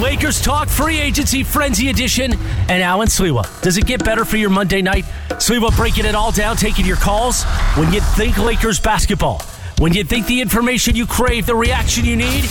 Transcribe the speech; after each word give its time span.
Lakers 0.00 0.40
Talk 0.40 0.68
Free 0.70 0.98
Agency 0.98 1.42
Frenzy 1.42 1.90
Edition 1.90 2.32
and 2.68 2.82
Alan 2.82 3.06
Sliwa. 3.06 3.60
Does 3.60 3.76
it 3.76 3.86
get 3.86 4.02
better 4.02 4.24
for 4.24 4.38
your 4.38 4.48
Monday 4.48 4.80
night? 4.80 5.04
Sliwa 5.32 5.76
breaking 5.76 6.06
it 6.06 6.14
all 6.14 6.32
down, 6.32 6.56
taking 6.56 6.86
your 6.86 6.96
calls 6.96 7.44
when 7.76 7.92
you 7.92 8.00
think 8.00 8.38
Lakers 8.38 8.80
basketball. 8.80 9.42
When 9.78 9.92
you 9.92 10.02
think 10.02 10.26
the 10.26 10.40
information 10.40 10.96
you 10.96 11.06
crave, 11.06 11.44
the 11.44 11.54
reaction 11.54 12.06
you 12.06 12.16
need, 12.16 12.44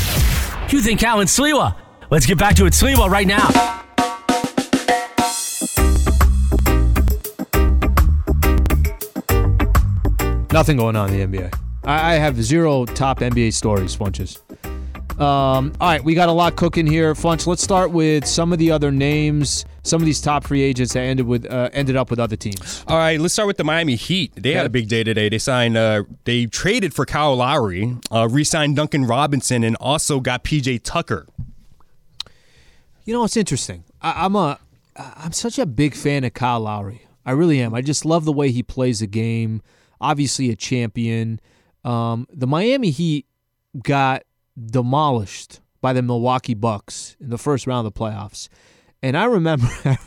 you 0.70 0.80
think 0.80 1.02
Alan 1.02 1.26
Sliwa. 1.26 1.76
Let's 2.12 2.28
get 2.28 2.38
back 2.38 2.56
to 2.58 2.68
it, 2.68 2.74
Sliwa, 2.74 3.10
right 3.10 3.26
now. 3.26 3.48
Nothing 10.52 10.78
going 10.78 10.96
on 10.96 11.12
in 11.14 11.32
the 11.32 11.40
NBA. 11.40 11.54
I, 11.84 12.14
have 12.16 12.42
zero 12.44 12.86
top 12.86 13.20
NBA 13.20 13.54
stories, 13.54 13.96
Funches. 13.96 14.40
Um, 15.20 15.74
all 15.82 15.90
right, 15.90 16.02
we 16.02 16.14
got 16.14 16.30
a 16.30 16.32
lot 16.32 16.56
cooking 16.56 16.88
here, 16.88 17.14
Funch. 17.14 17.46
Let's 17.46 17.62
start 17.62 17.92
with 17.92 18.26
some 18.26 18.54
of 18.54 18.60
the 18.60 18.72
other 18.72 18.90
names, 18.90 19.66
some 19.84 20.02
of 20.02 20.06
these 20.06 20.22
top 20.22 20.46
free 20.46 20.62
agents 20.62 20.94
that 20.94 21.02
ended 21.02 21.26
with 21.28 21.46
uh, 21.46 21.70
ended 21.74 21.98
up 21.98 22.10
with 22.10 22.20
other 22.20 22.38
teams. 22.38 22.86
All 22.88 22.98
right, 22.98 23.20
let's 23.20 23.34
start 23.34 23.48
with 23.48 23.58
the 23.58 23.66
Miami 23.66 23.96
Heat. 23.96 24.32
They 24.38 24.54
had 24.54 24.66
a 24.66 24.70
big 24.70 24.88
day 24.88 25.04
today. 25.04 25.28
They 25.28 25.38
signed, 25.38 25.76
uh, 25.76 26.04
they 26.24 26.46
traded 26.46 26.94
for 26.94 27.06
Kyle 27.06 27.36
Lowry, 27.36 27.98
uh, 28.10 28.30
re-signed 28.30 28.78
Duncan 28.78 29.04
Robinson, 29.06 29.66
and 29.66 29.76
also 29.82 30.22
got 30.22 30.46
PJ 30.46 30.84
Tucker. 30.84 31.28
You 33.04 33.14
know, 33.14 33.26
it's 33.26 33.36
interesting. 33.36 33.84
I, 34.02 34.24
I'm 34.24 34.38
a, 34.38 34.58
I'm 34.96 35.34
such 35.34 35.60
a 35.60 35.66
big 35.66 35.96
fan 35.96 36.24
of 36.24 36.34
Kyle 36.34 36.62
Lowry. 36.62 37.02
I 37.26 37.32
really 37.32 37.60
am. 37.60 37.74
I 37.74 37.82
just 37.82 38.06
love 38.06 38.24
the 38.24 38.32
way 38.32 38.52
he 38.52 38.64
plays 38.64 39.02
the 39.02 39.08
game. 39.08 39.64
Obviously, 40.00 40.50
a 40.50 40.56
champion. 40.56 41.42
Um, 41.84 42.26
the 42.32 42.48
Miami 42.48 42.92
Heat 42.92 43.26
got 43.84 44.24
demolished 44.58 45.62
by 45.82 45.94
the 45.94 46.02
Milwaukee 46.02 46.54
Bucks 46.54 47.16
in 47.20 47.30
the 47.30 47.38
first 47.38 47.68
round 47.68 47.88
of 47.88 47.94
the 47.94 48.00
playoffs. 48.00 48.50
And 49.02 49.16
I 49.16 49.26
remember 49.26 49.68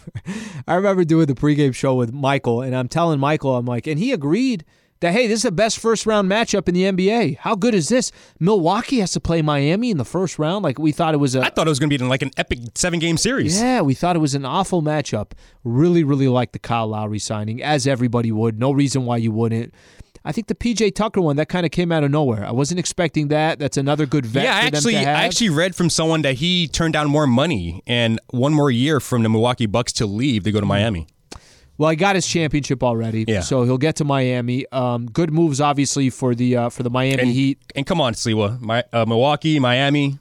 I 0.68 0.74
remember 0.74 1.04
doing 1.04 1.26
the 1.26 1.35
pregame 1.35 1.74
show 1.74 1.95
with 1.95 2.12
Michael 2.12 2.60
and 2.60 2.76
I'm 2.76 2.88
telling 2.88 3.18
Michael 3.18 3.57
I'm 3.57 3.65
like 3.65 3.87
and 3.87 3.98
he 3.98 4.13
agreed 4.13 4.65
that 5.01 5.13
hey, 5.13 5.26
this 5.26 5.38
is 5.38 5.43
the 5.43 5.52
best 5.52 5.79
first 5.79 6.07
round 6.07 6.30
matchup 6.30 6.68
in 6.68 6.74
the 6.74 6.82
NBA. 6.85 7.38
How 7.38 7.54
good 7.54 7.74
is 7.74 7.88
this? 7.88 8.13
Milwaukee 8.38 9.01
has 9.01 9.13
to 9.13 9.20
play 9.20 9.43
Miami 9.43 9.90
in 9.90 9.96
the 9.96 10.04
first 10.04 10.38
round. 10.38 10.63
Like 10.63 10.79
we 10.79 10.93
thought 10.93 11.15
it 11.15 11.18
was 11.18 11.35
a 11.35 11.40
I 11.40 11.51
thought 11.51 11.66
it 11.66 11.70
was 11.70 11.79
going 11.79 11.90
to 11.90 11.98
be 11.98 12.04
like 12.04 12.23
an 12.23 12.30
epic 12.37 12.60
seven 12.74 12.98
game 12.98 13.16
series. 13.16 13.60
Yeah, 13.60 13.80
we 13.80 13.95
thought 13.95 14.15
it 14.15 14.20
was 14.20 14.35
an 14.35 14.45
awful 14.45 14.82
matchup. 14.82 15.32
Really, 15.65 16.04
really 16.04 16.29
liked 16.29 16.52
the 16.52 16.59
Kyle 16.59 16.88
Lowry 16.88 17.18
signing, 17.18 17.63
as 17.63 17.87
everybody 17.87 18.30
would. 18.30 18.59
No 18.59 18.73
reason 18.73 19.04
why 19.04 19.16
you 19.16 19.32
wouldn't. 19.32 19.74
I 20.24 20.32
think 20.32 20.46
the 20.46 20.54
PJ 20.54 20.95
Tucker 20.95 21.20
one 21.20 21.37
that 21.37 21.48
kind 21.48 21.66
of 21.66 21.73
came 21.73 21.90
out 21.90 22.04
of 22.04 22.10
nowhere. 22.10 22.45
I 22.46 22.52
wasn't 22.52 22.78
expecting 22.78 23.28
that. 23.28 23.59
That's 23.59 23.76
another 23.76 24.06
good 24.06 24.24
vet. 24.24 24.45
Yeah, 24.45 24.52
actually. 24.54 24.96
I 24.96 25.02
actually 25.24 25.51
read 25.51 25.74
from 25.74 25.90
someone 25.90 26.23
that 26.23 26.34
he 26.34 26.68
turned 26.68 26.92
down 26.92 27.09
more 27.10 27.26
money 27.26 27.82
and 27.87 28.20
one 28.30 28.54
more 28.54 28.70
year 28.70 29.01
from 29.01 29.23
the 29.23 29.29
Milwaukee 29.29 29.66
Bucks 29.66 29.92
to 29.95 30.06
leave 30.06 30.45
to 30.45 30.52
go 30.52 30.60
to 30.60 30.66
Miami. 30.66 31.06
Well, 31.79 31.90
he 31.90 31.96
got 31.96 32.14
his 32.14 32.26
championship 32.26 32.82
already, 32.84 33.24
Yeah. 33.26 33.40
so 33.40 33.64
he'll 33.64 33.79
get 33.79 33.96
to 33.96 34.04
Miami. 34.04 34.66
Um, 34.70 35.06
good 35.06 35.32
moves, 35.32 35.60
obviously, 35.60 36.10
for 36.10 36.34
the 36.34 36.57
uh, 36.57 36.68
for 36.68 36.82
the 36.82 36.90
Miami 36.90 37.23
And 37.23 37.30
Heat. 37.32 37.59
And 37.74 37.86
come 37.86 38.01
on, 38.01 38.14
Sliwa, 38.14 38.60
My, 38.60 38.84
uh, 38.92 39.04
Milwaukee, 39.07 39.59
Miami. 39.59 40.18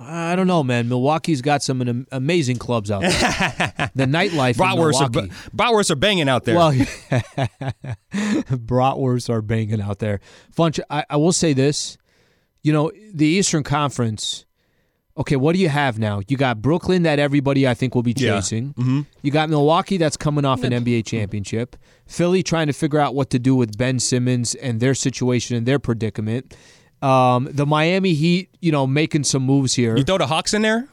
I 0.00 0.36
don't 0.36 0.46
know, 0.46 0.62
man. 0.62 0.88
Milwaukee's 0.88 1.42
got 1.42 1.62
some 1.62 2.06
amazing 2.12 2.56
clubs 2.58 2.90
out 2.90 3.00
there. 3.02 3.10
the 3.94 4.04
nightlife 4.04 4.50
in 4.50 4.54
Bratwurst 4.54 5.00
are, 5.00 5.10
Milwaukee. 5.10 5.32
Bratwurst 5.56 5.90
are 5.90 5.96
banging 5.96 6.28
out 6.28 6.44
there. 6.44 6.54
Well, 6.54 6.72
bratwursts 8.12 9.30
are 9.30 9.42
banging 9.42 9.80
out 9.80 9.98
there. 9.98 10.20
Funch, 10.56 10.80
I, 10.90 11.04
I 11.10 11.16
will 11.16 11.32
say 11.32 11.52
this. 11.52 11.96
You 12.62 12.72
know, 12.72 12.92
the 13.12 13.26
Eastern 13.26 13.62
Conference. 13.62 14.44
Okay, 15.16 15.34
what 15.36 15.54
do 15.56 15.60
you 15.60 15.68
have 15.68 15.98
now? 15.98 16.20
You 16.28 16.36
got 16.36 16.62
Brooklyn 16.62 17.02
that 17.02 17.18
everybody 17.18 17.66
I 17.66 17.74
think 17.74 17.94
will 17.96 18.04
be 18.04 18.14
Yeah. 18.16 18.36
chasing. 18.36 18.74
Mm-hmm. 18.74 19.00
You 19.22 19.32
got 19.32 19.50
Milwaukee 19.50 19.96
that's 19.96 20.16
coming 20.16 20.44
off 20.44 20.62
an 20.62 20.72
NBA 20.72 21.06
championship. 21.06 21.76
Philly 22.06 22.42
trying 22.44 22.68
to 22.68 22.72
figure 22.72 23.00
out 23.00 23.16
what 23.16 23.30
to 23.30 23.38
do 23.40 23.56
with 23.56 23.76
Ben 23.76 23.98
Simmons 23.98 24.54
and 24.54 24.78
their 24.78 24.94
situation 24.94 25.56
and 25.56 25.66
their 25.66 25.80
predicament. 25.80 26.56
Um, 27.02 27.48
the 27.50 27.66
Miami 27.66 28.14
Heat, 28.14 28.50
you 28.60 28.72
know, 28.72 28.86
making 28.86 29.24
some 29.24 29.42
moves 29.42 29.74
here. 29.74 29.96
you 29.96 30.04
throw 30.04 30.18
the 30.18 30.26
Hawks 30.26 30.54
in 30.54 30.62
there? 30.62 30.88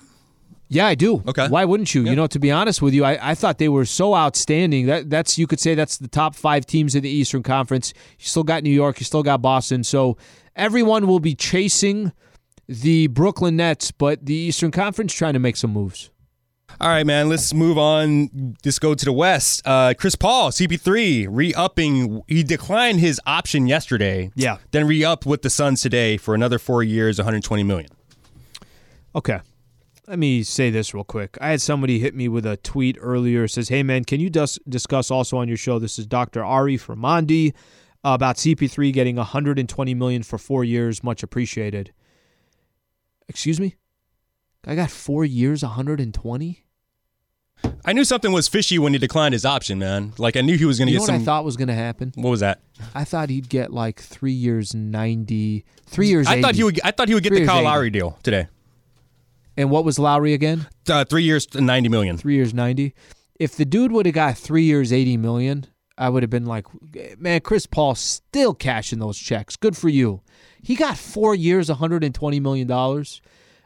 Yeah, 0.68 0.88
I 0.88 0.96
do. 0.96 1.24
Okay. 1.28 1.48
Why 1.48 1.66
wouldn't 1.66 1.94
you? 1.94 2.06
You 2.06 2.16
know, 2.16 2.26
to 2.28 2.40
be 2.40 2.52
honest 2.52 2.82
with 2.82 2.94
you, 2.94 3.04
I, 3.04 3.32
I 3.32 3.36
thought 3.36 3.60
they 3.60 3.70
were 3.70 3.86
so 3.86 4.16
outstanding. 4.16 4.88
That 4.88 5.10
that's 5.10 5.38
you 5.38 5.46
could 5.46 5.60
say 5.60 5.76
that's 5.76 5.98
the 5.98 6.08
top 6.08 6.36
five 6.36 6.66
teams 6.66 6.96
in 6.96 7.04
the 7.04 7.10
Eastern 7.10 7.44
Conference. 7.44 7.94
You 8.20 8.26
still 8.26 8.44
got 8.44 8.64
New 8.64 8.72
York, 8.72 9.00
you 9.00 9.06
still 9.06 9.24
got 9.24 9.42
Boston. 9.42 9.84
So 9.84 10.18
everyone 10.56 11.06
will 11.06 11.20
be 11.20 11.36
chasing 11.36 12.14
the 12.68 13.08
Brooklyn 13.08 13.56
Nets, 13.58 13.92
but 13.92 14.26
the 14.26 14.34
Eastern 14.34 14.72
Conference 14.72 15.14
trying 15.14 15.34
to 15.34 15.40
make 15.40 15.56
some 15.56 15.72
moves. 15.72 16.10
All 16.82 16.90
right, 16.90 17.06
man. 17.06 17.30
Let's 17.30 17.54
move 17.54 17.78
on. 17.78 18.56
Let's 18.66 18.80
go 18.80 18.94
to 18.94 19.06
the 19.06 19.14
West. 19.14 19.62
Uh, 19.66 19.94
Chris 19.98 20.16
Paul, 20.16 20.52
CP3, 20.52 21.28
re-upping. 21.30 22.22
He 22.28 22.44
declined 22.44 23.00
his 23.00 23.22
option 23.26 23.68
yesterday. 23.68 24.32
Yeah. 24.36 24.58
Then 24.72 24.86
re-upped 24.86 25.26
with 25.26 25.42
the 25.42 25.50
Suns 25.50 25.82
today 25.82 26.18
for 26.18 26.36
another 26.36 26.60
four 26.60 26.84
years, 26.84 27.18
120 27.18 27.64
million. 27.64 27.90
Okay. 29.16 29.40
Let 30.08 30.20
me 30.20 30.44
say 30.44 30.70
this 30.70 30.94
real 30.94 31.06
quick. 31.06 31.38
I 31.40 31.50
had 31.50 31.62
somebody 31.62 32.00
hit 32.00 32.14
me 32.14 32.28
with 32.28 32.46
a 32.46 32.58
tweet 32.58 32.98
earlier. 33.00 33.46
It 33.46 33.50
says, 33.50 33.70
"Hey 33.70 33.82
man, 33.82 34.04
can 34.04 34.20
you 34.20 34.30
dis- 34.30 34.60
discuss 34.70 35.10
also 35.10 35.38
on 35.38 35.48
your 35.48 35.58
show? 35.58 35.80
This 35.80 35.98
is 35.98 36.06
Dr. 36.06 36.44
Ari 36.44 36.78
from 36.78 37.00
Mondi 37.00 37.54
about 38.04 38.36
CP3 38.36 38.92
getting 38.92 39.16
120 39.16 39.94
million 39.96 40.22
for 40.22 40.38
four 40.38 40.64
years. 40.64 41.04
Much 41.04 41.24
appreciated." 41.24 41.92
Excuse 43.28 43.60
me. 43.60 43.78
I 44.68 44.76
got 44.76 44.92
four 44.92 45.26
years, 45.26 45.64
120. 45.64 46.65
I 47.88 47.94
knew 47.94 48.04
something 48.04 48.32
was 48.32 48.48
fishy 48.48 48.80
when 48.80 48.94
he 48.94 49.00
declined 49.00 49.34
his 49.34 49.46
option, 49.46 49.78
man. 49.80 50.14
Like 50.18 50.36
I 50.36 50.42
knew 50.42 50.58
he 50.58 50.66
was 50.66 50.78
going 50.80 50.88
to 50.88 50.92
get 50.92 50.98
know 50.98 51.02
what 51.02 51.08
some. 51.08 51.22
I 51.22 51.26
thought 51.26 51.46
was 51.46 51.56
going 51.56 51.68
to 51.68 51.74
happen? 51.76 52.12
what 52.16 52.30
was 52.32 52.40
that? 52.40 52.60
I 52.94 53.04
thought 53.04 53.30
he'd 53.30 53.48
get 53.50 53.72
like 53.72 54.00
three 54.02 54.32
years, 54.32 54.74
90, 54.74 55.64
three 55.86 56.08
years. 56.08 56.28
I 56.28 56.42
thought 56.42 56.56
he 56.56 56.64
would. 56.64 56.80
I 56.84 56.92
thought 56.92 57.08
he 57.08 57.14
would 57.14 57.24
get 57.24 57.30
Three 57.30 57.42
the 57.42 57.46
Kyle 57.46 57.58
80. 57.60 57.66
Lowry 57.66 57.90
deal 57.92 58.18
today. 58.24 58.48
And 59.58 59.70
what 59.70 59.86
was 59.86 59.98
Lowry 60.00 60.34
again? 60.34 60.68
Uh, 60.90 61.06
three 61.06 61.24
years, 61.24 61.48
90 61.54 61.90
million. 61.90 62.18
three 62.18 62.36
years 62.36 62.54
90 62.54 62.94
if 63.40 63.56
the 63.58 63.66
dude 63.66 63.92
would 63.92 64.06
have 64.06 64.16
got 64.16 64.38
three 64.38 64.64
years 64.64 64.94
80 64.94 65.18
million 65.18 65.66
i 65.98 66.08
would 66.08 66.24
have 66.24 66.30
been 66.30 66.46
like 66.46 66.66
man 67.18 67.42
chris 67.42 67.66
paul 67.66 67.94
still 67.96 68.54
cashing 68.54 69.00
those 69.00 69.18
checks 69.18 69.56
good 69.58 69.76
for 69.76 69.90
you 69.90 70.22
he 70.62 70.74
got 70.76 70.98
four 70.98 71.36
years 71.36 71.68
120 71.68 72.40
million 72.40 72.66
dollars 72.68 73.22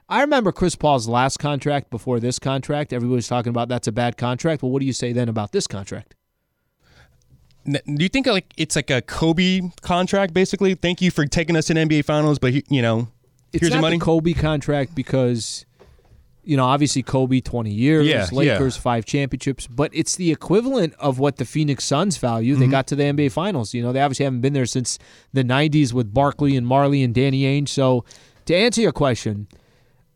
i 0.09 0.21
remember 0.21 0.51
chris 0.51 0.75
paul's 0.75 1.07
last 1.07 1.37
contract 1.37 1.89
before 1.89 2.19
this 2.19 2.39
contract. 2.39 2.91
Everybody 2.91 3.15
was 3.15 3.27
talking 3.27 3.51
about 3.51 3.69
that's 3.69 3.87
a 3.87 3.91
bad 3.91 4.17
contract. 4.17 4.61
Well 4.63 4.71
what 4.71 4.79
do 4.81 4.85
you 4.85 4.93
say 4.93 5.13
then 5.13 5.29
about 5.29 5.51
this 5.51 5.67
contract? 5.67 6.15
Do 7.65 7.79
you 7.85 8.09
think 8.09 8.25
like 8.25 8.51
it's 8.57 8.75
like 8.75 8.89
a 8.89 9.01
Kobe 9.01 9.61
contract, 9.81 10.33
basically? 10.33 10.73
Thank 10.75 11.01
you 11.01 11.11
for 11.11 11.25
taking 11.25 11.55
us 11.55 11.67
to 11.67 11.73
NBA 11.73 12.03
Finals, 12.05 12.39
but 12.39 12.53
you 12.71 12.81
know, 12.81 13.09
it's 13.53 13.61
here's 13.61 13.73
your 13.73 13.81
money. 13.81 13.97
the 13.97 14.05
kobe 14.05 14.33
contract 14.33 14.95
because 14.95 15.65
you 16.43 16.55
know 16.57 16.65
obviously 16.65 17.03
kobe 17.03 17.41
20 17.41 17.69
years 17.71 18.07
Yeah, 18.07 18.27
lakers 18.31 18.77
five 18.77 19.05
championships 19.05 19.67
but 19.67 19.91
it's 19.93 20.15
the 20.15 20.31
equivalent 20.31 20.93
of 20.99 21.19
what 21.19 21.35
the 21.37 21.45
phoenix 21.45 21.83
suns 21.83 22.17
value. 22.17 22.53
Mm-hmm. 22.53 22.61
they 22.61 22.67
got 22.67 22.87
to 22.87 22.95
the 22.95 23.03
nba 23.03 23.31
finals. 23.31 23.73
You 23.73 23.83
know 23.83 23.91
they 23.91 24.01
obviously 24.01 24.23
haven't 24.25 24.41
been 24.41 24.53
there 24.53 24.65
since 24.65 24.97
the 25.33 25.43
90s 25.43 25.93
with 25.93 26.13
barkley 26.13 26.55
and 26.55 26.65
majerle 26.65 27.03
and 27.03 27.13
danny 27.13 27.43
ainge. 27.43 27.69
So 27.69 28.05
to 28.45 28.55
answer 28.55 28.81
your 28.81 28.93
question 28.93 29.47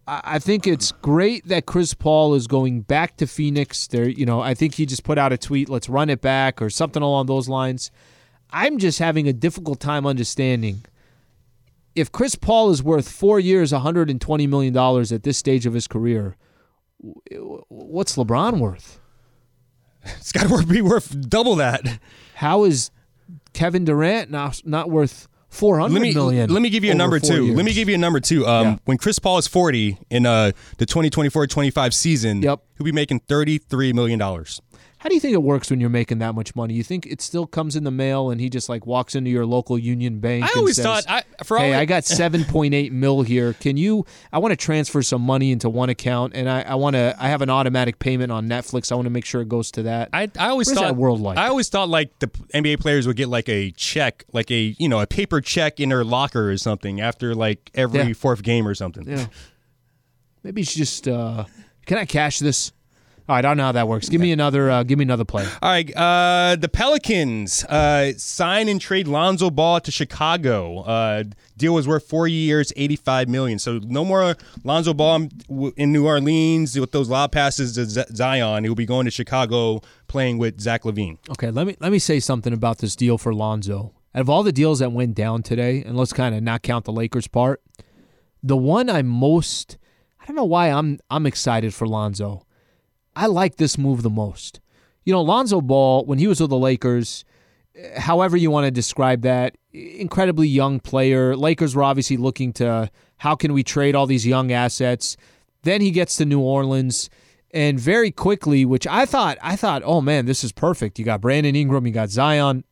I 0.06 0.40
think 0.40 0.68
it's 0.68 0.92
great 0.92 1.48
that 1.48 1.66
Chris 1.66 1.94
Paul 1.94 2.34
is 2.34 2.48
going 2.48 2.82
back 2.82 3.16
to 3.18 3.28
Phoenix. 3.28 3.88
There, 3.88 4.10
you 4.10 4.26
know, 4.26 4.42
I 4.42 4.54
think 4.54 4.76
he 4.76 4.86
just 4.86 5.04
put 5.04 5.18
out 5.18 5.32
a 5.32 5.38
tweet, 5.38 5.70
"Let's 5.70 5.88
run 5.88 6.10
it 6.10 6.20
back" 6.20 6.62
or 6.62 6.70
something 6.70 7.02
along 7.02 7.28
those 7.28 7.48
lines. 7.48 7.90
I'm 8.50 8.78
just 8.80 9.00
having 9.00 9.28
a 9.28 9.34
difficult 9.34 9.80
time 9.80 10.06
understanding 10.06 10.86
if 11.96 12.12
Chris 12.12 12.36
Paul 12.36 12.72
is 12.72 12.82
worth 12.82 13.08
four 13.10 13.40
years, 13.40 13.72
120 13.72 14.48
million 14.48 14.74
dollars 14.74 15.12
at 15.12 15.24
this 15.24 15.38
stage 15.38 15.66
of 15.66 15.74
his 15.74 15.88
career. 15.88 16.36
What's 17.00 18.16
LeBron 18.16 18.60
worth? 18.60 19.00
it's 20.06 20.32
got 20.32 20.50
to 20.50 20.66
be 20.66 20.82
worth 20.82 21.30
double 21.30 21.56
that. 21.56 22.00
How 22.36 22.64
is 22.64 22.92
Kevin 23.54 23.86
Durant 23.86 24.32
not 24.32 24.62
not 24.66 24.90
worth 24.90 25.28
four 25.54 25.82
Let 25.82 25.92
me 26.02 26.14
million? 26.14 26.50
let 26.52 26.62
me 26.62 26.70
give 26.70 26.84
you 26.84 26.92
a 26.92 26.96
number 26.96 27.20
two. 27.20 27.54
Let 27.54 27.64
me 27.66 27.74
give 27.74 27.88
you 27.90 27.96
a 27.96 27.98
number 27.98 28.20
two. 28.20 28.46
Um, 28.48 28.66
Yeah. 28.68 28.76
when 28.86 28.98
Chris 28.98 29.20
Paul 29.20 29.38
is 29.38 29.48
40 29.48 29.98
in 30.10 30.26
uh 30.26 30.52
the 30.78 30.86
2024-25 30.86 31.94
season, 31.94 32.42
Yep. 32.42 32.60
he'll 32.78 32.86
be 32.86 32.92
making 32.92 33.22
33 33.30 33.94
million 33.94 34.20
dollars. 34.20 34.62
How 35.04 35.10
do 35.10 35.16
you 35.16 35.20
think 35.20 35.34
it 35.34 35.44
works 35.44 35.70
when 35.70 35.82
you're 35.82 35.90
making 35.90 36.20
that 36.20 36.34
much 36.34 36.56
money? 36.56 36.76
You 36.76 36.82
think 36.84 37.06
it 37.06 37.20
still 37.22 37.46
comes 37.46 37.76
in 37.76 37.84
the 37.84 37.92
mail 37.92 38.30
and 38.30 38.40
he 38.40 38.50
just 38.50 38.70
like 38.70 38.86
walks 38.86 39.16
into 39.16 39.30
your 39.30 39.46
local 39.46 39.78
union 39.78 40.20
bank? 40.20 40.46
I 40.46 40.48
and 40.48 40.58
always 40.60 40.78
says, 40.78 40.86
thought 40.86 41.04
I 41.10 41.24
for 41.44 41.58
all 41.58 41.64
Hey, 41.66 41.74
I- 41.74 41.82
I 41.82 41.86
got 41.86 42.06
seven 42.06 42.46
point 42.46 42.74
eight 42.74 42.94
mil 42.94 43.22
here. 43.22 43.52
Can 43.52 43.76
you? 43.76 44.06
I 44.32 44.40
want 44.40 44.54
to 44.54 44.56
transfer 44.56 45.02
some 45.02 45.22
money 45.22 45.52
into 45.52 45.70
one 45.70 45.90
account, 45.90 46.32
and 46.36 46.50
I, 46.50 46.62
I 46.62 46.76
want 46.76 46.94
to. 46.96 47.14
I 47.20 47.28
have 47.28 47.42
an 47.42 47.50
automatic 47.50 48.00
payment 48.00 48.32
on 48.32 48.48
Netflix. 48.48 48.94
I 48.94 48.96
want 48.96 49.06
to 49.08 49.10
make 49.10 49.26
sure 49.26 49.42
it 49.42 49.50
goes 49.50 49.72
to 49.72 49.84
that. 49.84 50.08
I, 50.14 50.32
I 50.40 50.48
always 50.48 50.68
What 50.70 50.78
thought 50.78 50.84
that 50.86 50.96
world 50.96 51.20
like? 51.20 51.38
I 51.38 51.50
always 51.50 51.68
thought 51.68 51.90
like 51.90 52.18
the 52.20 52.28
NBA 52.56 52.80
players 52.80 53.06
would 53.06 53.18
get 53.18 53.28
like 53.28 53.50
a 53.50 53.72
check, 53.72 54.24
like 54.32 54.50
a 54.52 54.74
you 54.80 54.88
know 54.88 55.02
a 55.02 55.06
paper 55.06 55.42
check 55.42 55.82
in 55.82 55.90
their 55.90 56.06
locker 56.06 56.50
or 56.50 56.56
something 56.58 57.02
after 57.02 57.36
like 57.36 57.70
every 57.76 58.00
Yeah. 58.00 58.14
fourth 58.14 58.42
game 58.42 58.66
or 58.66 58.74
something. 58.74 59.06
yeah. 59.06 59.26
maybe 60.44 60.62
it's 60.62 60.74
just. 60.74 61.10
Uh, 61.10 61.44
can 61.86 61.98
I 61.98 62.06
cash 62.06 62.40
this? 62.40 62.72
All 63.30 63.38
right, 63.38 63.46
I 63.46 63.48
don't 63.48 63.56
know 63.56 63.64
how 63.64 63.72
that 63.72 63.88
works. 63.88 64.10
Give 64.10 64.20
me 64.20 64.34
another. 64.34 64.70
Uh, 64.70 64.84
give 64.84 65.00
me 65.00 65.04
another 65.04 65.24
play. 65.24 65.46
All 65.62 65.70
right, 65.70 65.90
uh, 65.96 66.58
the 66.60 66.68
Pelicans 66.68 67.64
uh, 67.64 68.12
sign 68.18 68.68
and 68.68 68.82
trade 68.82 69.08
Lonzo 69.08 69.50
Ball 69.50 69.80
to 69.80 69.92
Chicago. 69.92 70.80
Uh, 70.80 71.24
deal 71.56 71.74
was 71.74 71.88
worth 71.88 72.06
four 72.06 72.28
years, 72.28 72.74
eighty-five 72.76 73.30
million. 73.30 73.60
So 73.60 73.80
no 73.82 74.04
more 74.04 74.36
Lonzo 74.66 74.94
Ball 74.94 75.30
in 75.78 75.94
New 75.94 76.06
Orleans 76.06 76.78
with 76.78 76.92
those 76.92 77.08
lob 77.08 77.32
passes 77.32 77.76
to 77.76 77.86
Zion. 78.14 78.66
He'll 78.66 78.76
be 78.76 78.86
going 78.86 79.06
to 79.06 79.12
Chicago 79.12 79.80
playing 80.08 80.38
with 80.38 80.60
Zach 80.60 80.84
LaVine. 80.84 81.18
Okay, 81.30 81.50
let 81.50 81.66
me 81.66 81.78
let 81.80 81.94
me 81.94 82.00
say 82.00 82.20
something 82.20 82.52
about 82.52 82.80
this 82.80 82.94
deal 82.94 83.18
for 83.18 83.34
Lonzo. 83.34 83.94
Out 84.14 84.22
of 84.22 84.30
all 84.30 84.44
the 84.44 84.52
deals 84.52 84.80
that 84.80 84.92
went 84.92 85.16
down 85.16 85.44
today, 85.44 85.82
and 85.82 85.96
let's 85.96 86.12
kind 86.12 86.36
of 86.36 86.44
not 86.44 86.62
count 86.62 86.84
the 86.84 86.92
Lakers 86.92 87.30
part, 87.30 87.62
the 88.44 88.58
one 88.58 88.90
I'm 88.90 89.08
most 89.08 89.78
I 90.20 90.26
don't 90.26 90.36
know 90.36 90.44
why 90.44 90.68
I'm 90.72 91.00
I'm 91.10 91.26
excited 91.26 91.74
for 91.74 91.88
Lonzo 91.88 92.46
I 93.16 93.28
like 93.28 93.58
this 93.58 93.78
move 93.78 94.02
the 94.02 94.10
most. 94.10 94.60
You 95.06 95.14
know, 95.14 95.22
Lonzo 95.22 95.62
Ball, 95.62 96.06
when 96.06 96.20
he 96.20 96.28
was 96.28 96.40
with 96.40 96.50
the 96.50 96.58
Lakers, 96.58 97.26
however 97.98 98.38
you 98.38 98.52
want 98.52 98.66
to 98.66 98.72
describe 98.72 99.22
that, 99.22 99.56
incredibly 99.72 100.48
young 100.48 100.80
player. 100.80 101.36
Lakers 101.36 101.76
were 101.76 101.84
obviously 101.84 102.18
looking 102.18 102.54
to 102.54 102.90
how 103.18 103.36
can 103.36 103.54
we 103.54 103.64
trade 103.64 103.96
all 103.96 104.06
these 104.06 104.26
young 104.26 104.52
assets. 104.52 105.18
Then 105.64 105.82
he 105.82 105.92
gets 105.92 106.18
to 106.18 106.26
New 106.26 106.40
Orleans 106.40 107.10
and 107.52 107.80
very 107.80 108.12
quickly, 108.12 108.66
which 108.66 108.88
I 108.88 109.06
thought 109.06 109.38
I 109.42 109.56
thought, 109.56 109.84
oh 109.86 110.02
man, 110.02 110.26
this 110.26 110.44
is 110.44 110.52
perfect. 110.52 111.00
You 111.00 111.06
got 111.06 111.22
Brandon 111.22 111.56
Ingram, 111.56 111.86
you 111.86 111.94
got 111.94 112.10
Zion. 112.10 112.64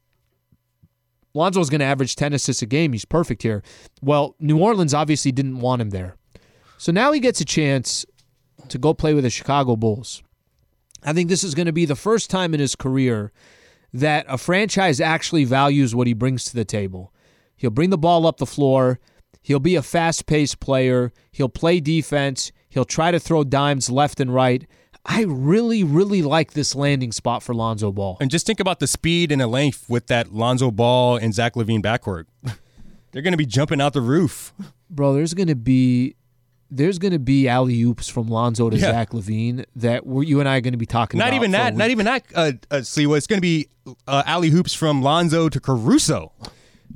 Lonzo's 1.34 1.70
going 1.70 1.80
to 1.80 1.86
average 1.86 2.18
10 2.18 2.34
assists 2.34 2.62
a 2.62 2.66
game. 2.66 2.92
He's 2.92 3.06
perfect 3.06 3.42
here. 3.42 3.64
Well, 4.02 4.36
New 4.40 4.60
Orleans 4.60 4.94
obviously 4.94 5.32
didn't 5.32 5.62
want 5.62 5.82
him 5.82 5.92
there. 5.92 6.18
So 6.78 6.92
now 6.92 7.14
he 7.14 7.22
gets 7.22 7.40
a 7.40 7.46
chance 7.46 8.06
to 8.68 8.78
go 8.78 8.94
play 8.94 9.14
with 9.14 9.24
the 9.24 9.30
Chicago 9.30 9.78
Bulls. 9.78 10.24
I 11.04 11.14
think 11.14 11.30
this 11.30 11.44
is 11.44 11.56
going 11.56 11.66
to 11.66 11.72
be 11.72 11.86
the 11.86 11.96
first 11.96 12.30
time 12.30 12.54
in 12.54 12.60
his 12.60 12.76
career 12.76 13.32
that 13.94 14.26
a 14.28 14.38
franchise 14.38 15.02
actually 15.02 15.44
values 15.44 15.96
what 15.96 16.08
he 16.08 16.14
brings 16.14 16.46
to 16.46 16.56
the 16.56 16.66
table. 16.66 17.14
He'll 17.56 17.70
bring 17.70 17.90
the 17.90 17.98
ball 17.98 18.26
up 18.26 18.38
the 18.38 18.46
floor. 18.46 19.00
He'll 19.42 19.60
be 19.60 19.76
a 19.76 19.82
fast 19.82 20.26
paced 20.26 20.60
player. 20.60 21.12
He'll 21.32 21.50
play 21.50 21.80
defense. 21.80 22.52
He'll 22.70 22.86
try 22.86 23.12
to 23.12 23.20
throw 23.20 23.44
dimes 23.44 23.90
left 23.90 24.20
and 24.20 24.34
right. 24.34 24.66
I 25.06 25.24
really, 25.24 25.84
really 25.84 26.22
like 26.22 26.54
this 26.54 26.76
landing 26.76 27.12
spot 27.12 27.42
for 27.42 27.56
Lonzo 27.56 27.92
Ball. 27.92 28.18
And 28.22 28.30
just 28.30 28.46
think 28.46 28.60
about 28.60 28.80
the 28.80 28.88
speed 28.88 29.32
and 29.32 29.42
the 29.42 29.48
length 29.48 29.86
with 29.90 30.08
that 30.08 30.32
Lonzo 30.32 30.70
Ball 30.70 31.18
and 31.18 31.34
Zach 31.34 31.56
LaVine 31.56 31.82
backcourt. 31.82 32.26
They're 33.12 33.24
going 33.24 33.34
to 33.34 33.38
be 33.38 33.48
jumping 33.48 33.82
out 33.82 33.94
the 33.94 34.02
roof. 34.02 34.54
Bro, 34.90 35.16
there's 35.16 35.34
going 35.34 35.48
to 35.48 35.56
be 35.56 36.16
there's 36.72 36.98
going 36.98 37.12
to 37.12 37.20
be 37.20 37.50
alley 37.50 37.84
oops 37.84 38.08
from 38.08 38.30
Lonzo 38.30 38.70
to 38.70 38.78
yeah. 38.78 38.92
Zach 38.92 39.12
LaVine 39.12 39.66
that 39.76 40.04
you 40.06 40.40
and 40.40 40.48
I 40.48 40.58
are 40.58 40.62
going 40.62 40.72
to 40.72 40.78
be 40.78 40.86
talking 40.86 41.20
about. 41.20 41.28
not. 41.28 41.36
Even 41.36 41.52
that, 41.52 41.76
not 41.76 41.90
even 41.90 42.06
that. 42.06 42.24
Uh, 42.34 42.52
uh, 42.72 42.82
see, 42.82 43.06
it's 43.06 43.28
going 43.28 43.38
to 43.38 43.42
be 43.42 43.68
uh, 44.08 44.24
alley 44.26 44.50
hoops 44.50 44.74
from 44.74 45.02
Lonzo 45.02 45.50
to 45.50 45.60
Caruso. 45.60 46.32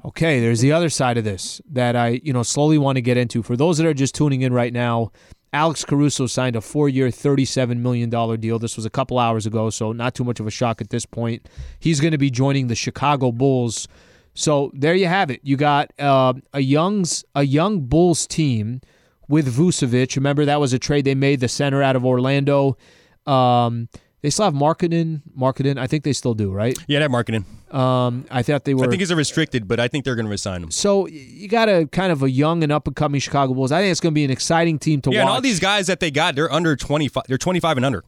Okay, 0.06 0.40
there's 0.40 0.62
the 0.62 0.72
other 0.72 0.90
side 0.90 1.18
of 1.18 1.24
this 1.24 1.62
that 1.72 1.96
I, 1.96 2.22
you 2.24 2.32
know, 2.32 2.44
slowly 2.44 2.78
want 2.78 2.96
to 2.96 3.02
get 3.02 3.18
into. 3.18 3.44
For 3.44 3.58
those 3.58 3.78
that 3.78 3.86
are 3.86 3.94
just 3.94 4.16
tuning 4.16 4.42
in 4.42 4.54
right 4.54 4.72
now, 4.72 5.12
Alex 5.52 5.84
Caruso 5.84 6.28
signed 6.28 6.56
a 6.56 6.62
four-year, 6.62 7.08
$37 7.08 7.78
million 7.78 8.10
deal. 8.40 8.60
This 8.60 8.76
was 8.76 8.86
a 8.86 8.90
couple 8.90 9.20
hours 9.20 9.46
ago, 9.46 9.70
so 9.70 9.92
not 9.92 10.16
too 10.16 10.24
much 10.24 10.40
of 10.40 10.48
a 10.48 10.52
shock 10.52 10.80
at 10.80 10.90
this 10.90 11.06
point. 11.06 11.50
He's 11.80 12.00
going 12.00 12.12
to 12.12 12.18
be 12.18 12.30
joining 12.30 12.68
the 12.68 12.76
Chicago 12.76 13.32
Bulls. 13.32 13.88
So 14.34 14.72
there 14.74 14.96
you 14.96 15.08
have 15.08 15.32
it. 15.32 15.40
You 15.44 15.58
got 15.58 15.92
uh, 15.98 16.34
a 16.54 16.60
young's 16.60 17.26
a 17.36 17.44
young 17.44 17.82
Bulls 17.82 18.26
team– 18.26 18.80
with 19.28 19.54
Vucevic. 19.56 20.16
Remember 20.16 20.46
that 20.46 20.60
was 20.60 20.74
a 20.74 20.80
trade 20.80 21.06
they 21.06 21.16
made 21.16 21.40
the 21.40 21.48
center 21.48 21.82
out 21.82 21.96
of 21.96 22.06
Orlando. 22.06 22.78
Um, 23.26 23.90
they 24.22 24.32
still 24.32 24.46
have 24.46 24.56
Markkanen. 24.56 25.22
Markkanen, 25.38 25.78
I 25.78 25.86
think 25.86 26.04
they 26.04 26.14
still 26.14 26.34
do, 26.34 26.52
right? 26.52 26.76
Yeah, 26.88 26.98
that 27.00 27.12
Markkanen. 27.12 27.46
Um, 27.72 28.26
I 28.32 28.42
thought 28.42 28.64
they 28.64 28.74
were. 28.74 28.86
I 28.86 28.88
think 28.88 29.00
he's 29.00 29.12
a 29.12 29.16
restricted, 29.16 29.68
but 29.68 29.80
I 29.80 29.88
think 29.88 30.04
they're 30.04 30.16
going 30.16 30.26
to 30.26 30.32
resign 30.32 30.64
him. 30.64 30.72
So 30.72 31.08
you 31.08 31.48
got 31.48 31.70
a 31.70 31.86
kind 31.92 32.12
of 32.12 32.24
a 32.24 32.30
young 32.32 32.64
and 32.64 32.72
up 32.72 32.88
and 32.88 32.96
coming 32.96 33.20
Chicago 33.20 33.54
Bulls. 33.54 33.72
I 33.72 33.82
think 33.82 33.92
it's 33.92 34.00
going 34.00 34.14
to 34.14 34.16
be 34.16 34.26
an 34.26 34.32
exciting 34.32 34.80
team 34.80 35.00
to 35.02 35.12
yeah, 35.12 35.20
watch. 35.20 35.22
and 35.22 35.30
all 35.30 35.42
these 35.42 35.60
guys 35.60 35.86
that 35.88 36.00
they 36.00 36.10
got, 36.10 36.36
they're 36.36 36.52
under 36.52 36.76
twenty 36.76 37.08
five. 37.08 37.26
They're 37.28 37.38
twenty 37.38 37.60
five 37.60 37.78
and 37.78 37.86
under. 37.86 38.04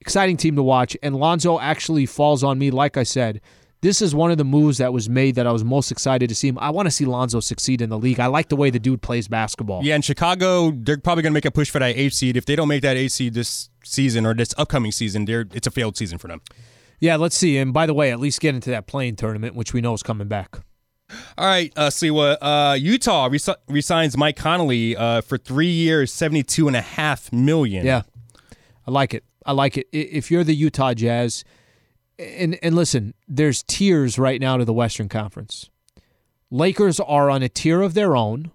Exciting 0.00 0.38
team 0.38 0.56
to 0.56 0.62
watch, 0.62 0.96
and 1.02 1.16
Lonzo 1.16 1.58
actually 1.58 2.06
falls 2.06 2.42
on 2.42 2.58
me. 2.58 2.70
Like 2.70 2.96
I 2.96 3.02
said, 3.02 3.42
this 3.86 4.02
is 4.02 4.16
one 4.16 4.32
of 4.32 4.36
the 4.36 4.44
moves 4.44 4.78
that 4.78 4.92
was 4.92 5.08
made 5.08 5.36
that 5.36 5.46
I 5.46 5.52
was 5.52 5.62
most 5.62 5.92
excited 5.92 6.28
to 6.28 6.34
see 6.34 6.48
him. 6.48 6.58
I 6.58 6.70
want 6.70 6.86
to 6.86 6.90
see 6.90 7.04
Lonzo 7.04 7.38
succeed 7.38 7.80
in 7.80 7.88
the 7.88 7.98
league. 7.98 8.18
I 8.18 8.26
like 8.26 8.48
the 8.48 8.56
way 8.56 8.68
the 8.68 8.80
dude 8.80 9.00
plays 9.00 9.28
basketball. 9.28 9.84
Yeah, 9.84 9.94
in 9.94 10.02
Chicago, 10.02 10.72
they're 10.72 10.98
probably 10.98 11.22
going 11.22 11.30
to 11.30 11.34
make 11.34 11.44
a 11.44 11.52
push 11.52 11.70
for 11.70 11.78
that 11.78 11.96
eight 11.96 12.12
seed. 12.12 12.36
If 12.36 12.46
they 12.46 12.56
don't 12.56 12.66
make 12.66 12.82
that 12.82 12.96
eight 12.96 13.12
seed 13.12 13.34
this 13.34 13.70
season 13.84 14.26
or 14.26 14.34
this 14.34 14.52
upcoming 14.58 14.90
season, 14.90 15.24
they're, 15.24 15.46
it's 15.52 15.68
a 15.68 15.70
failed 15.70 15.96
season 15.96 16.18
for 16.18 16.26
them. 16.26 16.40
Yeah, 16.98 17.14
let's 17.14 17.36
see. 17.36 17.58
And 17.58 17.72
by 17.72 17.86
the 17.86 17.94
way, 17.94 18.10
at 18.10 18.18
least 18.18 18.40
get 18.40 18.56
into 18.56 18.70
that 18.70 18.88
play-in 18.88 19.14
tournament, 19.14 19.54
which 19.54 19.72
we 19.72 19.80
know 19.80 19.94
is 19.94 20.02
coming 20.02 20.26
back. 20.26 20.56
All 21.38 21.46
right, 21.46 21.72
uh, 21.76 21.90
see 21.90 22.10
what 22.10 22.42
uh, 22.42 22.74
Utah 22.76 23.30
resigns 23.68 24.16
Mike 24.16 24.34
Conley 24.34 24.96
uh, 24.96 25.20
for 25.20 25.38
three 25.38 25.70
years, 25.70 26.12
seventy-two 26.12 26.66
and 26.66 26.76
a 26.76 26.80
half 26.80 27.32
million. 27.32 27.86
Yeah, 27.86 28.02
I 28.84 28.90
like 28.90 29.14
it. 29.14 29.22
I 29.44 29.52
like 29.52 29.78
it. 29.78 29.86
If 29.92 30.32
you're 30.32 30.42
the 30.42 30.56
Utah 30.56 30.94
Jazz, 30.94 31.44
and 32.18 32.58
and 32.62 32.74
listen, 32.74 33.14
there's 33.28 33.62
tiers 33.62 34.18
right 34.18 34.40
now 34.40 34.56
to 34.56 34.64
the 34.64 34.72
Western 34.72 35.08
Conference. 35.08 35.70
Lakers 36.50 37.00
are 37.00 37.28
on 37.30 37.42
a 37.42 37.48
tier 37.48 37.82
of 37.82 37.94
their 37.94 38.16
own. 38.16 38.52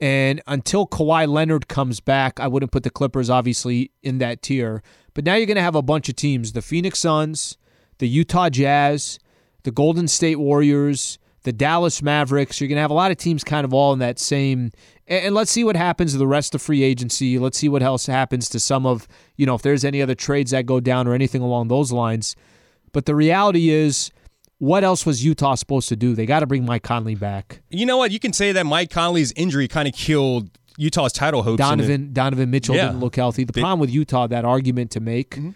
And 0.00 0.42
until 0.46 0.86
Kawhi 0.86 1.26
Leonard 1.26 1.68
comes 1.68 2.00
back, 2.00 2.38
I 2.38 2.46
wouldn't 2.46 2.72
put 2.72 2.82
the 2.82 2.90
Clippers 2.90 3.30
obviously 3.30 3.90
in 4.02 4.18
that 4.18 4.42
tier. 4.42 4.82
But 5.14 5.24
now 5.24 5.34
you're 5.34 5.46
going 5.46 5.56
to 5.56 5.62
have 5.62 5.76
a 5.76 5.82
bunch 5.82 6.08
of 6.08 6.16
teams 6.16 6.52
the 6.52 6.62
Phoenix 6.62 6.98
Suns, 6.98 7.56
the 7.98 8.08
Utah 8.08 8.50
Jazz, 8.50 9.18
the 9.62 9.70
Golden 9.70 10.08
State 10.08 10.36
Warriors, 10.36 11.18
the 11.44 11.52
Dallas 11.52 12.02
Mavericks. 12.02 12.60
You're 12.60 12.68
going 12.68 12.76
to 12.76 12.82
have 12.82 12.90
a 12.90 12.94
lot 12.94 13.10
of 13.10 13.16
teams 13.16 13.44
kind 13.44 13.64
of 13.64 13.72
all 13.72 13.92
in 13.92 14.00
that 14.00 14.18
same. 14.18 14.72
And, 15.06 15.34
let's 15.34 15.50
see 15.50 15.62
what 15.62 15.76
happens 15.76 16.12
to 16.12 16.18
the 16.18 16.26
rest 16.26 16.54
of 16.54 16.62
free 16.62 16.82
agency. 16.82 17.38
Let's 17.38 17.56
see 17.56 17.68
what 17.68 17.82
else 17.82 18.06
happens 18.06 18.48
to 18.50 18.60
some 18.60 18.86
of, 18.86 19.06
you 19.36 19.46
know, 19.46 19.54
if 19.54 19.62
there's 19.62 19.84
any 19.84 20.02
other 20.02 20.14
trades 20.14 20.50
that 20.50 20.66
go 20.66 20.80
down 20.80 21.06
or 21.06 21.14
anything 21.14 21.42
along 21.42 21.68
those 21.68 21.92
lines. 21.92 22.34
But 22.92 23.06
the 23.06 23.14
reality 23.14 23.68
is, 23.70 24.10
what 24.58 24.82
else 24.82 25.04
was 25.04 25.24
Utah 25.24 25.54
supposed 25.54 25.88
to 25.90 25.96
do? 25.96 26.14
They 26.14 26.26
got 26.26 26.40
to 26.40 26.46
bring 26.46 26.64
Mike 26.64 26.82
Conley 26.82 27.14
back. 27.14 27.60
You 27.70 27.86
know 27.86 27.98
what? 27.98 28.10
You 28.10 28.18
can 28.18 28.32
say 28.32 28.52
that 28.52 28.64
Mike 28.64 28.90
Conley's 28.90 29.32
injury 29.32 29.68
kind 29.68 29.86
of 29.86 29.94
killed 29.94 30.48
Utah's 30.78 31.12
title 31.12 31.42
hopes. 31.42 31.58
Donovan 31.58 32.12
Donovan 32.12 32.50
Mitchell 32.50 32.74
yeah. 32.74 32.86
didn't 32.86 33.00
look 33.00 33.16
healthy. 33.16 33.44
The 33.44 33.52
they, 33.52 33.60
problem 33.60 33.80
with 33.80 33.90
Utah, 33.90 34.26
that 34.28 34.44
argument 34.44 34.90
to 34.92 35.00
make. 35.00 35.30
Mm-hmm 35.32 35.50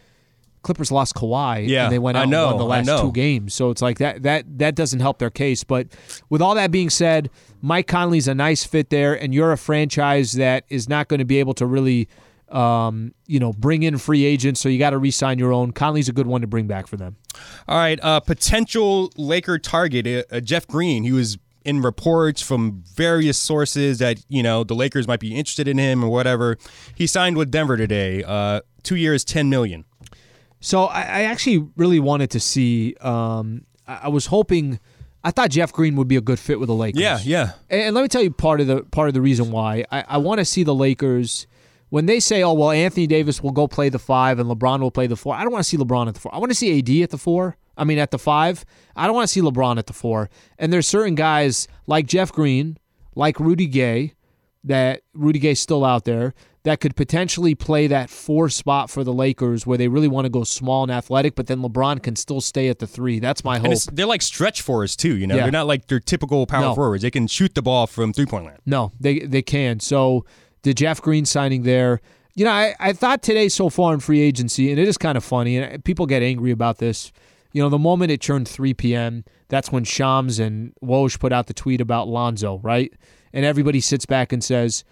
Clippers 0.63 0.91
lost 0.91 1.15
Kawhi, 1.15 1.69
yeah, 1.69 1.85
and 1.85 1.93
they 1.93 1.99
went 1.99 2.17
out 2.17 2.25
and 2.25 2.33
won 2.33 2.59
the 2.59 2.65
last 2.65 3.01
two 3.01 3.13
games. 3.13 3.55
So 3.55 3.71
it's 3.71 3.83
like 3.83 3.99
that 3.99 4.23
that 4.23 4.59
that 4.59 4.75
doesn't 4.75 5.01
help 5.01 5.19
their 5.19 5.31
case. 5.31 5.65
But 5.65 5.89
with 6.29 6.43
all 6.43 6.55
that 6.55 6.71
being 6.71 6.91
said, 6.91 7.31
Mike 7.63 7.87
Conley's 7.87 8.29
a 8.29 8.35
nice 8.35 8.65
fit 8.65 8.91
there, 8.91 9.15
and 9.15 9.35
you're 9.35 9.53
a 9.53 9.59
franchise 9.59 10.33
that 10.33 10.65
is 10.69 10.89
not 10.89 11.09
going 11.09 11.19
to 11.19 11.25
be 11.25 11.39
able 11.39 11.55
to 11.55 11.67
really, 11.67 12.09
um, 12.51 13.15
you 13.27 13.41
know, 13.41 13.53
bring 13.53 13.83
in 13.83 13.99
free 13.99 14.25
agents. 14.25 14.61
So 14.61 14.69
you 14.69 14.79
got 14.79 14.91
to 14.91 14.99
re-sign 14.99 15.39
your 15.39 15.53
own. 15.53 15.73
Conley's 15.73 16.09
a 16.09 16.13
good 16.13 16.27
one 16.27 16.41
to 16.41 16.47
bring 16.47 16.67
back 16.67 16.87
for 16.87 16.97
them. 16.97 17.17
All 17.67 17.79
right, 17.79 17.99
uh, 18.03 18.21
potential 18.21 19.13
Laker 19.17 19.59
target, 19.59 20.07
uh, 20.07 20.37
uh 20.37 20.41
Jeff 20.41 20.67
Green. 20.67 21.05
He 21.05 21.13
was 21.13 21.39
in 21.65 21.83
reports 21.83 22.41
from 22.41 22.83
various 22.95 23.37
sources 23.37 23.99
that 23.99 24.25
you 24.29 24.43
know 24.43 24.65
the 24.65 24.75
Lakers 24.75 25.07
might 25.07 25.21
be 25.21 25.35
interested 25.35 25.69
in 25.69 25.79
him 25.79 26.03
or 26.03 26.09
whatever. 26.09 26.57
He 26.95 27.07
signed 27.07 27.37
with 27.37 27.51
Denver 27.51 27.77
today. 27.77 28.25
Uh, 28.25 28.63
two 28.83 28.97
years, 28.97 29.25
ten 29.25 29.51
million. 29.51 29.85
So 30.61 30.85
I, 30.85 31.01
I 31.01 31.23
actually 31.23 31.69
really 31.77 32.01
wanted 32.01 32.31
to 32.31 32.41
see. 32.41 32.95
Um, 33.01 33.65
I, 33.87 34.01
I, 34.05 34.09
was 34.09 34.27
hoping. 34.27 34.81
I 35.23 35.31
thought 35.31 35.51
Jeff 35.51 35.73
Green 35.73 35.97
would 35.97 36.09
be 36.09 36.17
a 36.17 36.21
good 36.21 36.39
fit 36.39 36.59
with 36.59 36.69
the 36.69 36.75
Lakers. 36.75 37.01
Yeah, 37.01 37.19
yeah. 37.23 37.53
And, 37.71 37.83
and 37.83 37.95
let 37.95 38.03
me 38.03 38.09
tell 38.09 38.23
you 38.23 38.31
part 38.31 38.61
of 38.61 38.67
the 38.67 38.83
part 38.85 39.09
of 39.09 39.15
the 39.15 39.21
reason 39.21 39.51
why 39.51 39.85
I, 39.91 40.05
I 40.09 40.19
want 40.19 40.39
to 40.39 40.45
see 40.45 40.65
the 40.65 40.75
Lakers 40.75 41.47
when 41.91 42.07
they 42.07 42.21
say, 42.21 42.43
"Oh 42.43 42.53
well, 42.53 42.71
Anthony 42.71 43.07
Davis 43.07 43.43
will 43.43 43.53
go 43.53 43.69
play 43.69 43.89
the 43.89 43.99
five 43.99 44.39
and 44.39 44.51
LeBron 44.51 44.81
will 44.81 44.91
play 44.91 45.07
the 45.07 45.17
four. 45.17 45.35
I 45.35 45.43
don't 45.43 45.53
want 45.53 45.65
to 45.65 45.69
see 45.69 45.77
LeBron 45.77 46.09
at 46.09 46.15
the 46.15 46.21
four. 46.21 46.35
I 46.35 46.39
want 46.39 46.51
to 46.51 46.57
see 46.57 46.79
AD 46.79 47.03
at 47.03 47.11
the 47.11 47.19
four. 47.19 47.57
I 47.77 47.85
mean, 47.85 47.99
at 47.99 48.11
the 48.11 48.19
five. 48.19 48.65
I 48.97 49.07
don't 49.07 49.15
want 49.15 49.29
to 49.29 49.33
see 49.33 49.41
LeBron 49.41 49.79
at 49.79 49.87
the 49.87 49.93
four. 49.93 50.29
And 50.59 50.73
there's 50.73 50.89
certain 50.89 51.15
guys 51.15 51.69
like 51.87 52.07
Jeff 52.07 52.33
Green, 52.33 52.77
like 53.15 53.39
Rudy 53.39 53.67
Gay, 53.67 54.15
that 54.65 55.03
Rudy 55.15 55.39
Gay's 55.39 55.61
still 55.61 55.85
out 55.85 56.05
there 56.05 56.35
that 56.65 56.81
could 56.81 56.97
potentially 56.97 57.55
play 57.55 57.87
that 57.87 58.11
four 58.11 58.49
spot 58.49 58.91
for 58.91 59.05
the 59.05 59.13
Lakers 59.13 59.67
where 59.67 59.79
they 59.79 59.89
really 59.89 60.09
want 60.09 60.25
to 60.25 60.29
go 60.29 60.45
small 60.45 60.83
and 60.83 60.93
athletic, 60.93 61.35
but 61.35 61.47
then 61.47 61.61
LeBron 61.61 62.03
can 62.03 62.17
still 62.17 62.41
stay 62.41 62.69
at 62.69 62.79
the 62.79 62.87
three. 62.87 63.21
That's 63.21 63.45
my 63.45 63.59
hope. 63.59 63.79
they're 63.93 64.07
like 64.07 64.23
stretch 64.23 64.63
fours 64.63 64.97
too, 64.97 65.17
you 65.17 65.27
know. 65.27 65.37
Yeah. 65.37 65.43
They're 65.43 65.53
not 65.53 65.67
like 65.67 65.87
their 65.87 66.01
typical 66.01 66.47
power 66.47 66.63
no. 66.63 66.75
forwards. 66.75 67.03
They 67.03 67.11
can 67.11 67.27
shoot 67.27 67.55
the 67.55 67.63
ball 67.63 67.87
from 67.87 68.13
three 68.13 68.27
point 68.27 68.47
land. 68.47 68.59
No, 68.67 68.93
they 68.99 69.21
they 69.21 69.43
can. 69.43 69.81
So 69.81 70.25
the 70.63 70.75
Jeff 70.75 71.01
Green 71.01 71.25
signing 71.25 71.63
there. 71.63 72.01
You 72.35 72.45
know, 72.45 72.53
I, 72.53 72.75
I 72.79 72.93
thought 72.93 73.23
today 73.23 73.49
so 73.49 73.69
far 73.69 73.93
in 73.93 73.99
free 73.99 74.21
agency, 74.21 74.71
and 74.71 74.79
it 74.79 74.87
is 74.87 74.97
kind 74.97 75.17
of 75.17 75.25
funny, 75.25 75.57
and 75.57 75.85
people 75.85 76.07
get 76.07 76.23
angry 76.23 76.53
about 76.53 76.79
this. 76.79 77.11
You 77.53 77.63
know, 77.63 77.69
the 77.69 77.79
moment 77.79 78.13
it 78.13 78.21
turned 78.21 78.47
3 78.47 78.75
p.m., 78.75 79.25
that's 79.49 79.73
when 79.73 79.83
Shams 79.83 80.39
and 80.39 80.73
Woj 80.81 81.19
put 81.19 81.33
out 81.33 81.49
the 81.49 81.55
tweet 81.55 81.81
about 81.81 82.07
Lonzo, 82.07 82.59
right? 82.63 82.93
And 83.33 83.45
everybody 83.45 83.81
sits 83.81 84.07
back 84.07 84.33
and 84.33 84.45
says, 84.45 84.85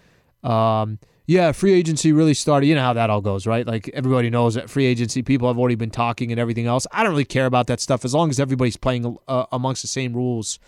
um, 0.42 0.98
Yeah, 1.26 1.50
free 1.50 1.72
agency 1.72 2.12
really 2.12 2.34
started. 2.34 2.66
You 2.66 2.76
know 2.76 2.82
how 2.82 2.92
that 2.92 3.10
all 3.10 3.20
goes, 3.20 3.46
right? 3.46 3.66
Like 3.66 3.90
everybody 3.92 4.30
knows 4.30 4.54
that 4.54 4.70
free 4.70 4.86
agency 4.86 5.22
people 5.22 5.48
have 5.48 5.58
already 5.58 5.74
been 5.74 5.90
talking 5.90 6.30
and 6.30 6.40
everything 6.40 6.66
else. 6.66 6.86
I 6.92 7.02
don't 7.02 7.10
really 7.10 7.24
care 7.24 7.46
about 7.46 7.66
that 7.66 7.80
stuff 7.80 8.04
as 8.04 8.14
long 8.14 8.30
as 8.30 8.38
everybody's 8.38 8.76
playing 8.76 9.16
uh, 9.26 9.46
amongst 9.50 9.82
the 9.82 9.88
same 9.88 10.14
rules. 10.14 10.60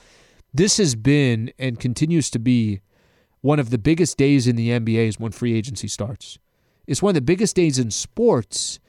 This 0.52 0.78
has 0.78 0.96
been 0.96 1.52
and 1.58 1.78
continues 1.78 2.28
to 2.30 2.40
be 2.40 2.80
one 3.40 3.60
of 3.60 3.70
the 3.70 3.78
biggest 3.78 4.16
days 4.16 4.48
in 4.48 4.56
the 4.56 4.70
NBA 4.70 5.08
is 5.08 5.20
when 5.20 5.30
free 5.30 5.54
agency 5.54 5.86
starts. 5.86 6.38
It's 6.88 7.02
one 7.02 7.10
of 7.10 7.14
the 7.14 7.20
biggest 7.20 7.54
days 7.54 7.78
in 7.78 7.90
sports, 7.90 8.80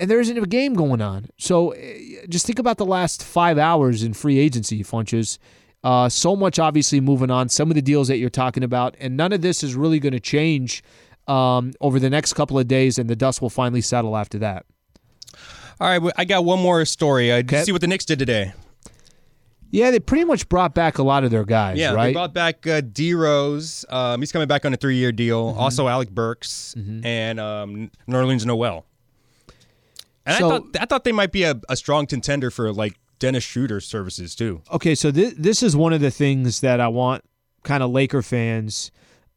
and 0.00 0.08
there 0.10 0.20
isn't 0.20 0.38
a 0.38 0.46
game 0.46 0.72
going 0.72 1.02
on. 1.02 1.26
So 1.36 1.72
eh, 1.72 2.24
just 2.28 2.46
think 2.46 2.58
about 2.58 2.78
the 2.78 2.86
last 2.86 3.22
five 3.22 3.58
hours 3.58 4.02
in 4.02 4.14
free 4.14 4.38
agency, 4.38 4.82
Funches. 4.82 5.38
Uh, 5.84 6.08
so 6.08 6.34
much 6.34 6.58
obviously 6.58 6.98
moving 6.98 7.30
on. 7.30 7.50
Some 7.50 7.70
of 7.70 7.74
the 7.74 7.82
deals 7.82 8.08
that 8.08 8.16
you're 8.16 8.30
talking 8.30 8.64
about, 8.64 8.96
and 8.98 9.18
none 9.18 9.32
of 9.32 9.42
this 9.42 9.62
is 9.62 9.74
really 9.74 10.00
going 10.00 10.14
to 10.14 10.20
change 10.20 10.82
um, 11.28 11.74
over 11.80 12.00
the 12.00 12.08
next 12.08 12.32
couple 12.32 12.58
of 12.58 12.66
days, 12.66 12.98
and 12.98 13.08
the 13.08 13.14
dust 13.14 13.42
will 13.42 13.50
finally 13.50 13.82
settle 13.82 14.16
after 14.16 14.38
that. 14.38 14.64
All 15.78 15.98
right, 15.98 16.12
I 16.16 16.24
got 16.24 16.44
one 16.44 16.60
more 16.60 16.84
story. 16.86 17.32
I 17.32 17.42
did 17.42 17.52
you 17.52 17.64
see 17.64 17.72
what 17.72 17.82
the 17.82 17.86
Knicks 17.86 18.06
did 18.06 18.18
today? 18.18 18.54
Yeah, 19.70 19.90
they 19.90 19.98
pretty 19.98 20.24
much 20.24 20.48
brought 20.48 20.72
back 20.72 20.98
a 20.98 21.02
lot 21.02 21.24
of 21.24 21.30
their 21.30 21.44
guys. 21.44 21.76
Yeah, 21.76 21.92
right? 21.92 22.06
they 22.06 22.12
brought 22.12 22.32
back 22.32 22.66
uh, 22.66 22.80
D 22.80 23.12
Rose. 23.12 23.84
Um, 23.90 24.20
he's 24.20 24.32
coming 24.32 24.48
back 24.48 24.64
on 24.64 24.72
a 24.72 24.76
three-year 24.76 25.12
deal. 25.12 25.50
Mm-hmm. 25.50 25.58
Also, 25.58 25.88
Alec 25.88 26.10
Burks 26.10 26.74
mm-hmm. 26.78 27.04
and 27.04 27.40
um, 27.40 27.90
Nerlens 28.08 28.46
Noel. 28.46 28.86
And 30.24 30.38
so, 30.38 30.46
I 30.46 30.50
thought 30.50 30.76
I 30.80 30.84
thought 30.86 31.04
they 31.04 31.12
might 31.12 31.32
be 31.32 31.42
a, 31.42 31.60
a 31.68 31.76
strong 31.76 32.06
contender 32.06 32.50
for 32.50 32.72
like 32.72 32.94
Dennis 33.18 33.44
Schroeder 33.44 33.80
services 33.80 34.34
too. 34.34 34.62
Okay, 34.72 34.94
so 34.94 35.10
th- 35.10 35.34
this 35.36 35.62
is 35.62 35.76
one 35.76 35.92
of 35.92 36.00
the 36.00 36.10
things 36.10 36.60
that 36.60 36.80
I 36.80 36.88
want 36.88 37.24
kind 37.62 37.82
of 37.82 37.90
Laker 37.90 38.22
fans. 38.22 38.90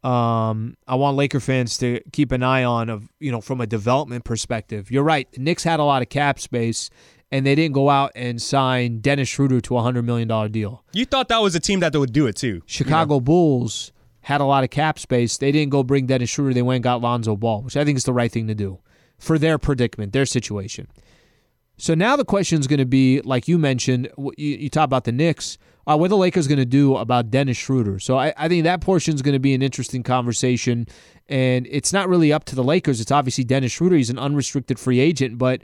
Um, 0.04 0.76
I 0.88 0.96
want 0.96 1.18
Laker 1.18 1.40
fans 1.40 1.78
to 1.80 2.02
keep 2.12 2.32
an 2.32 2.44
eye 2.44 2.64
on 2.64 2.90
of 2.90 3.10
you 3.20 3.32
know 3.32 3.42
from 3.42 3.62
a 3.62 3.68
development 3.68 4.26
perspective. 4.26 4.92
You're 4.92 5.04
right. 5.04 5.32
The 5.32 5.40
Knicks 5.40 5.64
had 5.64 5.80
a 5.80 5.84
lot 5.84 6.02
of 6.02 6.10
cap 6.10 6.40
space, 6.40 6.90
and 7.32 7.46
they 7.46 7.56
didn't 7.56 7.74
go 7.74 7.90
out 7.90 8.12
and 8.16 8.42
sign 8.42 9.00
Dennis 9.00 9.28
Schroeder 9.30 9.62
to 9.62 9.78
a 9.78 9.82
hundred 9.82 10.04
million 10.04 10.28
dollar 10.28 10.50
deal. 10.50 10.84
You 10.94 11.06
thought 11.06 11.30
that 11.30 11.42
was 11.42 11.56
a 11.56 11.60
team 11.60 11.80
that 11.80 11.96
would 11.96 12.14
do 12.14 12.28
it 12.28 12.36
too. 12.36 12.62
Chicago 12.66 13.16
you 13.16 13.20
know? 13.20 13.22
Bulls 13.22 13.92
had 14.22 14.42
a 14.42 14.46
lot 14.46 14.64
of 14.64 14.70
cap 14.70 15.00
space. 15.00 15.38
They 15.38 15.52
didn't 15.52 15.72
go 15.72 15.84
bring 15.84 16.06
Dennis 16.06 16.30
Schroeder. 16.30 16.54
They 16.54 16.62
went 16.62 16.78
and 16.78 16.84
got 16.84 17.02
Lonzo 17.02 17.36
Ball, 17.36 17.62
which 17.62 17.78
I 17.78 17.86
think 17.86 17.98
is 17.98 18.04
the 18.04 18.14
right 18.14 18.32
thing 18.32 18.48
to 18.48 18.56
do 18.56 18.80
for 19.18 19.40
their 19.40 19.58
predicament, 19.58 20.14
their 20.14 20.26
situation. 20.26 20.88
So 21.78 21.94
now 21.94 22.16
the 22.16 22.26
question 22.26 22.60
is 22.60 22.68
going 22.68 22.80
to 22.80 22.86
be, 22.86 23.22
like 23.22 23.48
you 23.48 23.58
mentioned, 23.58 24.10
you, 24.18 24.58
you 24.58 24.70
talk 24.70 24.86
about 24.86 25.04
the 25.04 25.12
Knicks. 25.12 25.58
Uh, 25.86 25.96
what 25.96 26.10
the 26.10 26.18
Lakers 26.18 26.48
going 26.48 26.58
to 26.58 26.66
do 26.66 26.98
about 26.98 27.30
Dennis 27.30 27.56
Schroeder? 27.56 28.00
So 28.00 28.18
I, 28.18 28.34
I 28.36 28.50
think 28.50 28.66
that 28.66 28.82
portion 28.82 29.16
is 29.16 29.22
going 29.22 29.34
to 29.34 29.40
be 29.40 29.54
an 29.54 29.62
interesting 29.62 30.04
conversation. 30.04 30.88
And 31.28 31.68
it's 31.70 31.94
not 31.94 32.10
really 32.10 32.34
up 32.34 32.46
to 32.46 32.56
the 32.56 32.64
Lakers. 32.64 33.00
It's 33.00 33.12
obviously 33.12 33.44
Dennis 33.44 33.72
Schroeder. 33.72 33.96
He's 33.96 34.10
an 34.10 34.20
unrestricted 34.20 34.80
free 34.80 35.00
agent. 35.00 35.38
But 35.38 35.64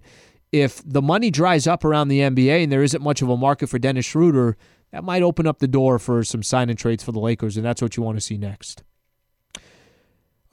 if 0.52 0.82
the 0.86 1.02
money 1.02 1.32
dries 1.32 1.68
up 1.68 1.84
around 1.84 2.08
the 2.08 2.20
NBA 2.20 2.64
and 2.64 2.72
there 2.72 2.84
isn't 2.84 3.02
much 3.02 3.22
of 3.22 3.30
a 3.30 3.36
market 3.36 3.68
for 3.68 3.80
Dennis 3.80 4.06
Schroeder, 4.06 4.56
that 4.92 5.04
might 5.04 5.24
open 5.24 5.48
up 5.48 5.60
the 5.60 5.68
door 5.68 5.98
for 6.00 6.24
some 6.24 6.44
sign 6.44 6.70
and 6.70 6.78
trades 6.78 7.04
for 7.04 7.12
the 7.12 7.20
Lakers. 7.20 7.58
And 7.58 7.66
that's 7.66 7.82
what 7.82 7.98
you 7.98 8.04
want 8.04 8.18
to 8.18 8.22
see 8.22 8.38
next. 8.38 8.84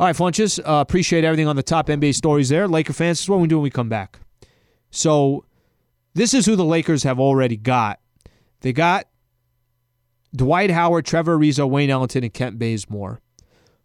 All 0.01 0.07
right, 0.07 0.17
Funches. 0.17 0.59
Uh, 0.59 0.81
appreciate 0.81 1.25
everything 1.25 1.47
on 1.47 1.57
the 1.57 1.63
top 1.63 1.89
NBA 1.89 2.15
stories 2.15 2.49
there. 2.49 2.67
Laker 2.67 2.95
fans, 2.95 3.19
this 3.19 3.25
is 3.25 3.29
what 3.29 3.39
we 3.39 3.47
do 3.47 3.59
when 3.59 3.65
we 3.65 3.71
come 3.71 3.91
back. 3.91 4.19
So 4.91 5.45
this 6.15 6.35
is 6.35 6.47
who 6.47 6.57
the 6.57 6.65
Lakers 6.65 7.03
have 7.03 7.21
already 7.21 7.57
got. 7.57 8.01
They 8.61 8.73
got 8.73 9.07
Dwight 10.35 10.71
Howard, 10.71 11.07
Trevor 11.07 11.39
Ariza, 11.39 11.69
Wayne 11.69 11.91
Ellington, 11.91 12.25
and 12.25 12.33
Kent 12.35 12.59
Bazemore. 12.59 13.21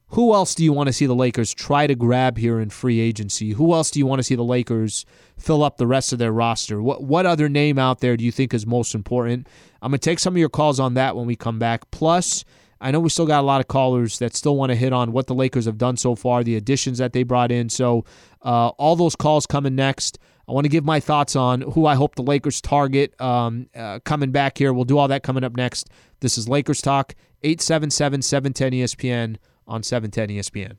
Who 0.09 0.33
else 0.33 0.53
do 0.53 0.63
you 0.63 0.71
want 0.71 0.87
to 0.87 0.93
see 0.93 1.07
the 1.07 1.15
Lakers 1.15 1.53
try 1.53 1.87
to 1.87 1.95
grab 1.95 2.37
here 2.37 2.59
in 2.59 2.69
free 2.69 2.99
agency? 2.99 3.51
Who 3.51 3.73
else 3.73 3.89
do 3.89 3.99
you 3.99 4.05
want 4.05 4.19
to 4.19 4.23
see 4.23 4.35
the 4.35 4.43
Lakers 4.43 5.05
fill 5.37 5.63
up 5.63 5.77
the 5.77 5.87
rest 5.87 6.13
of 6.13 6.19
their 6.19 6.31
roster? 6.31 6.81
What 6.81 7.03
what 7.03 7.25
other 7.25 7.49
name 7.49 7.79
out 7.79 8.01
there 8.01 8.15
do 8.15 8.23
you 8.23 8.31
think 8.31 8.53
is 8.53 8.67
most 8.67 8.93
important? 8.93 9.47
I'm 9.81 9.91
gonna 9.91 9.97
take 9.97 10.19
some 10.19 10.35
of 10.35 10.37
your 10.37 10.49
calls 10.49 10.79
on 10.79 10.93
that 10.93 11.15
when 11.15 11.25
we 11.25 11.35
come 11.35 11.57
back. 11.57 11.89
Plus, 11.89 12.45
I 12.79 12.91
know 12.91 12.99
we 12.99 13.09
still 13.09 13.25
got 13.25 13.41
a 13.41 13.47
lot 13.47 13.61
of 13.61 13.67
callers 13.67 14.19
that 14.19 14.35
still 14.35 14.55
want 14.55 14.69
to 14.69 14.75
hit 14.75 14.93
on 14.93 15.11
what 15.11 15.25
the 15.25 15.33
Lakers 15.33 15.65
have 15.65 15.79
done 15.79 15.97
so 15.97 16.13
far, 16.13 16.43
the 16.43 16.55
additions 16.55 16.99
that 16.99 17.13
they 17.13 17.23
brought 17.23 17.51
in. 17.51 17.69
So 17.69 18.05
uh, 18.43 18.69
all 18.69 18.95
those 18.95 19.15
calls 19.15 19.47
coming 19.47 19.75
next. 19.75 20.19
I 20.47 20.51
want 20.51 20.65
to 20.65 20.69
give 20.69 20.85
my 20.85 20.99
thoughts 20.99 21.35
on 21.35 21.61
who 21.61 21.85
I 21.85 21.95
hope 21.95 22.15
the 22.15 22.23
Lakers 22.23 22.61
target 22.61 23.19
um, 23.19 23.67
uh, 23.75 23.99
coming 24.05 24.31
back 24.31 24.57
here. 24.57 24.73
We'll 24.73 24.85
do 24.85 24.97
all 24.97 25.07
that 25.07 25.23
coming 25.23 25.43
up 25.43 25.55
next. 25.55 25.89
This 26.19 26.37
is 26.37 26.47
Lakers 26.47 26.81
Talk, 26.81 27.15
877 27.43 28.21
710 28.21 28.71
ESPN 28.71 29.37
on 29.67 29.83
710 29.83 30.37
ESPN. 30.37 30.77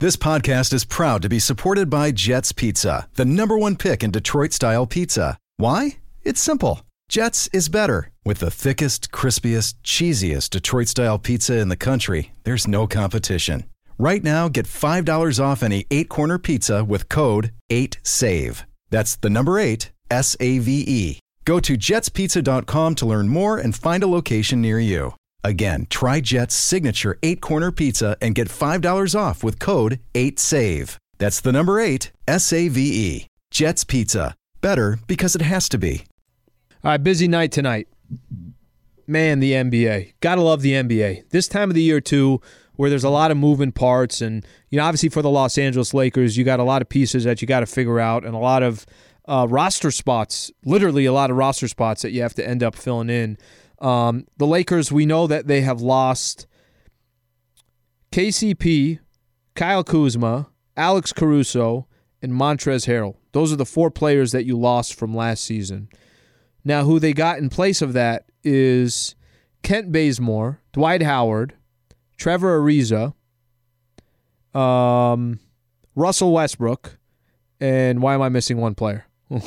This 0.00 0.16
podcast 0.16 0.72
is 0.72 0.84
proud 0.84 1.22
to 1.22 1.28
be 1.28 1.38
supported 1.38 1.88
by 1.88 2.10
Jets 2.10 2.52
Pizza, 2.52 3.08
the 3.14 3.24
number 3.24 3.56
one 3.56 3.76
pick 3.76 4.02
in 4.02 4.10
Detroit 4.10 4.52
style 4.52 4.86
pizza. 4.86 5.38
Why? 5.56 5.98
It's 6.22 6.40
simple. 6.40 6.82
Jets 7.08 7.48
is 7.52 7.68
better. 7.68 8.10
With 8.24 8.40
the 8.40 8.50
thickest, 8.50 9.12
crispiest, 9.12 9.74
cheesiest 9.84 10.50
Detroit 10.50 10.88
style 10.88 11.18
pizza 11.18 11.58
in 11.58 11.68
the 11.68 11.76
country, 11.76 12.32
there's 12.44 12.66
no 12.66 12.86
competition. 12.86 13.64
Right 13.98 14.24
now, 14.24 14.48
get 14.48 14.66
$5 14.66 15.42
off 15.42 15.62
any 15.62 15.86
eight 15.90 16.08
corner 16.08 16.38
pizza 16.38 16.84
with 16.84 17.08
code 17.08 17.52
8SAVE. 17.70 18.64
That's 18.94 19.16
the 19.16 19.28
number 19.28 19.58
eight, 19.58 19.90
S 20.08 20.36
A 20.38 20.60
V 20.60 20.84
E. 20.86 21.18
Go 21.44 21.58
to 21.58 21.76
jetspizza.com 21.76 22.94
to 22.94 23.06
learn 23.06 23.26
more 23.26 23.58
and 23.58 23.74
find 23.74 24.04
a 24.04 24.06
location 24.06 24.60
near 24.60 24.78
you. 24.78 25.16
Again, 25.42 25.88
try 25.90 26.20
Jet's 26.20 26.54
signature 26.54 27.18
eight 27.24 27.40
corner 27.40 27.72
pizza 27.72 28.16
and 28.22 28.36
get 28.36 28.46
$5 28.48 29.18
off 29.18 29.42
with 29.42 29.58
code 29.58 29.98
8SAVE. 30.14 30.96
That's 31.18 31.40
the 31.40 31.50
number 31.50 31.80
eight, 31.80 32.12
S 32.28 32.52
A 32.52 32.68
V 32.68 32.80
E. 32.80 33.26
Jet's 33.50 33.82
Pizza. 33.82 34.36
Better 34.60 35.00
because 35.08 35.34
it 35.34 35.42
has 35.42 35.68
to 35.70 35.78
be. 35.78 36.04
All 36.84 36.92
right, 36.92 37.02
busy 37.02 37.26
night 37.26 37.50
tonight. 37.50 37.88
Man, 39.08 39.40
the 39.40 39.54
NBA. 39.54 40.12
Gotta 40.20 40.40
love 40.40 40.62
the 40.62 40.74
NBA. 40.74 41.30
This 41.30 41.48
time 41.48 41.68
of 41.68 41.74
the 41.74 41.82
year, 41.82 42.00
too, 42.00 42.40
where 42.76 42.90
there's 42.90 43.04
a 43.04 43.10
lot 43.10 43.30
of 43.30 43.36
moving 43.36 43.72
parts. 43.72 44.20
And, 44.20 44.44
you 44.70 44.78
know, 44.78 44.84
obviously 44.84 45.08
for 45.08 45.22
the 45.22 45.30
Los 45.30 45.58
Angeles 45.58 45.94
Lakers, 45.94 46.36
you 46.36 46.44
got 46.44 46.60
a 46.60 46.64
lot 46.64 46.82
of 46.82 46.88
pieces 46.88 47.24
that 47.24 47.40
you 47.40 47.48
got 47.48 47.60
to 47.60 47.66
figure 47.66 48.00
out 48.00 48.24
and 48.24 48.34
a 48.34 48.38
lot 48.38 48.62
of 48.62 48.86
uh, 49.26 49.46
roster 49.48 49.90
spots, 49.90 50.50
literally 50.64 51.06
a 51.06 51.12
lot 51.12 51.30
of 51.30 51.36
roster 51.36 51.68
spots 51.68 52.02
that 52.02 52.10
you 52.10 52.22
have 52.22 52.34
to 52.34 52.46
end 52.46 52.62
up 52.62 52.74
filling 52.74 53.10
in. 53.10 53.38
Um, 53.80 54.26
the 54.36 54.46
Lakers, 54.46 54.92
we 54.92 55.06
know 55.06 55.26
that 55.26 55.46
they 55.46 55.62
have 55.62 55.80
lost 55.80 56.46
KCP, 58.12 59.00
Kyle 59.54 59.84
Kuzma, 59.84 60.48
Alex 60.76 61.12
Caruso, 61.12 61.86
and 62.22 62.32
Montrezl 62.32 62.86
Harrell. 62.86 63.16
Those 63.32 63.52
are 63.52 63.56
the 63.56 63.66
four 63.66 63.90
players 63.90 64.32
that 64.32 64.44
you 64.44 64.58
lost 64.58 64.94
from 64.94 65.14
last 65.14 65.44
season. 65.44 65.88
Now, 66.64 66.84
who 66.84 66.98
they 66.98 67.12
got 67.12 67.38
in 67.38 67.50
place 67.50 67.82
of 67.82 67.92
that 67.92 68.26
is 68.42 69.14
Kent 69.62 69.92
Bazemore, 69.92 70.60
Dwight 70.72 71.02
Howard, 71.02 71.54
Trevor 72.16 72.60
Ariza, 72.60 73.14
um, 74.54 75.40
Russell 75.94 76.32
Westbrook, 76.32 76.98
and 77.60 78.02
why 78.02 78.14
am 78.14 78.22
I 78.22 78.28
missing 78.28 78.58
one 78.58 78.74
player? 78.74 79.06
Who 79.28 79.40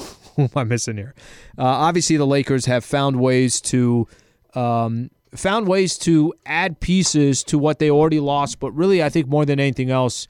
am 0.44 0.50
I 0.56 0.64
missing 0.64 0.98
here? 0.98 1.14
Uh, 1.58 1.66
obviously, 1.66 2.18
the 2.18 2.28
Lakers 2.28 2.66
have 2.66 2.84
found 2.84 3.20
ways 3.20 3.62
to 3.62 4.08
um, 4.56 5.10
found 5.36 5.68
ways 5.68 5.98
to 6.00 6.34
add 6.46 6.80
pieces 6.80 7.44
to 7.46 7.58
what 7.58 7.80
they 7.80 7.90
already 7.90 8.20
lost. 8.20 8.60
But 8.60 8.72
really, 8.72 9.04
I 9.04 9.10
think 9.10 9.28
more 9.28 9.46
than 9.46 9.60
anything 9.60 9.92
else, 9.92 10.28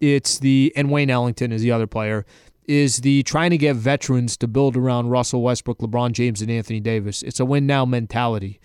it's 0.00 0.38
the 0.38 0.72
and 0.76 0.90
Wayne 0.90 1.10
Ellington 1.10 1.52
is 1.52 1.62
the 1.62 1.72
other 1.72 1.86
player 1.86 2.26
is 2.66 2.98
the 2.98 3.22
trying 3.22 3.50
to 3.50 3.58
get 3.58 3.76
veterans 3.76 4.36
to 4.36 4.48
build 4.48 4.76
around 4.76 5.08
Russell 5.08 5.42
Westbrook, 5.42 5.78
LeBron 5.78 6.12
James, 6.12 6.42
and 6.42 6.50
Anthony 6.50 6.80
Davis. 6.80 7.22
It's 7.22 7.40
a 7.40 7.44
win 7.44 7.66
now 7.66 7.84
mentality. 7.84 8.60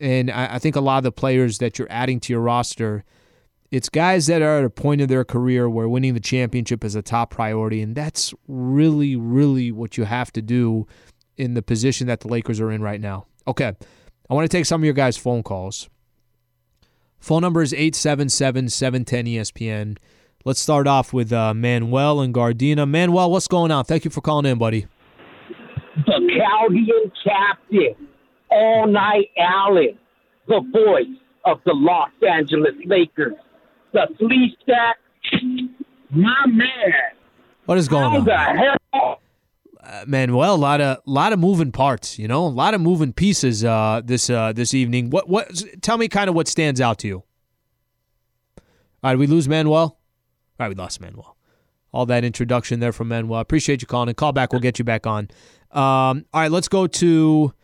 And 0.00 0.30
I, 0.30 0.54
I 0.54 0.58
think 0.58 0.76
a 0.76 0.80
lot 0.80 0.98
of 0.98 1.04
the 1.04 1.12
players 1.12 1.58
that 1.58 1.78
you're 1.78 1.90
adding 1.90 2.20
to 2.20 2.32
your 2.32 2.40
roster, 2.40 3.04
it's 3.70 3.88
guys 3.88 4.26
that 4.26 4.42
are 4.42 4.58
at 4.58 4.64
a 4.64 4.70
point 4.70 5.00
of 5.00 5.08
their 5.08 5.24
career 5.24 5.68
where 5.68 5.88
winning 5.88 6.14
the 6.14 6.20
championship 6.20 6.82
is 6.84 6.94
a 6.94 7.02
top 7.02 7.30
priority. 7.30 7.82
And 7.82 7.94
that's 7.94 8.32
really, 8.48 9.14
really 9.14 9.70
what 9.70 9.98
you 9.98 10.04
have 10.04 10.32
to 10.32 10.42
do 10.42 10.86
in 11.36 11.54
the 11.54 11.62
position 11.62 12.06
that 12.06 12.20
the 12.20 12.28
Lakers 12.28 12.60
are 12.60 12.70
in 12.70 12.82
right 12.82 13.00
now. 13.00 13.26
Okay. 13.46 13.72
I 14.28 14.34
want 14.34 14.50
to 14.50 14.56
take 14.56 14.66
some 14.66 14.80
of 14.80 14.84
your 14.84 14.94
guys' 14.94 15.16
phone 15.16 15.42
calls. 15.42 15.88
Phone 17.18 17.42
number 17.42 17.62
is 17.62 17.74
877 17.74 18.70
710 18.70 19.26
ESPN. 19.26 19.98
Let's 20.44 20.60
start 20.60 20.86
off 20.86 21.12
with 21.12 21.32
uh, 21.32 21.52
Manuel 21.52 22.20
and 22.20 22.32
Gardena. 22.32 22.88
Manuel, 22.88 23.30
what's 23.30 23.46
going 23.46 23.70
on? 23.70 23.84
Thank 23.84 24.06
you 24.06 24.10
for 24.10 24.22
calling 24.22 24.46
in, 24.46 24.56
buddy. 24.56 24.86
The 26.06 26.30
Chaldean 26.38 27.12
captain 27.22 28.08
all 28.50 28.86
Night 28.86 29.30
Allen, 29.38 29.98
the 30.48 30.60
voice 30.72 31.06
of 31.44 31.60
the 31.64 31.72
Los 31.74 32.10
Angeles 32.28 32.74
Lakers, 32.84 33.34
the 33.92 34.08
flea 34.18 34.56
stack, 34.62 34.96
my 36.10 36.46
man. 36.46 36.68
What 37.66 37.78
is 37.78 37.88
going 37.88 38.28
on? 38.28 39.16
Uh, 39.82 40.04
Manuel, 40.06 40.54
a 40.54 40.56
lot 40.56 40.80
of 40.80 40.98
lot 41.06 41.32
of 41.32 41.38
moving 41.38 41.72
parts, 41.72 42.18
you 42.18 42.28
know, 42.28 42.46
a 42.46 42.48
lot 42.48 42.74
of 42.74 42.80
moving 42.80 43.12
pieces 43.12 43.64
uh, 43.64 44.02
this 44.04 44.28
uh, 44.28 44.52
this 44.52 44.74
evening. 44.74 45.10
What 45.10 45.28
what? 45.28 45.62
Tell 45.80 45.96
me 45.96 46.06
kind 46.08 46.28
of 46.28 46.36
what 46.36 46.48
stands 46.48 46.80
out 46.80 46.98
to 46.98 47.08
you. 47.08 47.24
All 49.02 49.10
right, 49.10 49.18
we 49.18 49.26
lose 49.26 49.48
Manuel. 49.48 49.80
All 49.80 49.98
right, 50.58 50.68
we 50.68 50.74
lost 50.74 51.00
Manuel. 51.00 51.36
All 51.92 52.06
that 52.06 52.24
introduction 52.24 52.80
there 52.80 52.92
from 52.92 53.08
Manuel. 53.08 53.38
I 53.38 53.40
appreciate 53.40 53.80
you 53.80 53.86
calling 53.86 54.08
and 54.08 54.16
Call 54.16 54.32
back. 54.32 54.52
We'll 54.52 54.60
get 54.60 54.78
you 54.78 54.84
back 54.84 55.06
on. 55.06 55.28
Um, 55.72 56.26
all 56.32 56.40
right, 56.42 56.50
let's 56.50 56.68
go 56.68 56.86
to 56.86 57.54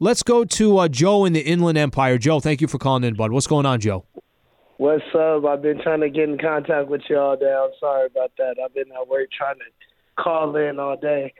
let's 0.00 0.22
go 0.24 0.44
to 0.44 0.78
uh, 0.78 0.88
Joe 0.88 1.24
in 1.24 1.32
the 1.32 1.40
Inland 1.40 1.78
Empire. 1.78 2.18
Joe, 2.18 2.40
thank 2.40 2.60
you 2.60 2.66
for 2.66 2.78
calling 2.78 3.04
in, 3.04 3.14
bud. 3.14 3.30
What's 3.30 3.46
going 3.46 3.66
on, 3.66 3.78
Joe? 3.78 4.04
What's 4.78 5.04
up? 5.14 5.44
I've 5.44 5.62
been 5.62 5.80
trying 5.80 6.00
to 6.00 6.08
get 6.08 6.28
in 6.28 6.38
contact 6.38 6.88
with 6.88 7.02
you 7.08 7.18
all 7.18 7.36
day. 7.36 7.52
I'm 7.52 7.70
sorry 7.78 8.06
about 8.06 8.32
that. 8.38 8.56
I've 8.64 8.74
been 8.74 8.90
at 8.90 9.06
work 9.06 9.28
trying 9.36 9.56
to 9.56 10.22
call 10.22 10.56
in 10.56 10.78
all 10.78 10.96
day. 10.96 11.34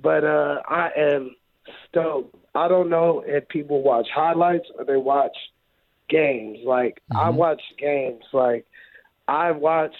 But 0.00 0.24
uh, 0.24 0.62
I 0.68 0.90
am 0.96 1.36
stoked. 1.88 2.36
I 2.54 2.68
don't 2.68 2.88
know 2.88 3.22
if 3.26 3.48
people 3.48 3.82
watch 3.82 4.06
highlights 4.14 4.66
or 4.78 4.84
they 4.84 4.96
watch 4.96 5.36
games. 6.08 6.58
Like 6.64 7.02
I 7.14 7.30
watch 7.30 7.60
games. 7.78 8.22
Like 8.32 8.64
I 9.26 9.50
watched 9.50 9.96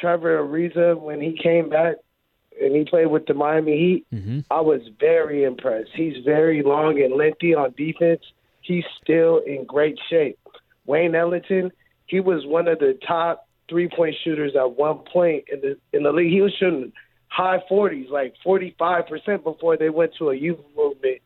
Trevor 0.00 0.42
Ariza 0.42 0.98
when 0.98 1.20
he 1.20 1.38
came 1.42 1.68
back 1.68 1.96
and 2.60 2.74
he 2.74 2.84
played 2.84 3.06
with 3.06 3.26
the 3.26 3.34
Miami 3.34 3.78
Heat. 3.78 4.06
Mm-hmm. 4.14 4.40
I 4.50 4.60
was 4.60 4.82
very 4.98 5.44
impressed. 5.44 5.90
He's 5.94 6.24
very 6.24 6.62
long 6.62 7.00
and 7.02 7.14
lengthy 7.14 7.54
on 7.54 7.74
defense. 7.76 8.22
He's 8.62 8.84
still 9.02 9.38
in 9.38 9.64
great 9.64 9.98
shape. 10.10 10.38
Wayne 10.86 11.14
Ellington, 11.14 11.72
he 12.06 12.20
was 12.20 12.46
one 12.46 12.68
of 12.68 12.78
the 12.78 12.98
top 13.06 13.48
three 13.68 13.88
point 13.88 14.14
shooters 14.22 14.52
at 14.56 14.76
one 14.76 14.98
point 14.98 15.44
in 15.52 15.60
the 15.60 15.78
in 15.92 16.04
the 16.04 16.12
league. 16.12 16.32
He 16.32 16.40
was 16.40 16.54
shooting 16.58 16.92
high 17.28 17.62
forties, 17.68 18.08
like 18.10 18.34
forty 18.42 18.74
five 18.78 19.06
percent 19.06 19.44
before 19.44 19.76
they 19.76 19.90
went 19.90 20.14
to 20.18 20.30
a 20.30 20.36
youth 20.36 20.58
movement 20.76 21.18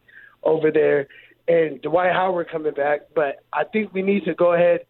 over 0.42 0.70
there. 0.70 1.08
And 1.48 1.82
Dwight 1.82 2.12
Howard 2.12 2.48
coming 2.50 2.74
back, 2.74 3.08
but 3.14 3.42
I 3.52 3.64
think 3.64 3.92
we 3.92 4.02
need 4.02 4.24
to 4.24 4.34
go 4.34 4.52
ahead 4.52 4.80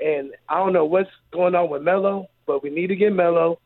and 0.00 0.32
I 0.48 0.56
don't 0.56 0.72
know 0.72 0.84
what's 0.84 1.10
going 1.30 1.54
on 1.54 1.70
with 1.70 1.82
Melo, 1.82 2.28
but 2.46 2.62
we 2.62 2.70
need 2.70 2.88
to 2.88 2.96
get 2.96 3.12
Melo. 3.12 3.58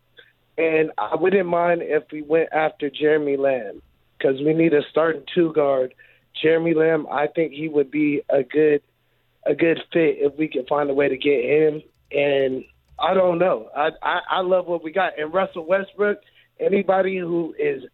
And 0.57 0.93
I 0.99 1.17
wouldn't 1.17 1.49
mind 1.49 1.83
if 1.83 2.05
we 2.13 2.23
went 2.23 2.51
after 2.53 2.91
Jeremy 2.91 3.37
Lamb 3.37 3.83
because 4.17 4.37
we 4.41 4.55
need 4.55 4.73
a 4.73 4.83
starting 4.91 5.25
two 5.35 5.53
guard. 5.53 5.95
Jeremy 6.41 6.75
Lamb, 6.75 7.07
I 7.11 7.27
think 7.27 7.53
he 7.53 7.69
would 7.69 7.91
be 7.91 8.23
a 8.29 8.43
good 8.43 8.83
a 9.47 9.55
good 9.55 9.79
fit 9.93 10.17
if 10.19 10.39
we 10.39 10.49
can 10.49 10.65
find 10.67 10.89
a 10.89 10.95
way 10.95 11.09
to 11.09 11.17
get 11.19 11.45
him. 11.45 11.83
And 12.11 12.65
I 12.99 13.15
don't 13.15 13.39
know. 13.39 13.69
I 13.77 13.91
I, 14.03 14.21
I 14.31 14.41
love 14.41 14.67
what 14.67 14.83
we 14.83 14.93
got. 14.93 15.19
And 15.19 15.35
Russell 15.35 15.67
Westbrook, 15.67 16.19
anybody 16.61 17.19
who 17.19 17.55
is 17.59 17.85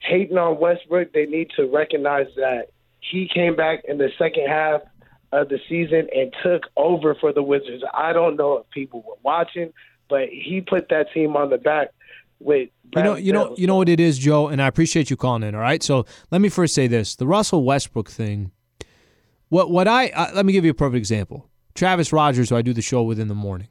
hating 0.00 0.38
on 0.38 0.60
Westbrook, 0.60 1.12
they 1.12 1.26
need 1.26 1.50
to 1.56 1.66
recognize 1.66 2.26
that 2.36 2.68
he 3.00 3.28
came 3.32 3.56
back 3.56 3.84
in 3.86 3.98
the 3.98 4.10
second 4.18 4.46
half 4.48 4.82
of 5.32 5.48
the 5.48 5.58
season 5.68 6.08
and 6.14 6.34
took 6.42 6.62
over 6.76 7.14
for 7.14 7.32
the 7.32 7.42
Wizards. 7.42 7.82
I 7.92 8.12
don't 8.12 8.36
know 8.36 8.58
if 8.58 8.70
people 8.70 9.02
were 9.02 9.16
watching, 9.22 9.72
but 10.08 10.28
he 10.30 10.60
put 10.60 10.88
that 10.90 11.06
team 11.12 11.36
on 11.36 11.50
the 11.50 11.58
back 11.58 11.88
with 12.40 12.68
You 12.94 13.02
know, 13.02 13.14
you 13.16 13.32
know, 13.32 13.54
you 13.56 13.66
know 13.66 13.76
what 13.76 13.88
it 13.88 13.98
is, 14.00 14.18
Joe, 14.18 14.48
and 14.48 14.60
I 14.60 14.66
appreciate 14.66 15.10
you 15.10 15.16
calling 15.16 15.42
in. 15.42 15.54
All 15.54 15.60
right, 15.60 15.82
so 15.82 16.04
let 16.30 16.40
me 16.40 16.48
first 16.48 16.74
say 16.74 16.86
this: 16.86 17.16
the 17.16 17.26
Russell 17.26 17.64
Westbrook 17.64 18.10
thing. 18.10 18.52
What 19.48 19.70
what 19.70 19.88
I 19.88 20.08
uh, 20.08 20.30
let 20.34 20.44
me 20.46 20.52
give 20.52 20.64
you 20.64 20.70
a 20.72 20.74
perfect 20.74 20.96
example. 20.98 21.48
Travis 21.74 22.12
Rogers, 22.12 22.50
who 22.50 22.56
I 22.56 22.62
do 22.62 22.72
the 22.72 22.82
show 22.82 23.02
with 23.02 23.18
in 23.20 23.28
the 23.28 23.34
morning. 23.34 23.68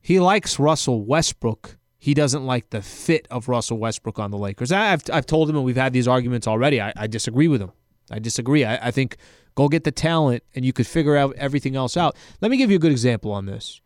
He 0.00 0.20
likes 0.20 0.58
Russell 0.58 1.04
Westbrook. 1.04 1.76
He 1.98 2.14
doesn't 2.14 2.46
like 2.46 2.70
the 2.70 2.80
fit 2.80 3.26
of 3.30 3.48
Russell 3.48 3.78
Westbrook 3.78 4.18
on 4.18 4.30
the 4.30 4.38
Lakers. 4.38 4.72
I- 4.72 4.92
I've 4.92 5.02
I've 5.12 5.26
told 5.26 5.50
him, 5.50 5.56
and 5.56 5.64
we've 5.64 5.76
had 5.76 5.92
these 5.92 6.08
arguments 6.08 6.46
already. 6.46 6.80
I, 6.80 6.92
I 6.96 7.06
disagree 7.06 7.48
with 7.48 7.60
him. 7.60 7.72
I 8.10 8.18
disagree. 8.18 8.64
I, 8.64 8.88
I 8.88 8.90
think 8.90 9.16
go 9.54 9.68
get 9.68 9.84
the 9.84 9.92
talent, 9.92 10.42
and 10.54 10.64
you 10.64 10.72
could 10.72 10.86
figure 10.86 11.16
out 11.16 11.34
everything 11.36 11.76
else 11.76 11.96
out. 11.96 12.16
Let 12.40 12.50
me 12.50 12.56
give 12.56 12.70
you 12.70 12.76
a 12.76 12.80
good 12.80 12.92
example 12.92 13.32
on 13.32 13.46
this. 13.46 13.80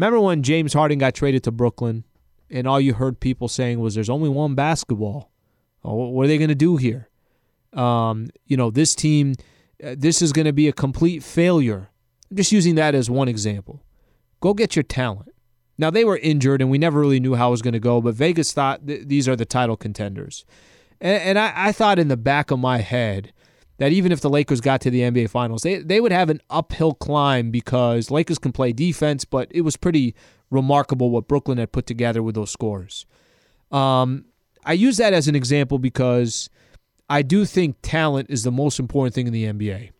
Remember 0.00 0.18
when 0.18 0.42
James 0.42 0.72
Harden 0.72 0.98
got 0.98 1.12
traded 1.12 1.42
to 1.44 1.50
Brooklyn, 1.50 2.04
and 2.48 2.66
all 2.66 2.80
you 2.80 2.94
heard 2.94 3.20
people 3.20 3.48
saying 3.48 3.80
was, 3.80 3.94
"There's 3.94 4.08
only 4.08 4.30
one 4.30 4.54
basketball. 4.54 5.30
Oh, 5.84 6.08
what 6.08 6.24
are 6.24 6.26
they 6.26 6.38
going 6.38 6.48
to 6.48 6.54
do 6.54 6.78
here? 6.78 7.10
Um, 7.74 8.30
you 8.46 8.56
know, 8.56 8.70
this 8.70 8.94
team, 8.94 9.34
uh, 9.84 9.96
this 9.98 10.22
is 10.22 10.32
going 10.32 10.46
to 10.46 10.54
be 10.54 10.68
a 10.68 10.72
complete 10.72 11.22
failure." 11.22 11.90
I'm 12.30 12.38
just 12.38 12.50
using 12.50 12.76
that 12.76 12.94
as 12.94 13.10
one 13.10 13.28
example. 13.28 13.82
Go 14.40 14.54
get 14.54 14.74
your 14.74 14.84
talent. 14.84 15.34
Now 15.76 15.90
they 15.90 16.06
were 16.06 16.16
injured, 16.16 16.62
and 16.62 16.70
we 16.70 16.78
never 16.78 16.98
really 16.98 17.20
knew 17.20 17.34
how 17.34 17.48
it 17.48 17.50
was 17.50 17.62
going 17.62 17.74
to 17.74 17.78
go. 17.78 18.00
But 18.00 18.14
Vegas 18.14 18.54
thought 18.54 18.86
th- 18.86 19.06
these 19.06 19.28
are 19.28 19.36
the 19.36 19.44
title 19.44 19.76
contenders, 19.76 20.46
and, 20.98 21.22
and 21.22 21.38
I, 21.38 21.52
I 21.54 21.72
thought 21.72 21.98
in 21.98 22.08
the 22.08 22.16
back 22.16 22.50
of 22.50 22.58
my 22.58 22.78
head 22.78 23.34
that 23.80 23.92
even 23.92 24.12
if 24.12 24.20
the 24.20 24.28
Lakers 24.28 24.60
got 24.60 24.82
to 24.82 24.90
the 24.90 25.00
NBA 25.00 25.30
Finals, 25.30 25.62
they 25.62 25.78
they 25.78 26.00
would 26.00 26.12
have 26.12 26.28
an 26.28 26.40
uphill 26.50 26.92
climb 26.92 27.50
because 27.50 28.10
Lakers 28.10 28.38
can 28.38 28.52
play 28.52 28.74
defense, 28.74 29.24
but 29.24 29.48
it 29.50 29.62
was 29.62 29.78
pretty 29.78 30.14
remarkable 30.50 31.08
what 31.08 31.26
Brooklyn 31.26 31.56
had 31.56 31.72
put 31.72 31.86
together 31.86 32.22
with 32.22 32.34
those 32.34 32.50
scores. 32.50 33.06
Um, 33.72 34.26
I 34.66 34.74
use 34.74 34.98
that 34.98 35.14
as 35.14 35.28
an 35.28 35.34
example 35.34 35.78
because 35.78 36.50
I 37.08 37.22
do 37.22 37.46
think 37.46 37.76
talent 37.80 38.28
is 38.28 38.42
the 38.42 38.52
most 38.52 38.78
important 38.78 39.14
thing 39.14 39.26
in 39.26 39.32
the 39.32 39.44
NBA. 39.46 39.92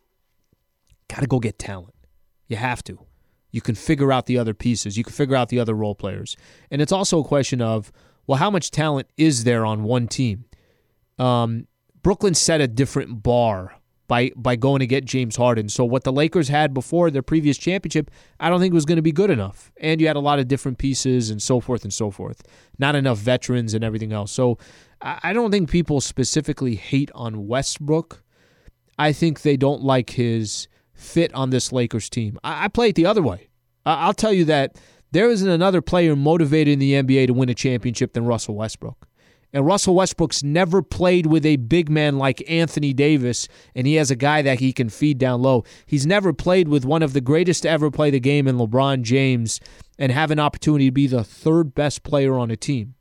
Got 1.08 1.20
to 1.20 1.26
go 1.26 1.40
get 1.40 1.58
talent. 1.58 1.94
You 2.48 2.56
have 2.56 2.84
to. 2.84 2.98
You 3.50 3.62
can 3.62 3.74
figure 3.74 4.12
out 4.12 4.26
the 4.26 4.36
other 4.36 4.52
pieces. 4.52 4.98
You 4.98 5.04
can 5.04 5.14
figure 5.14 5.36
out 5.36 5.48
the 5.48 5.58
other 5.58 5.74
role 5.74 5.94
players. 5.94 6.36
And 6.70 6.82
it's 6.82 6.92
also 6.92 7.20
a 7.20 7.24
question 7.24 7.62
of, 7.62 7.90
well, 8.26 8.38
how 8.38 8.50
much 8.50 8.70
talent 8.70 9.08
is 9.16 9.44
there 9.44 9.64
on 9.64 9.84
one 9.84 10.06
team? 10.06 10.44
Um, 11.18 11.66
Brooklyn 12.02 12.34
set 12.34 12.60
a 12.60 12.68
different 12.68 13.22
bar 13.22 13.74
by 14.08 14.32
by 14.34 14.56
going 14.56 14.80
to 14.80 14.86
get 14.86 15.04
James 15.04 15.36
Harden. 15.36 15.68
So 15.68 15.84
what 15.84 16.02
the 16.02 16.12
Lakers 16.12 16.48
had 16.48 16.74
before 16.74 17.10
their 17.10 17.22
previous 17.22 17.56
championship, 17.56 18.10
I 18.40 18.50
don't 18.50 18.60
think 18.60 18.74
was 18.74 18.84
going 18.84 18.96
to 18.96 19.02
be 19.02 19.12
good 19.12 19.30
enough. 19.30 19.70
And 19.76 20.00
you 20.00 20.08
had 20.08 20.16
a 20.16 20.20
lot 20.20 20.40
of 20.40 20.48
different 20.48 20.78
pieces 20.78 21.30
and 21.30 21.40
so 21.40 21.60
forth 21.60 21.84
and 21.84 21.92
so 21.92 22.10
forth. 22.10 22.42
Not 22.78 22.96
enough 22.96 23.18
veterans 23.18 23.72
and 23.72 23.84
everything 23.84 24.12
else. 24.12 24.32
So 24.32 24.58
I 25.00 25.32
don't 25.32 25.50
think 25.50 25.70
people 25.70 26.00
specifically 26.00 26.74
hate 26.74 27.10
on 27.14 27.46
Westbrook. 27.46 28.22
I 28.98 29.12
think 29.12 29.42
they 29.42 29.56
don't 29.56 29.82
like 29.82 30.10
his 30.10 30.68
fit 30.92 31.32
on 31.32 31.50
this 31.50 31.72
Lakers 31.72 32.10
team. 32.10 32.38
I, 32.44 32.64
I 32.64 32.68
play 32.68 32.90
it 32.90 32.96
the 32.96 33.06
other 33.06 33.22
way. 33.22 33.48
I, 33.86 34.06
I'll 34.06 34.12
tell 34.14 34.32
you 34.32 34.44
that 34.46 34.76
there 35.12 35.30
isn't 35.30 35.48
another 35.48 35.80
player 35.80 36.14
motivated 36.14 36.72
in 36.72 36.78
the 36.80 36.92
NBA 36.94 37.28
to 37.28 37.32
win 37.32 37.48
a 37.48 37.54
championship 37.54 38.12
than 38.12 38.26
Russell 38.26 38.56
Westbrook. 38.56 39.06
And 39.52 39.66
Russell 39.66 39.94
Westbrook's 39.96 40.42
never 40.44 40.80
played 40.80 41.26
with 41.26 41.44
a 41.44 41.56
big 41.56 41.90
man 41.90 42.18
like 42.18 42.48
Anthony 42.48 42.92
Davis, 42.92 43.48
and 43.74 43.86
he 43.86 43.94
has 43.94 44.10
a 44.10 44.16
guy 44.16 44.42
that 44.42 44.60
he 44.60 44.72
can 44.72 44.88
feed 44.88 45.18
down 45.18 45.42
low. 45.42 45.64
He's 45.86 46.06
never 46.06 46.32
played 46.32 46.68
with 46.68 46.84
one 46.84 47.02
of 47.02 47.12
the 47.12 47.20
greatest 47.20 47.62
to 47.64 47.70
ever 47.70 47.90
play 47.90 48.10
the 48.10 48.20
game 48.20 48.46
in 48.46 48.58
LeBron 48.58 49.02
James 49.02 49.60
and 49.98 50.12
have 50.12 50.30
an 50.30 50.38
opportunity 50.38 50.86
to 50.86 50.92
be 50.92 51.06
the 51.06 51.24
third 51.24 51.74
best 51.74 52.02
player 52.04 52.38
on 52.38 52.50
a 52.50 52.56
team. 52.56 52.94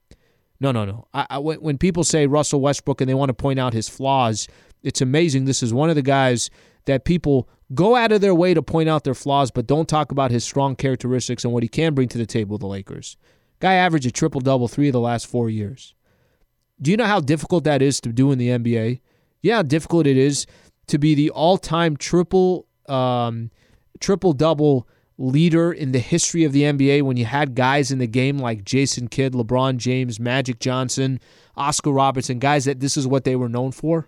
No, 0.60 0.72
no, 0.72 0.86
no. 0.86 1.08
I, 1.14 1.26
I, 1.30 1.38
when 1.38 1.78
people 1.78 2.04
say 2.04 2.28
Russell 2.28 2.62
Westbrook 2.62 3.00
and 3.00 3.10
they 3.10 3.14
want 3.14 3.30
to 3.30 3.34
point 3.34 3.60
out 3.60 3.74
his 3.74 3.88
flaws, 3.88 4.48
it's 4.84 5.02
amazing. 5.02 5.46
This 5.46 5.64
is 5.64 5.74
one 5.74 5.90
of 5.90 5.96
the 5.96 6.02
guys 6.02 6.50
that 6.86 7.06
people 7.06 7.48
go 7.74 7.96
out 7.96 8.12
of 8.12 8.22
their 8.22 8.36
way 8.36 8.54
to 8.54 8.62
point 8.62 8.90
out 8.90 9.04
their 9.04 9.14
flaws, 9.14 9.52
but 9.52 9.68
don't 9.68 9.88
talk 9.88 10.12
about 10.12 10.32
his 10.32 10.44
strong 10.44 10.76
characteristics 10.76 11.44
and 11.44 11.54
what 11.54 11.64
he 11.64 11.70
can 11.70 11.94
bring 11.94 12.10
to 12.10 12.18
the 12.18 12.26
table 12.26 12.54
with 12.54 12.62
the 12.62 12.68
Lakers. 12.68 13.16
Guy 13.60 13.74
averaged 13.74 14.08
a 14.08 14.12
triple 14.12 14.42
double 14.42 14.68
three 14.68 14.88
of 14.88 14.94
the 14.94 15.00
last 15.00 15.28
four 15.28 15.50
years. 15.50 15.94
Do 16.82 16.92
you 16.92 16.98
know 16.98 17.06
how 17.06 17.20
difficult 17.20 17.64
that 17.66 17.82
is 17.82 18.00
to 18.02 18.10
do 18.10 18.32
in 18.32 18.38
the 18.38 18.50
NBA? 18.50 19.02
Yeah, 19.42 19.58
how 19.58 19.62
difficult 19.64 20.08
it 20.08 20.18
is 20.18 20.46
to 20.88 20.98
be 20.98 21.16
the 21.16 21.30
all-time 21.30 21.98
triple 21.98 22.68
um, 22.88 23.52
triple 24.00 24.34
double 24.34 24.88
leader 25.18 25.72
in 25.72 25.92
the 25.92 26.00
history 26.00 26.46
of 26.46 26.54
the 26.54 26.64
NBA 26.64 27.02
when 27.04 27.18
you 27.18 27.26
had 27.26 27.54
guys 27.54 27.92
in 27.92 28.00
the 28.00 28.08
game 28.08 28.38
like 28.38 28.64
Jason 28.64 29.10
Kidd, 29.10 29.34
LeBron 29.34 29.78
James, 29.78 30.20
Magic 30.20 30.60
Johnson, 30.60 31.20
Oscar 31.58 31.92
Robertson, 31.92 32.40
guys 32.40 32.66
that 32.66 32.80
this 32.80 32.96
is 32.96 33.06
what 33.06 33.26
they 33.26 33.36
were 33.36 33.50
known 33.50 33.72
for. 33.72 34.08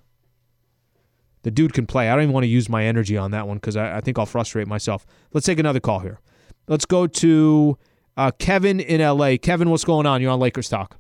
The 1.44 1.52
dude 1.52 1.74
can 1.74 1.86
play. 1.86 2.10
I 2.10 2.14
don't 2.16 2.24
even 2.24 2.34
want 2.34 2.46
to 2.46 2.50
use 2.50 2.70
my 2.70 2.86
energy 2.86 3.18
on 3.18 3.32
that 3.32 3.48
one 3.48 3.58
because 3.58 3.76
I, 3.76 3.98
I 3.98 4.02
think 4.02 4.18
I'll 4.18 4.26
frustrate 4.26 4.68
myself. 4.68 5.06
Let's 5.34 5.46
take 5.46 5.60
another 5.60 5.80
call 5.80 6.00
here. 6.00 6.20
Let's 6.68 6.86
go 6.86 7.08
to 7.08 7.78
uh, 8.16 8.32
Kevin 8.40 8.80
in 8.80 9.02
LA. 9.02 9.36
Kevin, 9.42 9.70
what's 9.70 9.84
going 9.84 10.06
on? 10.06 10.22
You're 10.22 10.32
on 10.32 10.40
Lakers 10.40 10.70
Talk. 10.70 10.98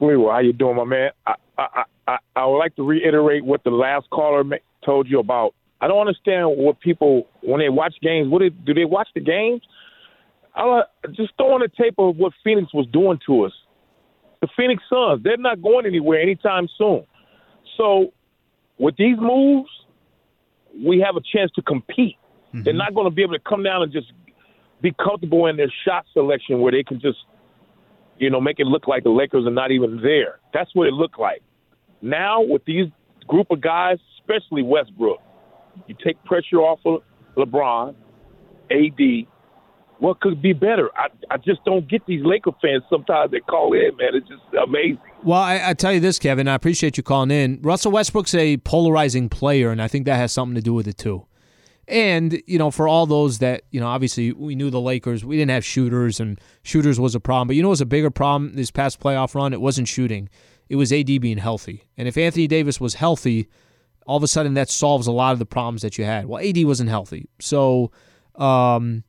Sliwa, 0.00 0.32
how 0.32 0.38
you 0.40 0.52
doing, 0.52 0.76
my 0.76 0.84
man? 0.84 1.10
I, 1.26 1.34
I 1.58 1.84
I 2.06 2.16
I 2.36 2.46
would 2.46 2.58
like 2.58 2.76
to 2.76 2.82
reiterate 2.82 3.44
what 3.44 3.64
the 3.64 3.70
last 3.70 4.08
caller 4.10 4.44
told 4.84 5.08
you 5.08 5.18
about. 5.18 5.54
I 5.80 5.88
don't 5.88 6.00
understand 6.00 6.56
what 6.56 6.80
people 6.80 7.28
when 7.42 7.60
they 7.60 7.68
watch 7.68 7.94
games. 8.02 8.28
What 8.28 8.40
do, 8.40 8.50
do 8.50 8.74
they 8.74 8.84
watch 8.84 9.08
the 9.14 9.20
games? 9.20 9.62
I 10.54 10.82
just 11.12 11.32
throw 11.36 11.54
on 11.54 11.60
the 11.60 11.68
tape 11.68 11.94
of 11.98 12.16
what 12.16 12.32
Phoenix 12.44 12.72
was 12.72 12.86
doing 12.92 13.18
to 13.26 13.44
us. 13.44 13.52
The 14.40 14.48
Phoenix 14.56 14.82
Suns, 14.88 15.22
they're 15.24 15.36
not 15.36 15.60
going 15.62 15.84
anywhere 15.84 16.20
anytime 16.20 16.68
soon. 16.78 17.04
So 17.76 18.12
with 18.78 18.96
these 18.96 19.16
moves, 19.18 19.70
we 20.84 21.00
have 21.00 21.16
a 21.16 21.20
chance 21.20 21.50
to 21.56 21.62
compete. 21.62 22.16
They're 22.52 22.62
mm-hmm. 22.62 22.78
not 22.78 22.94
going 22.94 23.06
to 23.06 23.10
be 23.10 23.22
able 23.22 23.32
to 23.34 23.40
come 23.40 23.64
down 23.64 23.82
and 23.82 23.92
just 23.92 24.12
be 24.80 24.92
comfortable 24.92 25.46
in 25.46 25.56
their 25.56 25.72
shot 25.84 26.04
selection 26.12 26.60
where 26.60 26.70
they 26.70 26.84
can 26.84 27.00
just 27.00 27.18
you 28.18 28.30
know, 28.30 28.40
make 28.40 28.60
it 28.60 28.66
look 28.66 28.86
like 28.86 29.04
the 29.04 29.10
Lakers 29.10 29.46
are 29.46 29.50
not 29.50 29.70
even 29.70 30.00
there. 30.02 30.40
That's 30.52 30.70
what 30.74 30.86
it 30.86 30.92
looked 30.92 31.18
like. 31.18 31.42
Now 32.02 32.42
with 32.42 32.64
these 32.64 32.86
group 33.26 33.48
of 33.50 33.60
guys, 33.60 33.98
especially 34.18 34.62
Westbrook, 34.62 35.20
you 35.86 35.94
take 36.04 36.22
pressure 36.24 36.58
off 36.58 36.80
of 36.84 37.02
LeBron, 37.36 37.94
AD, 38.70 39.26
what 39.98 40.20
could 40.20 40.42
be 40.42 40.52
better? 40.52 40.90
I 40.96 41.08
I 41.30 41.36
just 41.38 41.64
don't 41.64 41.88
get 41.88 42.04
these 42.06 42.24
Laker 42.24 42.50
fans 42.60 42.82
sometimes 42.90 43.30
that 43.30 43.46
call 43.46 43.72
in, 43.72 43.96
man. 43.96 44.10
It's 44.14 44.28
just 44.28 44.42
amazing. 44.62 44.98
Well, 45.22 45.40
I, 45.40 45.70
I 45.70 45.74
tell 45.74 45.92
you 45.92 46.00
this, 46.00 46.18
Kevin. 46.18 46.48
I 46.48 46.54
appreciate 46.54 46.96
you 46.96 47.02
calling 47.02 47.30
in. 47.30 47.60
Russell 47.62 47.92
Westbrook's 47.92 48.34
a 48.34 48.58
polarizing 48.58 49.28
player, 49.28 49.70
and 49.70 49.80
I 49.80 49.88
think 49.88 50.04
that 50.06 50.16
has 50.16 50.32
something 50.32 50.54
to 50.56 50.60
do 50.60 50.74
with 50.74 50.86
it 50.86 50.98
too. 50.98 51.26
And 51.86 52.42
you 52.46 52.58
know, 52.58 52.70
for 52.70 52.88
all 52.88 53.06
those 53.06 53.38
that 53.38 53.62
you 53.70 53.80
know, 53.80 53.86
obviously 53.86 54.32
we 54.32 54.54
knew 54.54 54.70
the 54.70 54.80
Lakers. 54.80 55.24
We 55.24 55.36
didn't 55.36 55.50
have 55.50 55.64
shooters, 55.64 56.20
and 56.20 56.40
shooters 56.62 56.98
was 56.98 57.14
a 57.14 57.20
problem. 57.20 57.48
But 57.48 57.56
you 57.56 57.62
know, 57.62 57.68
what 57.68 57.74
was 57.74 57.80
a 57.80 57.86
bigger 57.86 58.10
problem 58.10 58.54
this 58.54 58.70
past 58.70 59.00
playoff 59.00 59.34
run. 59.34 59.52
It 59.52 59.60
wasn't 59.60 59.88
shooting. 59.88 60.28
It 60.68 60.76
was 60.76 60.92
AD 60.92 61.06
being 61.06 61.38
healthy. 61.38 61.84
And 61.96 62.08
if 62.08 62.16
Anthony 62.16 62.46
Davis 62.46 62.80
was 62.80 62.94
healthy, 62.94 63.48
all 64.06 64.16
of 64.16 64.22
a 64.22 64.28
sudden 64.28 64.54
that 64.54 64.70
solves 64.70 65.06
a 65.06 65.12
lot 65.12 65.32
of 65.32 65.38
the 65.38 65.46
problems 65.46 65.82
that 65.82 65.98
you 65.98 66.04
had. 66.04 66.26
Well, 66.26 66.42
AD 66.44 66.64
wasn't 66.64 66.90
healthy, 66.90 67.28
so. 67.40 67.90
Um, 68.36 69.04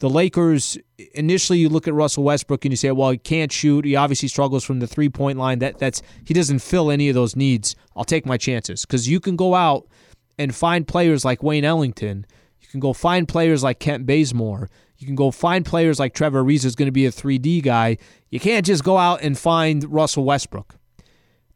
the 0.00 0.08
Lakers 0.08 0.78
initially 1.14 1.58
you 1.58 1.68
look 1.68 1.88
at 1.88 1.94
Russell 1.94 2.24
Westbrook 2.24 2.64
and 2.64 2.72
you 2.72 2.76
say, 2.76 2.90
well, 2.92 3.10
he 3.10 3.18
can't 3.18 3.50
shoot. 3.50 3.84
He 3.84 3.96
obviously 3.96 4.28
struggles 4.28 4.64
from 4.64 4.78
the 4.78 4.86
three 4.86 5.08
point 5.08 5.38
line. 5.38 5.58
That 5.58 5.78
that's 5.78 6.02
he 6.24 6.34
doesn't 6.34 6.60
fill 6.60 6.90
any 6.90 7.08
of 7.08 7.14
those 7.14 7.34
needs. 7.34 7.74
I'll 7.96 8.04
take 8.04 8.24
my 8.24 8.36
chances 8.36 8.84
because 8.84 9.08
you 9.08 9.20
can 9.20 9.36
go 9.36 9.54
out 9.54 9.88
and 10.38 10.54
find 10.54 10.86
players 10.86 11.24
like 11.24 11.42
Wayne 11.42 11.64
Ellington. 11.64 12.26
You 12.60 12.68
can 12.68 12.80
go 12.80 12.92
find 12.92 13.26
players 13.26 13.62
like 13.62 13.80
Kent 13.80 14.06
Bazemore. 14.06 14.68
You 14.98 15.06
can 15.06 15.14
go 15.14 15.30
find 15.30 15.64
players 15.64 15.98
like 15.98 16.14
Trevor 16.14 16.42
Ariza, 16.42 16.64
who's 16.64 16.74
going 16.74 16.86
to 16.86 16.92
be 16.92 17.06
a 17.06 17.10
3D 17.10 17.62
guy. 17.62 17.98
You 18.30 18.40
can't 18.40 18.66
just 18.66 18.84
go 18.84 18.98
out 18.98 19.22
and 19.22 19.38
find 19.38 19.84
Russell 19.92 20.24
Westbrook. 20.24 20.76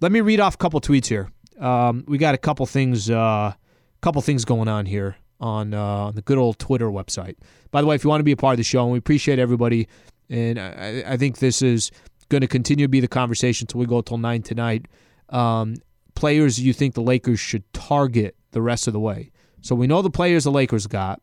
Let 0.01 0.13
me 0.13 0.21
read 0.21 0.41
off 0.41 0.55
a 0.55 0.59
couple 0.59 0.81
tweets 0.81 1.07
here. 1.07 1.31
Um, 1.59 2.05
we 2.09 2.19
got 2.19 2.35
a 2.35 2.39
couple 2.39 2.67
things, 2.67 3.11
uh, 3.11 3.53
couple 4.01 4.21
things 4.23 4.45
going 4.45 4.69
on 4.69 4.87
here 4.87 5.17
on 5.41 5.75
uh, 5.75 6.13
the 6.13 6.23
good 6.23 6.39
old 6.39 6.59
Twitter 6.59 6.89
website. 6.89 7.37
By 7.71 7.81
the 7.81 7.87
way, 7.87 7.95
if 7.95 8.05
you 8.05 8.11
want 8.11 8.21
to 8.21 8.25
be 8.25 8.33
a 8.33 8.37
part 8.37 8.55
of 8.55 8.59
the 8.59 8.65
show, 8.65 8.83
and 8.85 8.93
we 8.93 8.99
appreciate 8.99 9.39
everybody, 9.39 9.89
and 10.31 10.59
I, 10.59 11.05
I 11.07 11.17
think 11.17 11.39
this 11.39 11.63
is 11.63 11.91
going 12.29 12.41
to 12.41 12.47
continue 12.47 12.87
to 12.87 12.91
be 12.91 13.01
the 13.01 13.09
conversation 13.09 13.65
until 13.65 13.81
we 13.81 13.87
go 13.87 14.01
till 14.01 14.19
nine 14.19 14.43
tonight. 14.43 14.87
Um, 15.29 15.77
players 16.15 16.59
you 16.59 16.73
think 16.73 16.95
the 16.95 17.03
Lakers 17.03 17.41
should 17.41 17.71
target 17.73 18.37
the 18.53 18.63
rest 18.63 18.87
of 18.87 18.93
the 18.93 19.01
way. 19.01 19.31
So 19.61 19.75
we 19.75 19.87
know 19.87 20.03
the 20.03 20.11
players 20.11 20.45
the 20.45 20.51
Lakers 20.51 20.87
got. 20.87 21.21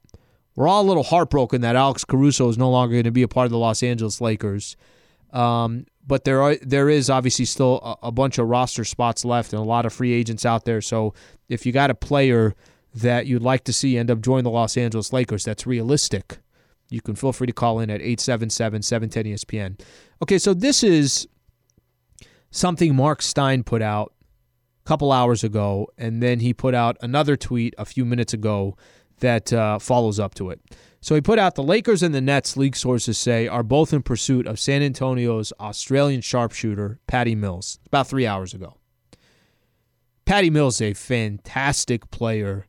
We're 0.56 0.68
all 0.68 0.82
a 0.82 0.88
little 0.88 1.04
heartbroken 1.04 1.62
that 1.62 1.76
Alex 1.76 2.04
Caruso 2.04 2.50
is 2.50 2.58
no 2.58 2.70
longer 2.70 2.94
going 2.94 3.04
to 3.06 3.12
be 3.12 3.24
a 3.24 3.28
part 3.28 3.46
of 3.46 3.52
the 3.52 3.58
Los 3.58 3.82
Angeles 3.82 4.20
Lakers. 4.20 4.76
Um, 5.32 5.86
but 6.06 6.24
there 6.24 6.42
are 6.42 6.56
there 6.56 6.90
is 6.90 7.10
obviously 7.10 7.46
still 7.46 7.80
a, 7.84 8.08
a, 8.08 8.12
bunch 8.12 8.40
of 8.40 8.48
roster 8.48 8.84
spots 8.84 9.24
left 9.24 9.54
and 9.54 9.62
a 9.62 9.66
lot 9.66 9.86
of 9.86 9.94
free 9.94 10.12
agents 10.12 10.44
out 10.44 10.66
there. 10.66 10.82
So 10.82 11.14
if 11.50 11.66
you 11.66 11.72
got 11.72 11.92
a 11.92 11.96
player 11.96 12.56
that 12.96 13.28
you'd 13.28 13.44
like 13.44 13.64
to 13.66 13.74
see 13.74 13.96
end 13.96 14.10
up 14.10 14.20
joining 14.22 14.44
the 14.44 14.50
Los 14.50 14.76
Angeles 14.76 15.14
Lakers 15.14 15.46
that's 15.46 15.68
realistic, 15.68 16.40
you 16.90 17.00
can 17.00 17.14
feel 17.14 17.32
free 17.32 17.46
to 17.46 17.54
call 17.54 17.80
in 17.80 17.92
at 17.92 18.02
877 18.02 18.82
710 18.82 19.34
ESPN. 19.34 19.80
Okay, 20.24 20.40
so 20.40 20.56
this 20.56 20.84
is 20.84 21.28
something 22.50 22.96
Mark 22.96 23.22
Stein 23.22 23.64
put 23.64 23.84
out 23.84 24.14
couple 24.90 25.12
hours 25.12 25.44
ago, 25.44 25.88
and 26.00 26.24
then 26.24 26.40
he 26.40 26.52
put 26.52 26.74
out 26.74 26.98
another 27.02 27.38
tweet 27.38 27.76
a 27.78 27.86
few 27.86 28.04
minutes 28.04 28.34
ago 28.34 28.76
that 29.20 29.54
uh, 29.54 29.78
follows 29.78 30.20
up 30.20 30.34
to 30.34 30.50
it. 30.50 30.60
So 31.00 31.14
he 31.14 31.22
put 31.22 31.38
out 31.38 31.54
the 31.54 31.62
Lakers 31.62 32.02
and 32.02 32.16
the 32.16 32.22
Nets, 32.22 32.58
league 32.58 32.76
sources 32.76 33.16
say, 33.16 33.48
are 33.48 33.62
both 33.62 33.94
in 33.94 34.02
pursuit 34.02 34.48
of 34.48 34.60
San 34.60 34.82
Antonio's 34.82 35.54
Australian 35.60 36.22
sharpshooter, 36.22 37.00
Patty 37.06 37.36
Mills, 37.36 37.78
about 37.86 38.08
three 38.08 38.26
hours 38.26 38.56
ago. 38.56 38.78
Patty 40.26 40.50
Mills 40.50 40.82
a 40.82 40.96
fantastic 40.96 42.10
player. 42.10 42.66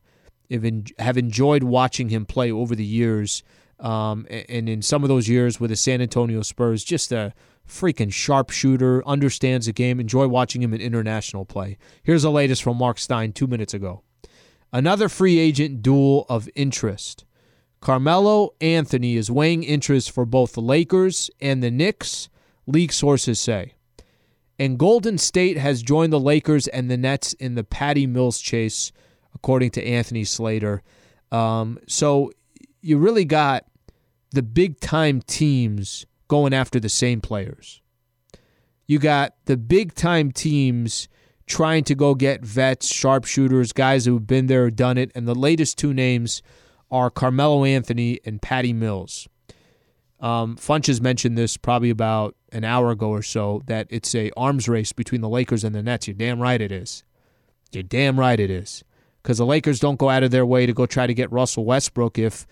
Have 0.99 1.17
enjoyed 1.17 1.63
watching 1.63 2.09
him 2.09 2.27
play 2.27 2.51
over 2.51 2.75
the 2.75 2.85
years. 2.85 3.41
Um, 3.79 4.27
and 4.29 4.69
in 4.69 4.83
some 4.83 5.01
of 5.01 5.09
those 5.09 5.27
years 5.27 5.59
with 5.59 5.71
the 5.71 5.75
San 5.75 6.01
Antonio 6.01 6.43
Spurs, 6.43 6.83
just 6.83 7.11
a 7.11 7.33
freaking 7.71 8.11
sharpshooter, 8.11 9.05
understands 9.07 9.65
the 9.65 9.73
game. 9.73 9.99
Enjoy 9.99 10.27
watching 10.27 10.61
him 10.61 10.73
in 10.73 10.81
international 10.81 11.45
play. 11.45 11.77
Here's 12.03 12.23
the 12.23 12.31
latest 12.31 12.61
from 12.61 12.77
Mark 12.77 12.99
Stein 12.99 13.31
two 13.31 13.47
minutes 13.47 13.73
ago. 13.73 14.03
Another 14.73 15.09
free 15.09 15.39
agent 15.39 15.81
duel 15.81 16.25
of 16.29 16.49
interest. 16.55 17.25
Carmelo 17.79 18.51
Anthony 18.61 19.15
is 19.15 19.31
weighing 19.31 19.63
interest 19.63 20.11
for 20.11 20.25
both 20.25 20.53
the 20.53 20.61
Lakers 20.61 21.31
and 21.39 21.63
the 21.63 21.71
Knicks, 21.71 22.29
league 22.67 22.93
sources 22.93 23.39
say. 23.39 23.73
And 24.59 24.77
Golden 24.77 25.17
State 25.17 25.57
has 25.57 25.81
joined 25.81 26.13
the 26.13 26.19
Lakers 26.19 26.67
and 26.67 26.91
the 26.91 26.97
Nets 26.97 27.33
in 27.33 27.55
the 27.55 27.63
Patty 27.63 28.05
Mills 28.05 28.39
chase, 28.39 28.91
according 29.33 29.71
to 29.71 29.83
Anthony 29.83 30.23
Slater. 30.23 30.83
Um, 31.31 31.79
so 31.87 32.31
you 32.81 32.97
really 32.97 33.25
got 33.25 33.65
the 34.31 34.43
big 34.43 34.79
time 34.79 35.21
teams 35.21 36.05
going 36.31 36.53
after 36.53 36.79
the 36.79 36.87
same 36.87 37.19
players. 37.19 37.81
You 38.87 38.99
got 38.99 39.35
the 39.47 39.57
big 39.57 39.93
time 39.95 40.31
teams 40.31 41.09
trying 41.45 41.83
to 41.83 41.93
go 41.93 42.15
get 42.15 42.41
vets, 42.41 42.87
sharpshooters, 42.87 43.73
guys 43.73 44.05
who've 44.05 44.25
been 44.25 44.47
there, 44.47 44.71
done 44.71 44.97
it. 44.97 45.11
And 45.13 45.27
the 45.27 45.35
latest 45.35 45.77
two 45.77 45.93
names 45.93 46.41
are 46.89 47.09
Carmelo 47.09 47.65
Anthony 47.65 48.21
and 48.23 48.41
Patty 48.41 48.71
Mills. 48.71 49.27
Um, 50.21 50.55
Funch 50.55 50.87
has 50.87 51.01
mentioned 51.01 51.37
this 51.37 51.57
probably 51.57 51.89
about 51.89 52.37
an 52.53 52.63
hour 52.63 52.91
ago 52.91 53.09
or 53.09 53.23
so 53.23 53.61
that 53.65 53.87
it's 53.89 54.15
a 54.15 54.31
arms 54.37 54.69
race 54.69 54.93
between 54.93 55.19
the 55.19 55.27
Lakers 55.27 55.65
and 55.65 55.75
the 55.75 55.83
Nets. 55.83 56.07
You're 56.07 56.15
damn 56.15 56.41
right 56.41 56.61
it 56.61 56.71
is. 56.71 57.03
You're 57.73 57.83
damn 57.83 58.17
right 58.17 58.39
it 58.39 58.49
is. 58.49 58.85
Because 59.21 59.37
the 59.37 59.45
Lakers 59.45 59.81
don't 59.81 59.99
go 59.99 60.07
out 60.07 60.23
of 60.23 60.31
their 60.31 60.45
way 60.45 60.65
to 60.65 60.71
go 60.71 60.85
try 60.85 61.07
to 61.07 61.13
get 61.13 61.29
Russell 61.29 61.65
Westbrook 61.65 62.17
if 62.17 62.47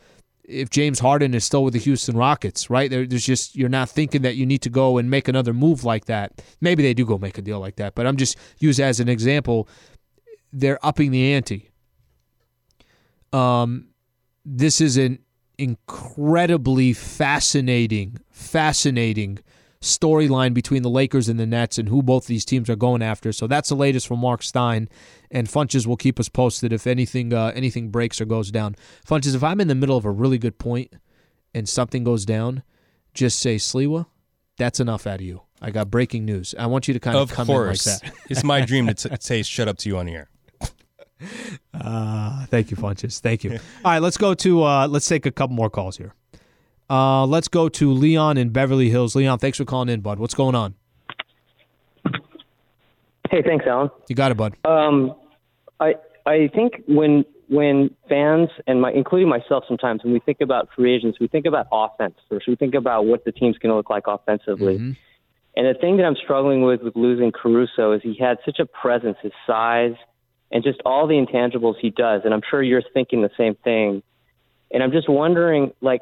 if 0.50 0.70
James 0.70 1.00
Harden 1.00 1.34
is 1.34 1.46
still 1.46 1.64
with 1.64 1.74
the 1.74 1.80
Houston 1.80 2.18
Rockets, 2.18 2.70
right? 2.70 2.90
There's 2.90 3.26
just 3.26 3.56
you're 3.56 3.70
not 3.70 3.90
thinking 3.90 4.24
that 4.24 4.36
you 4.36 4.46
need 4.46 4.62
to 4.64 4.70
go 4.70 4.98
and 4.98 5.10
make 5.10 5.28
another 5.28 5.54
move 5.54 5.84
like 5.84 6.06
that. 6.06 6.42
Maybe 6.60 6.84
they 6.84 6.94
do 6.94 7.06
go 7.06 7.18
make 7.18 7.38
a 7.38 7.42
deal 7.42 7.60
like 7.60 7.76
that, 7.78 7.96
but 7.96 8.08
I'm 8.08 8.18
just 8.18 8.38
use 8.58 8.80
as 8.80 9.00
an 9.00 9.08
example. 9.08 9.68
They're 10.52 10.84
upping 10.84 11.12
the 11.12 11.34
ante. 11.34 11.70
Um, 13.32 13.90
this 14.44 14.82
is 14.82 14.98
an 14.98 15.20
incredibly 15.58 16.94
fascinating, 16.94 18.18
fascinating 18.32 19.40
storyline 19.82 20.54
between 20.54 20.84
the 20.84 20.89
Lakers 20.89 21.30
and 21.30 21.39
the 21.39 21.46
Nets 21.46 21.78
and 21.78 21.89
who 21.89 22.02
both 22.02 22.28
these 22.28 22.44
teams 22.44 22.70
are 22.70 22.76
going 22.76 23.02
after. 23.02 23.32
So 23.32 23.48
that's 23.48 23.70
the 23.70 23.76
latest 23.76 24.08
from 24.08 24.20
Mark 24.20 24.44
Stein, 24.44 24.89
and 25.32 25.48
Funches 25.48 25.88
will 25.88 25.98
keep 25.98 26.20
us 26.20 26.30
posted 26.30 26.74
if 26.74 26.86
anything 26.86 27.34
uh, 27.34 27.52
anything 27.56 27.89
breaks 27.89 28.20
or 28.20 28.26
goes 28.26 28.52
down. 28.52 28.76
Funches, 29.08 29.36
if 29.36 29.44
I'm 29.44 29.62
in 29.62 29.68
the 29.68 29.76
middle 29.76 29.98
of 29.98 30.06
a 30.06 30.12
really 30.12 30.38
good 30.38 30.58
point 30.58 30.94
and 31.54 31.68
something 31.68 32.04
goes 32.04 32.26
down, 32.26 32.63
just 33.13 33.39
say 33.39 33.56
Sliwa. 33.56 34.08
That's 34.58 34.80
enough 34.80 35.08
out 35.08 35.15
of 35.15 35.26
you. 35.26 35.42
I 35.62 35.72
got 35.72 35.89
breaking 35.89 36.26
news. 36.26 36.54
I 36.58 36.65
want 36.68 36.88
you 36.88 36.94
to 36.94 37.00
kind 37.00 37.15
of, 37.18 37.32
of 37.32 37.36
come 37.36 37.48
course. 37.48 37.86
in 37.86 37.94
like 37.94 38.02
that. 38.02 38.13
it's 38.30 38.44
my 38.44 38.62
dream 38.62 38.88
to 38.88 38.94
t- 38.94 39.15
say 39.20 39.44
shut 39.44 39.68
up 39.68 39.78
to 39.80 39.89
you 39.89 39.98
on 39.98 40.08
here. 40.08 40.30
Uh, 41.74 42.46
thank 42.46 42.72
you, 42.72 42.78
Funches. 42.78 43.20
Thank 43.20 43.44
you. 43.44 43.52
All 43.84 43.92
right, 43.92 44.02
let's 44.02 44.18
go 44.18 44.34
to 44.36 44.63
uh, 44.63 44.88
let's 44.88 45.08
take 45.08 45.26
a 45.26 45.32
couple 45.32 45.56
more 45.56 45.70
calls 45.70 45.98
here. 45.98 46.13
Uh, 46.89 47.25
let's 47.25 47.47
go 47.47 47.69
to 47.69 47.91
Leon 47.91 48.38
in 48.38 48.49
Beverly 48.49 48.89
Hills. 48.89 49.15
Leon, 49.15 49.39
thanks 49.39 49.58
for 49.58 49.65
calling 49.65 49.89
in, 49.89 50.02
bud. 50.02 50.19
What's 50.19 50.34
going 50.34 50.56
on? 50.56 50.75
Hey, 53.30 53.43
thanks, 53.45 53.65
Alan. 53.67 53.89
You 54.08 54.15
got 54.15 54.32
it, 54.32 54.38
bud. 54.38 54.56
Um, 54.65 55.15
I 55.80 55.93
I 56.25 56.49
think 56.54 56.82
when 56.88 57.25
when 57.47 57.95
fans 58.08 58.49
and 58.65 58.82
my 58.82 58.91
including 58.91 59.30
myself 59.30 59.65
sometimes 59.67 60.04
when 60.04 60.13
we 60.13 60.19
think 60.19 60.41
about 60.41 60.69
free 60.75 60.95
agents, 60.95 61.19
we 61.19 61.28
think 61.28 61.45
about 61.45 61.67
offense 61.71 62.15
first. 62.28 62.47
We 62.47 62.56
think 62.56 62.73
about 62.73 63.06
what 63.06 63.25
the 63.25 63.32
team's 63.32 63.58
going 63.60 63.69
to 63.69 63.75
look 63.75 63.89
like 63.89 64.04
offensively. 64.08 64.78
Mm-hmm. 64.78 64.91
And 65.56 65.75
the 65.75 65.80
thing 65.80 65.97
that 65.97 66.04
I'm 66.06 66.15
struggling 66.15 66.63
with 66.63 66.82
with 66.82 66.95
losing 66.95 67.32
Caruso 67.32 67.91
is 67.91 68.02
he 68.02 68.15
had 68.19 68.38
such 68.45 68.60
a 68.60 68.65
presence, 68.65 69.17
his 69.21 69.34
size, 69.45 69.95
and 70.52 70.63
just 70.63 70.80
all 70.86 71.06
the 71.06 71.15
intangibles 71.15 71.75
he 71.80 71.89
does. 71.91 72.21
And 72.25 72.34
I'm 72.34 72.41
sure 72.49 72.63
you're 72.63 72.84
thinking 72.93 73.21
the 73.21 73.32
same 73.38 73.56
thing. 73.56 74.02
And 74.71 74.82
I'm 74.82 74.91
just 74.91 75.10
wondering, 75.10 75.71
like, 75.82 76.02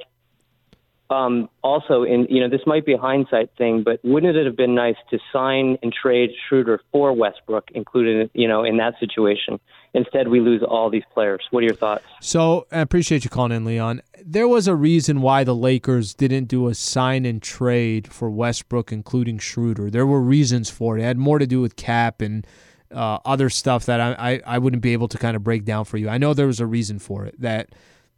um, 1.10 1.50
also, 1.64 2.04
in 2.04 2.28
you 2.30 2.42
know, 2.42 2.50
this 2.50 2.66
might 2.66 2.86
be 2.86 2.94
a 2.94 2.98
hindsight 2.98 3.50
thing, 3.58 3.84
but 3.84 4.00
wouldn't 4.04 4.36
it 4.36 4.46
have 4.46 4.58
been 4.58 4.76
nice 4.76 4.98
to 5.10 5.20
sign 5.32 5.78
and 5.82 5.94
trade 5.94 6.32
Schroeder 6.48 6.82
for 6.92 7.14
Westbrook, 7.14 7.72
included, 7.72 8.30
you 8.34 8.48
know, 8.48 8.64
in 8.64 8.78
that 8.78 8.96
situation? 9.00 9.60
Instead, 9.94 10.28
we 10.28 10.42
lose 10.42 10.62
all 10.68 10.90
these 10.90 11.06
players. 11.14 11.42
What 11.52 11.62
are 11.62 11.66
your 11.66 11.76
thoughts? 11.76 12.04
So 12.22 12.68
I 12.72 12.80
appreciate 12.80 13.24
you 13.24 13.30
calling 13.30 13.54
in, 13.54 13.64
Leon. 13.64 14.02
There 14.24 14.48
was 14.48 14.68
a 14.68 14.76
reason 14.76 15.22
why 15.22 15.44
the 15.46 15.56
Lakers 15.56 16.14
didn't 16.14 16.46
do 16.46 16.68
a 16.68 16.76
sign 16.76 17.26
and 17.26 17.42
trade 17.42 18.12
for 18.12 18.30
Westbrook, 18.30 18.92
including 18.92 19.40
Schroeder. 19.40 19.90
There 19.90 20.06
were 20.06 20.22
reasons 20.22 20.70
for 20.70 20.98
it. 20.98 21.02
It 21.02 21.06
had 21.06 21.18
more 21.18 21.40
to 21.40 21.48
do 21.48 21.62
with 21.62 21.78
cap 21.78 22.22
and 22.22 22.46
uh, 22.94 23.20
other 23.26 23.50
stuff 23.50 23.86
that 23.86 24.02
I, 24.02 24.34
I, 24.34 24.42
I 24.46 24.58
wouldn't 24.58 24.82
be 24.82 24.94
able 24.94 25.08
to 25.08 25.18
kind 25.18 25.36
of 25.36 25.44
break 25.44 25.64
down 25.64 25.86
for 25.86 25.98
you. 25.98 26.10
I 26.10 26.18
know 26.18 26.34
there 26.34 26.48
was 26.48 26.60
a 26.60 26.66
reason 26.66 27.00
for 27.00 27.26
it 27.26 27.40
that 27.40 27.70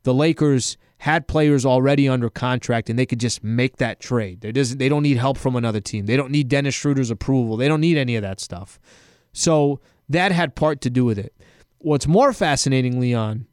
the 0.04 0.14
Lakers 0.14 0.78
had 1.00 1.28
players 1.28 1.66
already 1.66 2.10
under 2.10 2.30
contract 2.30 2.90
and 2.90 3.00
they 3.00 3.06
could 3.06 3.20
just 3.20 3.44
make 3.44 3.78
that 3.78 4.00
trade. 4.00 4.42
They 4.42 4.52
doesn't 4.52 4.78
they 4.78 4.90
don't 4.90 5.04
need 5.04 5.18
help 5.18 5.38
from 5.38 5.56
another 5.56 5.80
team. 5.80 6.06
They 6.06 6.18
don't 6.18 6.32
need 6.32 6.50
Dennis 6.50 6.76
Schroeder's 6.76 7.10
approval. 7.10 7.58
They 7.58 7.68
don't 7.68 7.82
need 7.82 7.98
any 7.98 8.16
of 8.16 8.22
that 8.22 8.40
stuff. 8.40 8.80
So 9.32 9.80
that 10.10 10.32
had 10.32 10.56
part 10.56 10.82
to 10.82 10.90
do 10.90 11.06
with 11.06 11.18
it. 11.18 11.34
What's 11.78 12.08
more 12.08 12.34
fascinating, 12.34 13.00
Leon, 13.00 13.46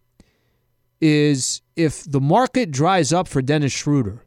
is 1.00 1.62
if 1.76 2.02
the 2.04 2.20
market 2.20 2.70
dries 2.70 3.12
up 3.12 3.28
for 3.28 3.42
Dennis 3.42 3.72
Schroeder 3.72 4.24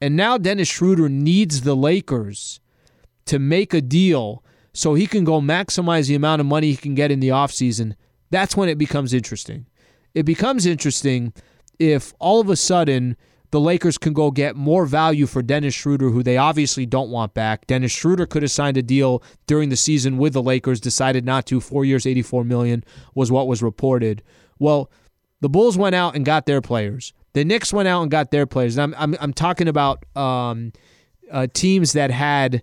And 0.00 0.16
now 0.16 0.38
Dennis 0.38 0.68
Schroeder 0.68 1.08
needs 1.08 1.62
the 1.62 1.76
Lakers 1.76 2.60
to 3.26 3.38
make 3.38 3.74
a 3.74 3.80
deal 3.80 4.42
so 4.72 4.94
he 4.94 5.06
can 5.06 5.24
go 5.24 5.40
maximize 5.40 6.08
the 6.08 6.14
amount 6.14 6.40
of 6.40 6.46
money 6.46 6.70
he 6.70 6.76
can 6.76 6.94
get 6.94 7.10
in 7.10 7.20
the 7.20 7.28
offseason. 7.28 7.94
That's 8.30 8.56
when 8.56 8.68
it 8.68 8.78
becomes 8.78 9.12
interesting. 9.12 9.66
It 10.18 10.24
becomes 10.24 10.66
interesting 10.66 11.32
if 11.78 12.12
all 12.18 12.40
of 12.40 12.48
a 12.50 12.56
sudden 12.56 13.16
the 13.52 13.60
Lakers 13.60 13.96
can 13.96 14.12
go 14.12 14.32
get 14.32 14.56
more 14.56 14.84
value 14.84 15.26
for 15.26 15.42
Dennis 15.42 15.74
Schroeder, 15.74 16.10
who 16.10 16.24
they 16.24 16.36
obviously 16.36 16.86
don't 16.86 17.08
want 17.08 17.34
back. 17.34 17.66
Dennis 17.68 17.92
Schroeder 17.92 18.26
could 18.26 18.42
have 18.42 18.50
signed 18.50 18.76
a 18.76 18.82
deal 18.82 19.22
during 19.46 19.68
the 19.68 19.76
season 19.76 20.18
with 20.18 20.32
the 20.32 20.42
Lakers, 20.42 20.80
decided 20.80 21.24
not 21.24 21.46
to. 21.46 21.60
Four 21.60 21.84
years, 21.84 22.04
eighty-four 22.04 22.42
million 22.44 22.82
was 23.14 23.30
what 23.30 23.46
was 23.46 23.62
reported. 23.62 24.22
Well, 24.58 24.90
the 25.40 25.48
Bulls 25.48 25.78
went 25.78 25.94
out 25.94 26.16
and 26.16 26.24
got 26.24 26.46
their 26.46 26.60
players. 26.60 27.12
The 27.34 27.44
Knicks 27.44 27.72
went 27.72 27.86
out 27.86 28.02
and 28.02 28.10
got 28.10 28.32
their 28.32 28.46
players. 28.46 28.76
And 28.76 28.94
I'm 28.96 29.14
I'm, 29.14 29.18
I'm 29.22 29.32
talking 29.32 29.68
about 29.68 30.04
um, 30.16 30.72
uh, 31.30 31.46
teams 31.54 31.92
that 31.92 32.10
had 32.10 32.62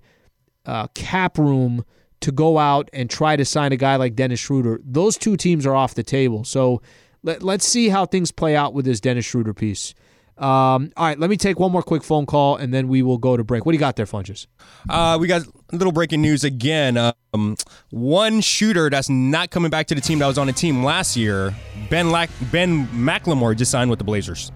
uh, 0.66 0.88
cap 0.94 1.38
room 1.38 1.86
to 2.20 2.32
go 2.32 2.58
out 2.58 2.90
and 2.92 3.10
try 3.10 3.38
to 3.38 3.46
sign 3.46 3.72
a 3.72 3.78
guy 3.78 3.96
like 3.96 4.16
Dennis 4.16 4.42
Schroeder. 4.42 4.82
Those 4.84 5.18
two 5.18 5.38
teams 5.38 5.66
are 5.66 5.76
off 5.76 5.96
the 5.96 6.04
table. 6.04 6.44
So 6.44 6.82
let, 7.26 7.44
let's 7.44 7.68
see 7.68 7.90
how 7.90 8.06
things 8.06 8.32
play 8.32 8.56
out 8.56 8.74
with 8.74 8.86
this 8.86 9.00
Dennis 9.00 9.26
Schroeder 9.26 9.54
piece. 9.54 9.94
Um, 10.38 10.92
all 10.98 11.06
right, 11.06 11.18
let 11.18 11.30
me 11.30 11.38
take 11.38 11.60
one 11.60 11.72
more 11.72 11.82
quick 11.82 12.04
phone 12.04 12.26
call 12.26 12.58
and 12.58 12.74
then 12.74 12.90
we 12.90 13.02
will 13.02 13.18
go 13.18 13.38
to 13.38 13.44
break. 13.44 13.66
What 13.66 13.72
do 13.72 13.78
you 13.78 13.80
got 13.80 13.96
there, 13.96 14.06
Funches? 14.06 14.48
Uh, 14.90 15.18
we 15.20 15.28
got 15.28 15.44
a 15.44 15.76
little 15.76 15.94
breaking 15.94 16.22
news 16.22 16.44
again. 16.44 16.98
Um, 17.34 17.56
one 17.90 18.42
shooter 18.42 18.90
that's 18.90 19.10
not 19.10 19.50
coming 19.50 19.72
back 19.72 19.88
to 19.88 19.96
the 19.96 20.02
team 20.02 20.20
that 20.20 20.28
was 20.28 20.38
on 20.38 20.48
the 20.48 20.54
team 20.54 20.84
last 20.84 21.16
year, 21.16 21.56
Ben 21.90 22.12
Lack- 22.12 22.30
Ben 22.52 22.86
McLemore, 22.88 23.56
just 23.56 23.72
signed 23.72 23.90
with 23.90 24.00
the 24.00 24.06
Blazers. 24.06 24.52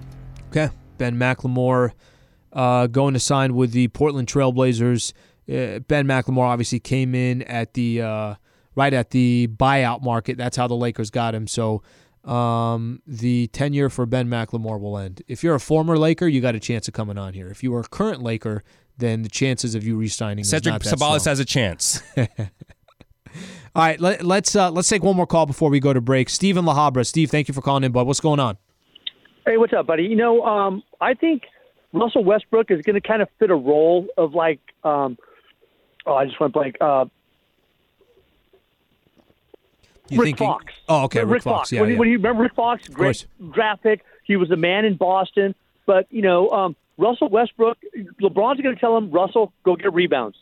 Okay, 0.49 0.69
Ben 0.97 1.15
McLemore 1.17 1.93
uh, 2.51 2.87
going 2.87 3.13
to 3.13 3.19
sign 3.19 3.55
with 3.55 3.71
the 3.71 3.87
Portland 3.87 4.27
Trailblazers. 4.27 5.13
Uh, 5.47 5.79
ben 5.79 6.05
McLemore 6.05 6.47
obviously 6.47 6.79
came 6.79 7.15
in 7.15 7.41
at 7.43 7.73
the 7.73 8.01
uh, 8.01 8.35
right 8.75 8.93
at 8.93 9.11
the 9.11 9.47
buyout 9.47 10.03
market. 10.03 10.37
That's 10.37 10.57
how 10.57 10.67
the 10.67 10.75
Lakers 10.75 11.09
got 11.09 11.33
him. 11.33 11.47
So 11.47 11.81
um, 12.25 13.01
the 13.07 13.47
tenure 13.47 13.89
for 13.89 14.05
Ben 14.05 14.27
McLemore 14.27 14.79
will 14.79 14.97
end. 14.97 15.21
If 15.27 15.43
you're 15.43 15.55
a 15.55 15.59
former 15.59 15.97
Laker, 15.97 16.27
you 16.27 16.41
got 16.41 16.55
a 16.55 16.59
chance 16.59 16.87
of 16.87 16.93
coming 16.93 17.17
on 17.17 17.33
here. 17.33 17.49
If 17.49 17.63
you 17.63 17.73
are 17.75 17.81
a 17.81 17.87
current 17.87 18.21
Laker, 18.21 18.63
then 18.97 19.21
the 19.23 19.29
chances 19.29 19.75
of 19.75 19.85
you 19.85 19.95
re-signing 19.95 20.43
Cedric 20.43 20.85
is 20.85 20.91
Sabalas 20.91 21.25
has 21.25 21.39
a 21.39 21.45
chance. 21.45 22.01
All 22.17 23.83
right, 23.83 23.99
let, 23.99 24.25
let's 24.25 24.55
uh, 24.55 24.71
let's 24.71 24.89
take 24.89 25.03
one 25.03 25.15
more 25.15 25.27
call 25.27 25.45
before 25.45 25.69
we 25.69 25.79
go 25.79 25.93
to 25.93 26.01
break. 26.01 26.29
Steven 26.29 26.65
La 26.65 26.75
Habra. 26.75 27.05
Steve, 27.05 27.29
thank 27.29 27.47
you 27.47 27.53
for 27.53 27.61
calling 27.61 27.83
in, 27.83 27.91
bud. 27.91 28.07
What's 28.07 28.19
going 28.19 28.39
on? 28.39 28.57
Hey, 29.45 29.57
what's 29.57 29.73
up, 29.73 29.87
buddy? 29.87 30.03
You 30.03 30.15
know, 30.15 30.43
um, 30.43 30.83
I 30.99 31.13
think 31.13 31.43
Russell 31.93 32.23
Westbrook 32.23 32.71
is 32.71 32.81
going 32.81 32.99
to 32.99 33.07
kind 33.07 33.21
of 33.21 33.29
fit 33.39 33.49
a 33.49 33.55
role 33.55 34.07
of 34.17 34.33
like, 34.33 34.59
um, 34.83 35.17
oh, 36.05 36.15
I 36.15 36.25
just 36.25 36.39
went 36.39 36.53
blank. 36.53 36.75
Uh, 36.81 37.05
You 40.11 40.19
Rick 40.19 40.25
think 40.25 40.39
he- 40.39 40.45
Fox. 40.45 40.73
Oh, 40.87 41.03
okay, 41.05 41.19
Rick, 41.19 41.29
Rick 41.29 41.43
Fox, 41.43 41.71
yeah, 41.71 41.81
when, 41.81 41.91
yeah. 41.91 41.97
when 41.97 42.09
you 42.09 42.17
remember 42.17 42.43
Rick 42.43 42.55
Fox, 42.55 42.87
great 42.87 43.25
graphic. 43.49 44.03
He 44.25 44.35
was 44.35 44.51
a 44.51 44.55
man 44.55 44.85
in 44.85 44.95
Boston, 44.95 45.55
but 45.85 46.07
you 46.11 46.21
know, 46.21 46.49
um, 46.49 46.75
Russell 46.97 47.29
Westbrook. 47.29 47.77
LeBron's 48.21 48.61
going 48.61 48.75
to 48.75 48.79
tell 48.79 48.95
him, 48.97 49.09
Russell, 49.11 49.51
go 49.63 49.75
get 49.75 49.93
rebounds. 49.93 50.37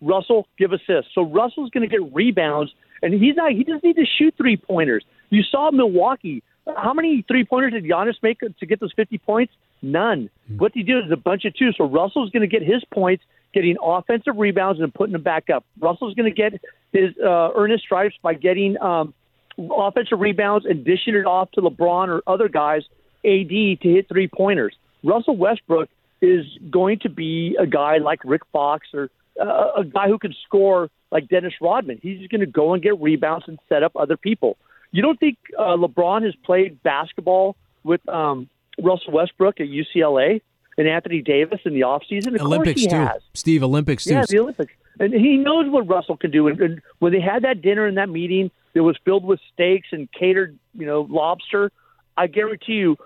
Russell, 0.00 0.46
give 0.58 0.72
assists. 0.72 1.12
So 1.14 1.22
Russell's 1.22 1.70
going 1.70 1.88
to 1.88 1.90
get 1.90 2.14
rebounds, 2.14 2.72
and 3.02 3.12
he's 3.12 3.36
not. 3.36 3.52
He 3.52 3.64
doesn't 3.64 3.84
need 3.84 3.96
to 3.96 4.06
shoot 4.06 4.34
three 4.36 4.56
pointers. 4.56 5.04
You 5.30 5.42
saw 5.42 5.70
Milwaukee. 5.70 6.42
How 6.76 6.92
many 6.92 7.24
three 7.26 7.44
pointers 7.44 7.72
did 7.72 7.84
Giannis 7.84 8.14
make 8.22 8.40
to 8.40 8.66
get 8.66 8.80
those 8.80 8.92
fifty 8.92 9.18
points? 9.18 9.52
None. 9.80 10.30
What 10.56 10.72
he 10.74 10.82
did 10.82 11.06
is 11.06 11.12
a 11.12 11.16
bunch 11.16 11.44
of 11.44 11.54
two. 11.54 11.72
So 11.72 11.84
Russell's 11.84 12.30
going 12.30 12.42
to 12.42 12.48
get 12.48 12.62
his 12.62 12.84
points, 12.92 13.22
getting 13.54 13.76
offensive 13.82 14.36
rebounds 14.36 14.80
and 14.80 14.92
putting 14.92 15.12
them 15.12 15.22
back 15.22 15.50
up. 15.50 15.64
Russell's 15.80 16.14
going 16.14 16.32
to 16.32 16.34
get 16.34 16.60
his 16.92 17.14
uh, 17.22 17.50
earnest 17.54 17.84
stripes 17.84 18.14
by 18.22 18.34
getting 18.34 18.80
um, 18.80 19.14
offensive 19.58 20.20
rebounds 20.20 20.66
and 20.66 20.84
dishing 20.84 21.14
it 21.14 21.26
off 21.26 21.50
to 21.52 21.60
LeBron 21.60 22.08
or 22.08 22.22
other 22.26 22.48
guys, 22.48 22.82
AD 23.24 23.48
to 23.48 23.78
hit 23.82 24.08
three 24.08 24.28
pointers. 24.28 24.74
Russell 25.02 25.36
Westbrook 25.36 25.88
is 26.20 26.44
going 26.70 26.98
to 27.00 27.08
be 27.08 27.56
a 27.58 27.66
guy 27.66 27.98
like 27.98 28.20
Rick 28.24 28.42
Fox 28.52 28.88
or 28.92 29.10
uh, 29.40 29.80
a 29.80 29.84
guy 29.84 30.08
who 30.08 30.18
can 30.18 30.34
score 30.44 30.90
like 31.10 31.28
Dennis 31.28 31.54
Rodman. 31.60 32.00
He's 32.02 32.18
just 32.18 32.30
going 32.30 32.40
to 32.40 32.46
go 32.46 32.74
and 32.74 32.82
get 32.82 33.00
rebounds 33.00 33.46
and 33.48 33.58
set 33.68 33.82
up 33.82 33.92
other 33.96 34.16
people. 34.16 34.56
You 34.90 35.02
don't 35.02 35.18
think 35.18 35.38
uh, 35.58 35.76
LeBron 35.76 36.24
has 36.24 36.34
played 36.44 36.82
basketball 36.82 37.56
with 37.84 38.06
um, 38.08 38.48
Russell 38.82 39.12
Westbrook 39.12 39.60
at 39.60 39.66
UCLA 39.66 40.40
and 40.78 40.88
Anthony 40.88 41.20
Davis 41.20 41.60
in 41.66 41.74
the 41.74 41.80
offseason? 41.80 42.34
Of 42.34 42.40
Olympics 42.40 42.80
course 42.80 42.92
he 42.92 42.98
too. 42.98 43.04
has. 43.06 43.22
Steve, 43.34 43.62
Olympics 43.62 44.04
too. 44.04 44.14
Yeah, 44.14 44.24
the 44.26 44.38
Olympics. 44.38 44.72
And 45.00 45.12
he 45.12 45.36
knows 45.36 45.70
what 45.70 45.86
Russell 45.86 46.16
can 46.16 46.30
do. 46.30 46.48
And, 46.48 46.60
and 46.60 46.80
when 46.98 47.12
they 47.12 47.20
had 47.20 47.42
that 47.44 47.60
dinner 47.62 47.86
and 47.86 47.98
that 47.98 48.08
meeting 48.08 48.50
that 48.74 48.82
was 48.82 48.96
filled 49.04 49.24
with 49.24 49.38
steaks 49.52 49.88
and 49.92 50.10
catered, 50.10 50.58
you 50.74 50.86
know, 50.86 51.02
lobster, 51.08 51.70
I 52.16 52.26
guarantee 52.26 52.72
you, 52.74 52.96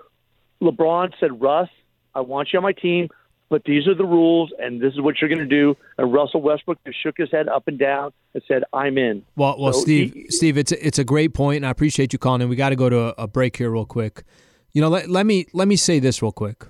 LeBron 0.62 1.12
said, 1.18 1.40
Russ, 1.42 1.68
I 2.14 2.20
want 2.20 2.52
you 2.52 2.58
on 2.58 2.62
my 2.62 2.72
team, 2.72 3.08
but 3.50 3.64
these 3.64 3.86
are 3.86 3.94
the 3.94 4.06
rules, 4.06 4.50
and 4.58 4.80
this 4.80 4.94
is 4.94 5.00
what 5.02 5.20
you're 5.20 5.28
going 5.28 5.40
to 5.40 5.44
do. 5.44 5.76
And 5.98 6.12
Russell 6.12 6.40
Westbrook 6.40 6.78
just 6.86 7.02
shook 7.02 7.16
his 7.18 7.30
head 7.30 7.48
up 7.48 7.68
and 7.68 7.78
down 7.78 8.12
and 8.32 8.42
said, 8.48 8.64
I'm 8.72 8.96
in. 8.96 9.24
Well, 9.36 9.56
well, 9.58 9.72
So 9.74 9.80
Steve, 9.80 10.14
he- 10.14 10.30
Steve, 10.30 10.56
it's 10.56 10.72
a, 10.72 10.86
it's 10.86 10.98
a 10.98 11.04
great 11.04 11.34
point, 11.34 11.56
and 11.56 11.66
I 11.66 11.70
appreciate 11.70 12.12
you 12.14 12.18
calling 12.18 12.40
in. 12.40 12.48
We 12.48 12.56
got 12.56 12.70
to 12.70 12.76
go 12.76 12.88
to 12.88 12.98
a, 13.20 13.24
a 13.24 13.26
break 13.28 13.56
here 13.56 13.70
real 13.70 13.84
quick. 13.84 14.22
You 14.72 14.80
know, 14.80 14.88
let, 14.88 15.10
let 15.10 15.26
me 15.26 15.44
let 15.52 15.68
me 15.68 15.76
say 15.76 15.98
this 15.98 16.22
real 16.22 16.32
quick. 16.32 16.64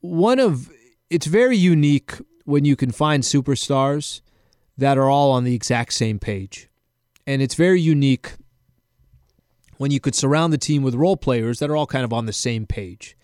One 0.00 0.38
of 0.38 0.70
it's 1.08 1.26
very 1.26 1.56
unique 1.56 2.12
when 2.44 2.64
you 2.64 2.76
can 2.76 2.90
find 2.90 3.22
superstars 3.22 4.20
that 4.78 4.96
are 4.96 5.10
all 5.10 5.30
on 5.30 5.44
the 5.44 5.54
exact 5.54 5.92
same 5.92 6.18
page, 6.18 6.68
and 7.26 7.42
it's 7.42 7.54
very 7.54 7.80
unique 7.80 8.32
when 9.76 9.90
you 9.90 10.00
could 10.00 10.14
surround 10.14 10.52
the 10.52 10.58
team 10.58 10.82
with 10.82 10.94
role 10.94 11.16
players 11.16 11.58
that 11.58 11.70
are 11.70 11.76
all 11.76 11.86
kind 11.86 12.04
of 12.04 12.12
on 12.12 12.26
the 12.26 12.32
same 12.32 12.66
page. 12.66 13.16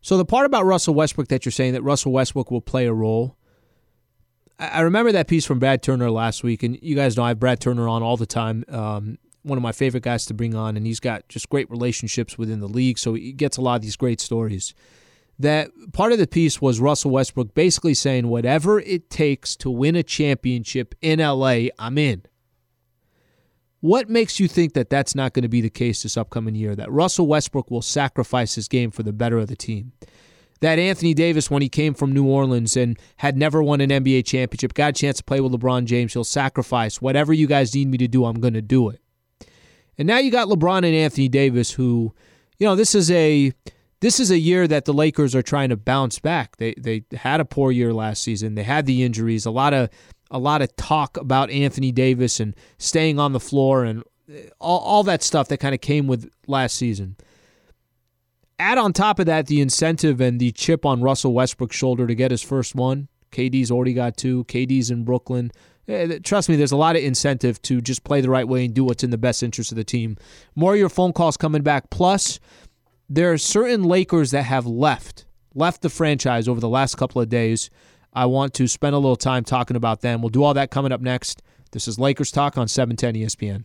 So 0.00 0.16
the 0.16 0.24
part 0.24 0.44
about 0.44 0.66
Russell 0.66 0.92
Westbrook 0.92 1.28
that 1.28 1.44
you're 1.44 1.52
saying 1.52 1.72
that 1.72 1.82
Russell 1.82 2.12
Westbrook 2.12 2.50
will 2.50 2.60
play 2.60 2.86
a 2.86 2.92
role. 2.92 3.36
I 4.58 4.80
remember 4.80 5.12
that 5.12 5.28
piece 5.28 5.44
from 5.44 5.58
Brad 5.58 5.82
Turner 5.82 6.10
last 6.10 6.44
week, 6.44 6.62
and 6.62 6.78
you 6.82 6.94
guys 6.94 7.16
know 7.16 7.24
I 7.24 7.28
have 7.28 7.40
Brad 7.40 7.60
Turner 7.60 7.88
on 7.88 8.02
all 8.02 8.16
the 8.16 8.26
time. 8.26 8.64
Um, 8.68 9.18
one 9.42 9.56
of 9.56 9.62
my 9.62 9.72
favorite 9.72 10.02
guys 10.02 10.26
to 10.26 10.34
bring 10.34 10.54
on, 10.54 10.76
and 10.76 10.86
he's 10.86 11.00
got 11.00 11.28
just 11.28 11.48
great 11.48 11.70
relationships 11.70 12.36
within 12.36 12.60
the 12.60 12.68
league, 12.68 12.98
so 12.98 13.14
he 13.14 13.32
gets 13.32 13.56
a 13.56 13.60
lot 13.60 13.76
of 13.76 13.82
these 13.82 13.96
great 13.96 14.20
stories. 14.20 14.74
That 15.38 15.70
part 15.92 16.12
of 16.12 16.18
the 16.18 16.26
piece 16.26 16.62
was 16.62 16.78
Russell 16.78 17.10
Westbrook 17.10 17.54
basically 17.54 17.94
saying, 17.94 18.28
whatever 18.28 18.78
it 18.80 19.10
takes 19.10 19.56
to 19.56 19.70
win 19.70 19.96
a 19.96 20.02
championship 20.02 20.94
in 21.00 21.18
LA, 21.18 21.66
I'm 21.78 21.98
in. 21.98 22.22
What 23.80 24.08
makes 24.08 24.40
you 24.40 24.48
think 24.48 24.72
that 24.74 24.88
that's 24.88 25.14
not 25.14 25.34
going 25.34 25.42
to 25.42 25.48
be 25.48 25.60
the 25.60 25.68
case 25.68 26.02
this 26.02 26.16
upcoming 26.16 26.54
year? 26.54 26.74
That 26.74 26.90
Russell 26.90 27.26
Westbrook 27.26 27.70
will 27.70 27.82
sacrifice 27.82 28.54
his 28.54 28.68
game 28.68 28.90
for 28.90 29.02
the 29.02 29.12
better 29.12 29.36
of 29.36 29.48
the 29.48 29.56
team? 29.56 29.92
That 30.60 30.78
Anthony 30.78 31.12
Davis, 31.12 31.50
when 31.50 31.60
he 31.60 31.68
came 31.68 31.92
from 31.92 32.12
New 32.12 32.26
Orleans 32.26 32.76
and 32.78 32.98
had 33.16 33.36
never 33.36 33.62
won 33.62 33.82
an 33.82 33.90
NBA 33.90 34.24
championship, 34.24 34.72
got 34.72 34.90
a 34.90 34.92
chance 34.94 35.18
to 35.18 35.24
play 35.24 35.40
with 35.40 35.52
LeBron 35.52 35.84
James, 35.84 36.14
he'll 36.14 36.24
sacrifice 36.24 37.02
whatever 37.02 37.34
you 37.34 37.46
guys 37.46 37.74
need 37.74 37.88
me 37.88 37.98
to 37.98 38.08
do, 38.08 38.24
I'm 38.24 38.40
going 38.40 38.54
to 38.54 38.62
do 38.62 38.88
it. 38.88 39.00
And 39.98 40.08
now 40.08 40.18
you 40.18 40.30
got 40.30 40.48
LeBron 40.48 40.78
and 40.78 40.86
Anthony 40.86 41.28
Davis, 41.28 41.72
who, 41.72 42.14
you 42.58 42.66
know, 42.66 42.76
this 42.76 42.94
is 42.94 43.10
a 43.10 43.52
this 44.04 44.20
is 44.20 44.30
a 44.30 44.38
year 44.38 44.68
that 44.68 44.84
the 44.84 44.92
Lakers 44.92 45.34
are 45.34 45.40
trying 45.40 45.70
to 45.70 45.78
bounce 45.78 46.18
back. 46.18 46.58
They 46.58 46.74
they 46.76 47.04
had 47.14 47.40
a 47.40 47.44
poor 47.46 47.72
year 47.72 47.94
last 47.94 48.22
season. 48.22 48.54
They 48.54 48.62
had 48.62 48.84
the 48.84 49.02
injuries, 49.02 49.46
a 49.46 49.50
lot 49.50 49.72
of 49.72 49.88
a 50.30 50.38
lot 50.38 50.60
of 50.60 50.76
talk 50.76 51.16
about 51.16 51.48
Anthony 51.48 51.90
Davis 51.90 52.38
and 52.38 52.54
staying 52.76 53.18
on 53.18 53.32
the 53.32 53.40
floor 53.40 53.82
and 53.82 54.02
all, 54.60 54.80
all 54.80 55.02
that 55.04 55.22
stuff 55.22 55.48
that 55.48 55.56
kind 55.56 55.74
of 55.74 55.80
came 55.80 56.06
with 56.06 56.30
last 56.46 56.76
season. 56.76 57.16
Add 58.58 58.76
on 58.76 58.92
top 58.92 59.20
of 59.20 59.24
that 59.24 59.46
the 59.46 59.62
incentive 59.62 60.20
and 60.20 60.38
the 60.38 60.52
chip 60.52 60.84
on 60.84 61.00
Russell 61.00 61.32
Westbrook's 61.32 61.76
shoulder 61.76 62.06
to 62.06 62.14
get 62.14 62.30
his 62.30 62.42
first 62.42 62.74
one. 62.74 63.08
KD's 63.32 63.70
already 63.70 63.94
got 63.94 64.18
two. 64.18 64.44
KD's 64.44 64.90
in 64.90 65.04
Brooklyn. 65.04 65.50
Eh, 65.88 66.18
Trust 66.22 66.50
me, 66.50 66.56
there's 66.56 66.72
a 66.72 66.76
lot 66.76 66.96
of 66.96 67.02
incentive 67.02 67.60
to 67.62 67.80
just 67.80 68.04
play 68.04 68.20
the 68.20 68.30
right 68.30 68.46
way 68.46 68.66
and 68.66 68.74
do 68.74 68.84
what's 68.84 69.04
in 69.04 69.10
the 69.10 69.18
best 69.18 69.42
interest 69.42 69.72
of 69.72 69.76
the 69.76 69.84
team. 69.84 70.18
More 70.54 70.74
of 70.74 70.78
your 70.78 70.88
phone 70.88 71.12
calls 71.12 71.36
coming 71.36 71.62
back. 71.62 71.90
Plus, 71.90 72.38
there 73.14 73.32
are 73.32 73.38
certain 73.38 73.84
Lakers 73.84 74.32
that 74.32 74.42
have 74.42 74.66
left, 74.66 75.24
left 75.54 75.82
the 75.82 75.88
franchise 75.88 76.48
over 76.48 76.58
the 76.58 76.68
last 76.68 76.96
couple 76.96 77.22
of 77.22 77.28
days. 77.28 77.70
I 78.12 78.26
want 78.26 78.54
to 78.54 78.66
spend 78.66 78.94
a 78.94 78.98
little 78.98 79.14
time 79.14 79.44
talking 79.44 79.76
about 79.76 80.00
them. 80.00 80.20
We'll 80.20 80.30
do 80.30 80.42
all 80.42 80.54
that 80.54 80.72
coming 80.72 80.90
up 80.90 81.00
next. 81.00 81.40
This 81.70 81.86
is 81.86 81.96
Lakers 81.96 82.32
Talk 82.32 82.58
on 82.58 82.66
710 82.66 83.22
ESPN. 83.22 83.64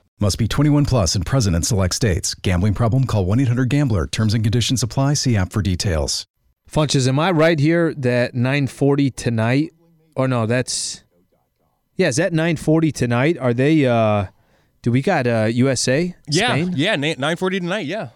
Must 0.21 0.37
be 0.37 0.47
21 0.47 0.85
plus 0.85 1.15
and 1.15 1.25
present 1.25 1.55
in 1.55 1.63
select 1.63 1.95
states. 1.95 2.35
Gambling 2.35 2.75
problem? 2.75 3.05
Call 3.05 3.25
1 3.25 3.39
800 3.39 3.69
GAMBLER. 3.69 4.05
Terms 4.05 4.35
and 4.35 4.43
conditions 4.43 4.83
apply. 4.83 5.15
See 5.15 5.35
app 5.35 5.51
for 5.51 5.63
details. 5.63 6.27
Funches, 6.71 7.07
am 7.07 7.17
I 7.17 7.31
right 7.31 7.59
here 7.59 7.91
that 7.95 8.35
9:40 8.35 9.15
tonight? 9.15 9.73
Or 10.15 10.27
no, 10.27 10.45
that's 10.45 11.03
yeah. 11.95 12.07
Is 12.07 12.17
that 12.17 12.33
9:40 12.33 12.93
tonight? 12.93 13.37
Are 13.39 13.51
they? 13.53 13.85
uh 13.87 14.27
Do 14.83 14.91
we 14.91 15.01
got 15.01 15.25
uh 15.25 15.45
USA? 15.51 16.15
Yeah, 16.29 16.49
Spain? 16.49 16.73
yeah, 16.75 16.95
nine 16.95 17.35
forty 17.35 17.59
tonight. 17.59 17.87
Yeah, 17.87 18.09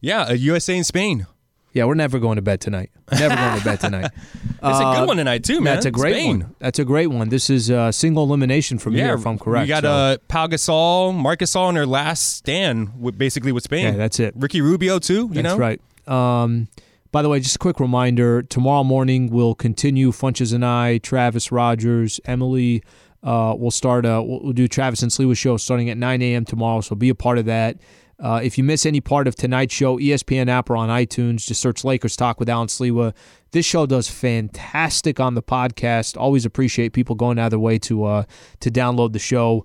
yeah, 0.00 0.22
uh, 0.28 0.32
USA 0.34 0.76
and 0.76 0.86
Spain. 0.86 1.26
Yeah, 1.72 1.84
we're 1.84 1.94
never 1.94 2.18
going 2.18 2.36
to 2.36 2.42
bed 2.42 2.60
tonight. 2.60 2.90
Never 3.12 3.36
going 3.36 3.58
to 3.58 3.64
bed 3.64 3.80
tonight. 3.80 4.10
It's 4.60 4.80
a 4.80 4.82
good 4.98 5.06
one 5.06 5.18
tonight 5.18 5.44
too, 5.44 5.60
man. 5.60 5.74
That's 5.74 5.86
a 5.86 5.90
great 5.92 6.14
Spain. 6.16 6.40
one. 6.40 6.54
That's 6.58 6.80
a 6.80 6.84
great 6.84 7.06
one. 7.06 7.28
This 7.28 7.48
is 7.48 7.70
a 7.70 7.92
single 7.92 8.24
elimination 8.24 8.78
from 8.78 8.94
here, 8.94 9.14
if 9.14 9.24
I'm 9.24 9.38
correct. 9.38 9.62
We 9.62 9.68
got 9.68 9.84
so- 9.84 9.90
uh, 9.92 10.16
Pau 10.26 10.48
Gasol, 10.48 11.14
Marcus 11.14 11.52
Gasol 11.54 11.68
in 11.68 11.76
their 11.76 11.86
last 11.86 12.34
stand, 12.38 13.00
with, 13.00 13.16
basically 13.16 13.52
with 13.52 13.62
Spain. 13.62 13.84
Yeah, 13.84 13.90
that's 13.92 14.18
it. 14.18 14.34
Ricky 14.36 14.60
Rubio 14.60 14.98
too. 14.98 15.30
You 15.32 15.42
know, 15.44 15.56
That's 15.56 15.60
right. 15.60 15.80
Um, 16.08 16.66
by 17.12 17.22
the 17.22 17.28
way, 17.28 17.38
just 17.38 17.54
a 17.54 17.58
quick 17.60 17.78
reminder: 17.78 18.42
tomorrow 18.42 18.82
morning 18.82 19.30
we'll 19.30 19.54
continue. 19.54 20.10
Funches 20.10 20.52
and 20.52 20.64
I, 20.66 20.98
Travis 20.98 21.52
Rogers, 21.52 22.18
Emily. 22.24 22.82
Uh, 23.22 23.54
we'll 23.56 23.70
start. 23.70 24.04
Uh, 24.04 24.20
we'll, 24.26 24.40
we'll 24.42 24.52
do 24.52 24.66
Travis 24.66 25.02
and 25.02 25.12
Sliwa 25.12 25.36
show 25.36 25.56
starting 25.56 25.88
at 25.88 25.96
9 25.96 26.20
a.m. 26.20 26.44
tomorrow. 26.44 26.80
So 26.80 26.96
be 26.96 27.10
a 27.10 27.14
part 27.14 27.38
of 27.38 27.44
that. 27.44 27.76
Uh, 28.20 28.40
if 28.42 28.58
you 28.58 28.64
miss 28.64 28.84
any 28.84 29.00
part 29.00 29.28
of 29.28 29.36
tonight's 29.36 29.72
show, 29.72 29.96
ESPN 29.98 30.48
app 30.48 30.68
or 30.68 30.76
on 30.76 30.88
iTunes, 30.88 31.46
just 31.46 31.60
search 31.60 31.84
Lakers 31.84 32.16
Talk 32.16 32.40
with 32.40 32.48
Alan 32.48 32.66
Sliwa. 32.66 33.14
This 33.52 33.64
show 33.64 33.86
does 33.86 34.08
fantastic 34.08 35.20
on 35.20 35.34
the 35.34 35.42
podcast. 35.42 36.16
Always 36.20 36.44
appreciate 36.44 36.92
people 36.92 37.14
going 37.14 37.38
out 37.38 37.46
of 37.46 37.50
their 37.50 37.58
way 37.60 37.78
to 37.80 38.04
uh, 38.04 38.24
to 38.60 38.70
download 38.70 39.12
the 39.12 39.18
show. 39.20 39.64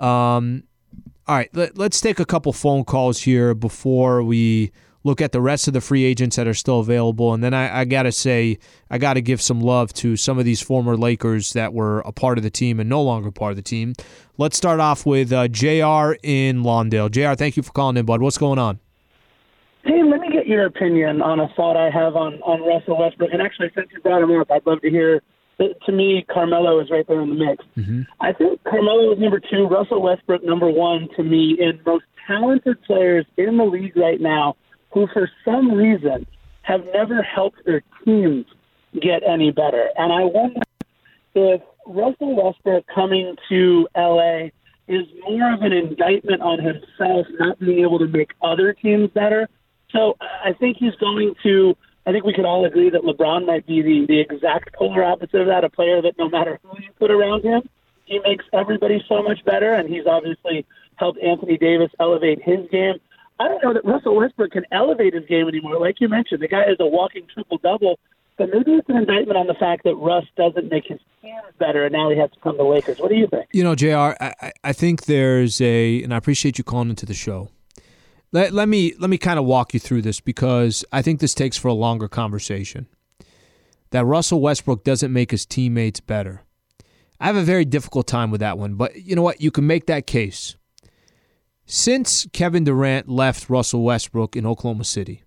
Um, 0.00 0.64
all 1.28 1.36
right, 1.36 1.54
let, 1.54 1.78
us 1.78 2.00
take 2.00 2.18
a 2.18 2.24
couple 2.24 2.52
phone 2.52 2.84
calls 2.84 3.20
here 3.20 3.54
before 3.54 4.22
we 4.22 4.72
look 5.02 5.20
at 5.20 5.32
the 5.32 5.40
rest 5.40 5.66
of 5.66 5.74
the 5.74 5.80
free 5.80 6.04
agents 6.04 6.36
that 6.36 6.46
are 6.46 6.54
still 6.54 6.80
available. 6.80 7.32
And 7.32 7.42
then 7.42 7.54
I, 7.54 7.80
I 7.80 7.84
got 7.84 8.02
to 8.02 8.12
say, 8.12 8.58
I 8.90 8.98
got 8.98 9.14
to 9.14 9.22
give 9.22 9.40
some 9.40 9.60
love 9.60 9.92
to 9.94 10.16
some 10.16 10.38
of 10.38 10.44
these 10.44 10.60
former 10.60 10.96
Lakers 10.96 11.52
that 11.54 11.72
were 11.72 12.00
a 12.00 12.12
part 12.12 12.38
of 12.38 12.44
the 12.44 12.50
team 12.50 12.80
and 12.80 12.88
no 12.88 13.02
longer 13.02 13.30
part 13.30 13.52
of 13.52 13.56
the 13.56 13.62
team. 13.62 13.94
Let's 14.36 14.56
start 14.56 14.80
off 14.80 15.06
with 15.06 15.32
uh, 15.32 15.48
JR 15.48 16.16
in 16.22 16.62
Lawndale. 16.62 17.10
JR, 17.10 17.34
thank 17.34 17.56
you 17.56 17.62
for 17.62 17.72
calling 17.72 17.96
in, 17.96 18.04
bud. 18.04 18.20
What's 18.20 18.38
going 18.38 18.58
on? 18.58 18.80
Hey, 19.84 20.02
let 20.02 20.20
me 20.20 20.30
get 20.30 20.46
your 20.46 20.66
opinion 20.66 21.22
on 21.22 21.40
a 21.40 21.48
thought 21.56 21.76
I 21.76 21.90
have 21.90 22.14
on, 22.14 22.34
on 22.42 22.60
Russell 22.60 22.98
Westbrook. 22.98 23.30
And 23.32 23.40
actually, 23.40 23.70
since 23.74 23.88
you 23.92 24.00
brought 24.00 24.22
him 24.22 24.38
up, 24.38 24.50
I'd 24.50 24.66
love 24.66 24.80
to 24.82 24.90
hear. 24.90 25.22
To 25.84 25.92
me, 25.92 26.24
Carmelo 26.32 26.80
is 26.80 26.90
right 26.90 27.06
there 27.06 27.20
in 27.20 27.28
the 27.28 27.34
mix. 27.34 27.62
Mm-hmm. 27.76 28.02
I 28.18 28.32
think 28.32 28.64
Carmelo 28.64 29.12
is 29.12 29.18
number 29.18 29.38
two, 29.38 29.66
Russell 29.66 30.00
Westbrook 30.00 30.42
number 30.42 30.70
one 30.70 31.06
to 31.16 31.22
me 31.22 31.54
in 31.60 31.78
most 31.84 32.04
talented 32.26 32.82
players 32.84 33.26
in 33.36 33.58
the 33.58 33.64
league 33.64 33.94
right 33.94 34.18
now 34.18 34.56
who, 34.92 35.06
for 35.12 35.30
some 35.44 35.72
reason, 35.72 36.26
have 36.62 36.84
never 36.92 37.22
helped 37.22 37.64
their 37.64 37.82
teams 38.04 38.46
get 39.00 39.22
any 39.26 39.50
better. 39.50 39.88
And 39.96 40.12
I 40.12 40.24
wonder 40.24 40.60
if 41.34 41.62
Russell 41.86 42.36
Westbrook 42.36 42.84
coming 42.92 43.36
to 43.48 43.88
LA 43.96 44.48
is 44.88 45.06
more 45.22 45.54
of 45.54 45.62
an 45.62 45.72
indictment 45.72 46.42
on 46.42 46.58
himself 46.58 47.26
not 47.38 47.58
being 47.60 47.80
able 47.80 47.98
to 48.00 48.08
make 48.08 48.30
other 48.42 48.72
teams 48.72 49.10
better. 49.10 49.48
So 49.92 50.16
I 50.20 50.52
think 50.52 50.76
he's 50.78 50.94
going 50.96 51.34
to. 51.44 51.76
I 52.06 52.12
think 52.12 52.24
we 52.24 52.32
could 52.32 52.46
all 52.46 52.64
agree 52.64 52.90
that 52.90 53.02
LeBron 53.02 53.46
might 53.46 53.66
be 53.66 53.82
the, 53.82 54.06
the 54.06 54.20
exact 54.20 54.74
polar 54.74 55.04
opposite 55.04 55.42
of 55.42 55.46
that, 55.48 55.64
a 55.64 55.70
player 55.70 56.00
that 56.00 56.14
no 56.18 56.30
matter 56.30 56.58
who 56.62 56.80
you 56.80 56.88
put 56.98 57.10
around 57.10 57.44
him, 57.44 57.68
he 58.06 58.18
makes 58.20 58.44
everybody 58.52 59.04
so 59.06 59.22
much 59.22 59.44
better, 59.44 59.74
and 59.74 59.88
he's 59.88 60.06
obviously 60.06 60.64
helped 60.96 61.20
Anthony 61.20 61.58
Davis 61.58 61.90
elevate 62.00 62.42
his 62.42 62.68
game. 62.72 62.94
I 63.40 63.48
don't 63.48 63.62
know 63.64 63.72
that 63.72 63.84
Russell 63.84 64.16
Westbrook 64.16 64.52
can 64.52 64.64
elevate 64.70 65.14
his 65.14 65.24
game 65.26 65.48
anymore. 65.48 65.80
Like 65.80 65.96
you 66.00 66.08
mentioned, 66.08 66.42
the 66.42 66.48
guy 66.48 66.62
is 66.64 66.76
a 66.78 66.86
walking 66.86 67.26
triple 67.32 67.58
double, 67.58 67.98
but 68.36 68.50
maybe 68.52 68.72
it's 68.72 68.88
an 68.88 68.96
indictment 68.96 69.36
on 69.38 69.46
the 69.46 69.54
fact 69.54 69.82
that 69.84 69.94
Russ 69.96 70.24
doesn't 70.36 70.70
make 70.70 70.84
his 70.86 71.00
teams 71.22 71.40
better, 71.58 71.84
and 71.84 71.92
now 71.92 72.10
he 72.10 72.18
has 72.18 72.30
to 72.32 72.40
come 72.40 72.56
to 72.58 72.62
Lakers. 72.64 72.98
What 72.98 73.08
do 73.08 73.16
you 73.16 73.26
think? 73.26 73.46
You 73.52 73.64
know, 73.64 73.74
JR, 73.74 74.14
I- 74.20 74.52
I 74.62 74.72
think 74.72 75.06
there's 75.06 75.60
a, 75.60 76.02
and 76.02 76.12
I 76.12 76.16
appreciate 76.18 76.58
you 76.58 76.64
calling 76.64 76.90
into 76.90 77.06
the 77.06 77.14
show. 77.14 77.48
Let, 78.32 78.52
let 78.52 78.68
me 78.68 78.94
let 79.00 79.10
me 79.10 79.18
kind 79.18 79.38
of 79.40 79.44
walk 79.44 79.74
you 79.74 79.80
through 79.80 80.02
this 80.02 80.20
because 80.20 80.84
I 80.92 81.02
think 81.02 81.18
this 81.18 81.34
takes 81.34 81.56
for 81.56 81.66
a 81.68 81.72
longer 81.72 82.06
conversation. 82.06 82.86
That 83.90 84.04
Russell 84.04 84.40
Westbrook 84.40 84.84
doesn't 84.84 85.12
make 85.12 85.32
his 85.32 85.44
teammates 85.44 85.98
better. 85.98 86.42
I 87.18 87.26
have 87.26 87.34
a 87.36 87.42
very 87.42 87.64
difficult 87.64 88.06
time 88.06 88.30
with 88.30 88.38
that 88.40 88.56
one, 88.56 88.74
but 88.74 88.94
you 89.02 89.16
know 89.16 89.22
what? 89.22 89.40
You 89.40 89.50
can 89.50 89.66
make 89.66 89.86
that 89.86 90.06
case. 90.06 90.56
Since 91.72 92.26
Kevin 92.32 92.64
Durant 92.64 93.08
left 93.08 93.48
Russell 93.48 93.84
Westbrook 93.84 94.34
in 94.34 94.44
Oklahoma 94.44 94.82
City, 94.82 95.22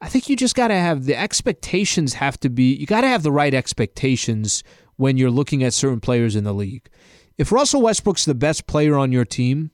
I 0.00 0.08
think 0.08 0.28
you 0.28 0.34
just 0.34 0.56
got 0.56 0.68
to 0.68 0.74
have 0.74 1.04
the 1.04 1.16
expectations 1.16 2.14
have 2.14 2.40
to 2.40 2.50
be, 2.50 2.74
you 2.74 2.84
got 2.84 3.02
to 3.02 3.06
have 3.06 3.22
the 3.22 3.30
right 3.30 3.54
expectations 3.54 4.64
when 4.96 5.16
you're 5.16 5.30
looking 5.30 5.62
at 5.62 5.72
certain 5.72 6.00
players 6.00 6.34
in 6.34 6.42
the 6.42 6.52
league. 6.52 6.90
If 7.38 7.52
Russell 7.52 7.80
Westbrook's 7.80 8.24
the 8.24 8.34
best 8.34 8.66
player 8.66 8.98
on 8.98 9.12
your 9.12 9.24
team, 9.24 9.70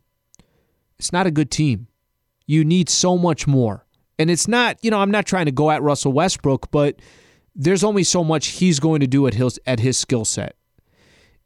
it's 0.99 1.11
not 1.11 1.27
a 1.27 1.31
good 1.31 1.51
team. 1.51 1.89
You 2.45 2.63
need 2.63 2.91
so 2.91 3.17
much 3.17 3.47
more. 3.47 3.87
And 4.19 4.31
it's 4.31 4.47
not, 4.47 4.77
you 4.83 4.91
know, 4.91 5.01
I'm 5.01 5.11
not 5.11 5.25
trying 5.25 5.47
to 5.47 5.53
go 5.53 5.71
at 5.71 5.81
Russell 5.81 6.13
Westbrook, 6.13 6.71
but 6.71 7.01
there's 7.55 7.83
only 7.83 8.05
so 8.05 8.23
much 8.23 8.49
he's 8.49 8.79
going 8.79 9.01
to 9.01 9.07
do 9.07 9.27
at 9.27 9.33
his 9.33 9.59
at 9.65 9.81
his 9.81 9.97
skill 9.97 10.27
set. 10.27 10.55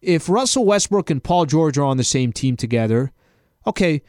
If 0.02 0.28
Russell 0.28 0.64
Westbrook 0.64 1.10
and 1.10 1.22
Paul 1.22 1.46
George 1.46 1.78
are 1.78 1.84
on 1.84 1.96
the 1.96 2.02
same 2.02 2.32
team 2.32 2.56
together, 2.56 3.12
okay, 3.66 4.02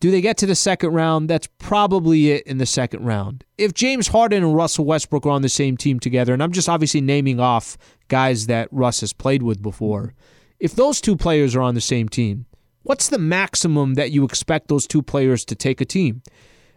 do 0.00 0.10
they 0.10 0.20
get 0.20 0.36
to 0.38 0.46
the 0.46 0.56
second 0.56 0.94
round? 0.94 1.30
That's 1.30 1.48
probably 1.58 2.32
it 2.32 2.46
in 2.46 2.58
the 2.58 2.66
second 2.66 3.04
round. 3.04 3.44
If 3.56 3.72
James 3.72 4.08
Harden 4.08 4.42
and 4.42 4.54
Russell 4.54 4.84
Westbrook 4.84 5.26
are 5.26 5.30
on 5.30 5.42
the 5.42 5.48
same 5.48 5.76
team 5.76 6.00
together, 6.00 6.32
and 6.32 6.42
I'm 6.42 6.50
just 6.50 6.68
obviously 6.68 7.00
naming 7.00 7.38
off 7.38 7.78
guys 8.08 8.46
that 8.46 8.68
Russ 8.72 9.00
has 9.00 9.12
played 9.12 9.44
with 9.44 9.62
before, 9.62 10.14
if 10.58 10.74
those 10.74 11.00
two 11.00 11.16
players 11.16 11.54
are 11.54 11.62
on 11.62 11.74
the 11.74 11.80
same 11.80 12.08
team, 12.08 12.46
what's 12.82 13.08
the 13.08 13.18
maximum 13.18 13.94
that 13.94 14.10
you 14.10 14.24
expect 14.24 14.66
those 14.66 14.88
two 14.88 15.02
players 15.02 15.44
to 15.44 15.54
take 15.54 15.80
a 15.80 15.84
team? 15.84 16.22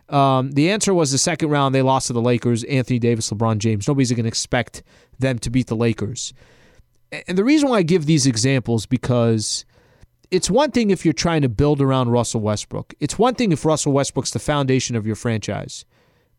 Um, 0.10 0.52
the 0.52 0.70
answer 0.70 0.94
was 0.94 1.12
the 1.12 1.18
second 1.18 1.50
round 1.50 1.74
they 1.74 1.82
lost 1.82 2.08
to 2.08 2.14
the 2.14 2.22
Lakers, 2.22 2.64
Anthony 2.66 3.00
Davis, 3.00 3.32
LeBron 3.32 3.58
James. 3.58 3.88
Nobody's 3.88 4.12
going 4.12 4.26
to 4.26 4.28
expect 4.28 4.84
them 5.18 5.40
to 5.40 5.50
beat 5.50 5.68
the 5.68 5.76
Lakers. 5.76 6.34
And 7.28 7.38
the 7.38 7.44
reason 7.44 7.70
why 7.70 7.78
I 7.78 7.84
give 7.84 8.06
these 8.06 8.28
examples 8.28 8.86
because 8.86 9.66
it's 10.32 10.50
one 10.50 10.72
thing 10.72 10.90
if 10.90 11.06
you're 11.06 11.14
trying 11.14 11.42
to 11.42 11.50
build 11.50 11.82
around 11.82 12.10
Russell 12.10 12.42
Westbrook. 12.42 12.94
It's 13.00 13.20
one 13.20 13.36
thing 13.36 13.52
if 13.52 13.66
Russell 13.66 13.94
Westbrook's 13.94 14.32
the 14.32 14.40
foundation 14.40 14.96
of 14.96 15.06
your 15.06 15.16
franchise. 15.16 15.86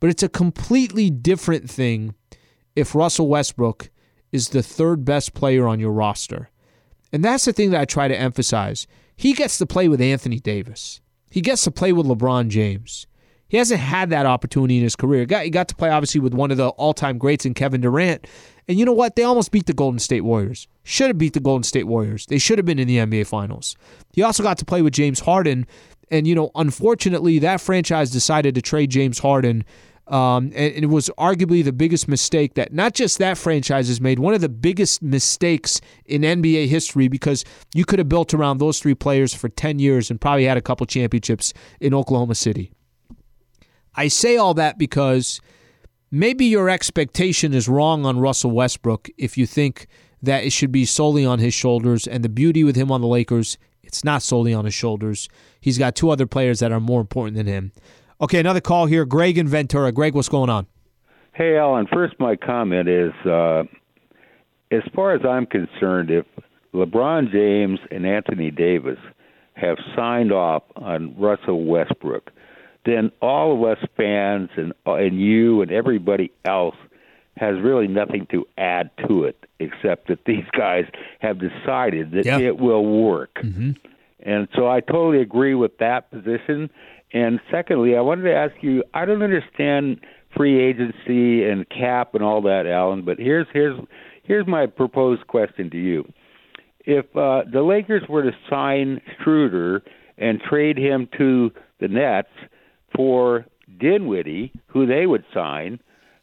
But 0.01 0.11
it's 0.11 0.23
a 0.23 0.29
completely 0.29 1.11
different 1.11 1.71
thing 1.71 2.15
if 2.75 2.95
Russell 2.95 3.29
Westbrook 3.29 3.91
is 4.33 4.51
the 4.51 4.63
third 4.63 5.05
best 5.05 5.35
player 5.35 5.67
on 5.67 5.81
your 5.81 5.93
roster. 5.93 6.51
And 7.13 7.25
that's 7.25 7.47
the 7.47 7.53
thing 7.53 7.71
that 7.71 7.81
I 7.81 7.85
try 7.85 8.09
to 8.09 8.19
emphasize. 8.19 8.87
He 9.17 9.33
gets 9.33 9.57
to 9.59 9.67
play 9.67 9.89
with 9.89 10.01
Anthony 10.01 10.39
Davis. 10.39 11.01
He 11.31 11.41
gets 11.41 11.63
to 11.65 11.71
play 11.71 11.93
with 11.93 12.07
LeBron 12.07 12.49
James. 12.49 13.07
He 13.49 13.57
hasn't 13.59 13.81
had 13.81 14.11
that 14.11 14.27
opportunity 14.27 14.79
in 14.79 14.83
his 14.83 14.97
career. 14.97 15.21
He 15.21 15.27
got, 15.27 15.45
he 15.45 15.51
got 15.51 15.69
to 15.69 15.75
play, 15.77 15.91
obviously, 15.91 16.21
with 16.21 16.35
one 16.35 16.51
of 16.51 16.57
the 16.57 16.69
all 16.71 16.95
time 16.95 17.19
greats 17.19 17.47
in 17.47 17.55
Kevin 17.55 17.81
Durant. 17.81 18.27
And 18.69 18.79
you 18.79 18.85
know 18.85 18.93
what? 18.93 19.15
They 19.15 19.23
almost 19.23 19.53
beat 19.53 19.67
the 19.67 19.73
Golden 19.73 20.01
State 20.01 20.23
Warriors. 20.23 20.67
Should 20.83 21.09
have 21.09 21.19
beat 21.19 21.35
the 21.35 21.41
Golden 21.41 21.63
State 21.63 21.85
Warriors. 21.85 22.27
They 22.27 22.39
should 22.39 22.59
have 22.59 22.67
been 22.67 22.79
in 22.79 22.89
the 22.89 22.99
NBA 22.99 23.27
Finals. 23.29 23.77
He 24.13 24.23
also 24.23 24.43
got 24.43 24.59
to 24.59 24.65
play 24.65 24.83
with 24.83 24.93
James 24.93 25.21
Harden. 25.21 25.67
And, 26.11 26.27
you 26.27 26.35
know, 26.35 26.51
unfortunately, 26.55 27.39
that 27.41 27.61
franchise 27.61 28.11
decided 28.11 28.55
to 28.57 28.63
trade 28.63 28.91
James 28.91 29.21
Harden. 29.21 29.65
Um, 30.09 30.53
and, 30.55 30.85
it 30.85 30.87
was 30.87 31.11
arguably 31.19 31.65
the 31.65 31.73
biggest 31.73 32.07
mistake 32.07 32.55
that 32.55 32.73
not 32.73 32.95
just 32.95 33.19
that 33.19 33.37
franchise 33.37 33.89
has 33.89 34.01
made, 34.01 34.21
one 34.21 34.35
of 34.35 34.41
the 34.41 34.49
biggest 34.49 35.03
mistakes 35.03 35.81
in 36.05 36.23
NBA 36.23 36.69
history 36.69 37.09
because 37.09 37.45
you 37.75 37.85
could 37.85 37.99
have 37.99 38.09
built 38.09 38.33
around 38.33 38.59
those 38.59 38.79
three 38.79 38.95
players 38.95 39.35
for 39.35 39.49
10 39.49 39.81
years 39.81 40.11
and 40.11 40.21
probably 40.21 40.45
had 40.45 40.57
a 40.57 40.63
couple 40.63 40.87
championships 40.87 41.53
in 41.81 41.93
Oklahoma 41.93 42.37
City. 42.37 42.73
I 43.97 44.09
say 44.09 44.37
all 44.37 44.55
that 44.55 44.79
because 44.79 45.41
maybe 46.11 46.45
your 46.45 46.69
expectation 46.69 47.55
is 47.55 47.69
wrong 47.69 48.05
on 48.05 48.19
Russell 48.19 48.51
Westbrook 48.51 49.09
if 49.17 49.39
you 49.39 49.47
think 49.47 49.87
that 50.23 50.45
it 50.45 50.53
should 50.53 50.73
be 50.73 50.85
solely 50.85 51.25
on 51.25 51.39
his 51.39 51.55
shoulders. 51.55 52.07
And 52.07 52.25
the 52.25 52.29
beauty 52.29 52.65
with 52.65 52.77
him 52.77 52.93
on 52.93 53.01
the 53.01 53.07
Lakers, 53.07 53.59
it's 53.83 54.05
not 54.05 54.23
solely 54.23 54.53
on 54.53 54.65
his 54.65 54.75
shoulders. 54.75 55.29
He's 55.61 55.79
got 55.79 55.95
two 55.95 56.11
other 56.11 56.27
players 56.27 56.61
that 56.61 56.73
are 56.73 56.81
more 56.81 57.01
important 57.01 57.37
than 57.37 57.47
him. 57.47 57.73
Okay, 58.21 58.39
another 58.39 58.61
call 58.61 58.87
here. 58.87 59.05
Greg 59.05 59.39
in 59.39 59.47
Ventura. 59.47 59.93
Greg, 59.93 60.15
what's 60.15 60.29
going 60.29 60.51
on? 60.51 60.67
Hey, 61.33 61.57
Alan. 61.57 61.87
First, 61.93 62.15
my 62.19 62.35
comment 62.35 62.89
is 62.89 63.13
uh, 63.27 63.65
as 64.71 64.83
far 64.95 65.15
as 65.15 65.21
I'm 65.25 65.47
concerned, 65.47 66.11
if 66.11 66.25
LeBron 66.73 67.31
James 67.31 67.79
and 67.91 68.07
Anthony 68.07 68.51
Davis 68.51 68.99
have 69.55 69.77
signed 69.95 70.33
off 70.33 70.63
on 70.77 71.15
Russell 71.19 71.65
Westbrook, 71.65 72.31
then 72.87 73.11
all 73.21 73.53
of 73.55 73.63
us 73.79 73.85
fans 73.97 74.49
and 74.57 74.73
and 74.87 75.21
you 75.21 75.61
and 75.63 75.71
everybody 75.71 76.31
else 76.45 76.77
has 77.37 77.61
really 77.61 77.87
nothing 77.87 78.27
to 78.31 78.47
add 78.57 78.89
to 79.07 79.25
it 79.25 79.37
except 79.59 80.09
that 80.09 80.25
these 80.25 80.45
guys 80.57 80.85
have 81.21 81.39
decided 81.39 82.13
that 82.13 82.25
Yeah. 82.25 82.39
it 82.39 82.59
will 82.59 82.85
work. 82.87 83.35
Mm-hmm. 83.43 83.73
And 84.21 84.49
so 84.57 84.69
I 84.69 84.81
totally 84.81 85.21
agree 85.21 85.55
with 85.55 85.77
that 85.79 86.11
position. 86.11 86.71
And 87.13 87.39
secondly, 87.51 87.95
I 87.97 88.01
wanted 88.01 88.23
to 88.23 88.35
ask 88.35 88.55
you 88.63 88.83
I 88.95 89.05
don't 89.05 89.23
understand 89.23 90.01
free 90.37 90.59
agency 90.61 91.45
and 91.45 91.69
cap 91.69 92.15
and 92.15 92.23
all 92.23 92.43
that, 92.43 92.67
Alan, 92.67 93.03
but 93.03 93.19
here's 93.19 93.47
here's 93.53 93.79
here's 94.23 94.47
my 94.47 94.67
proposed 94.67 95.27
question 95.27 95.71
to 95.71 95.77
you. 95.79 96.11
If 96.85 97.05
uh, 97.17 97.43
the 97.51 97.63
Lakers 97.63 98.03
were 98.09 98.23
to 98.23 98.33
sign 98.49 99.01
Schroeder 99.23 99.83
and 100.19 100.41
trade 100.41 100.79
him 100.79 101.09
to 101.19 101.51
the 101.81 101.89
Nets 101.89 102.29
for 102.95 103.47
Dinwiddie, 103.79 104.53
who 104.69 104.87
they 104.87 105.07
would 105.07 105.25
sign, 105.33 105.81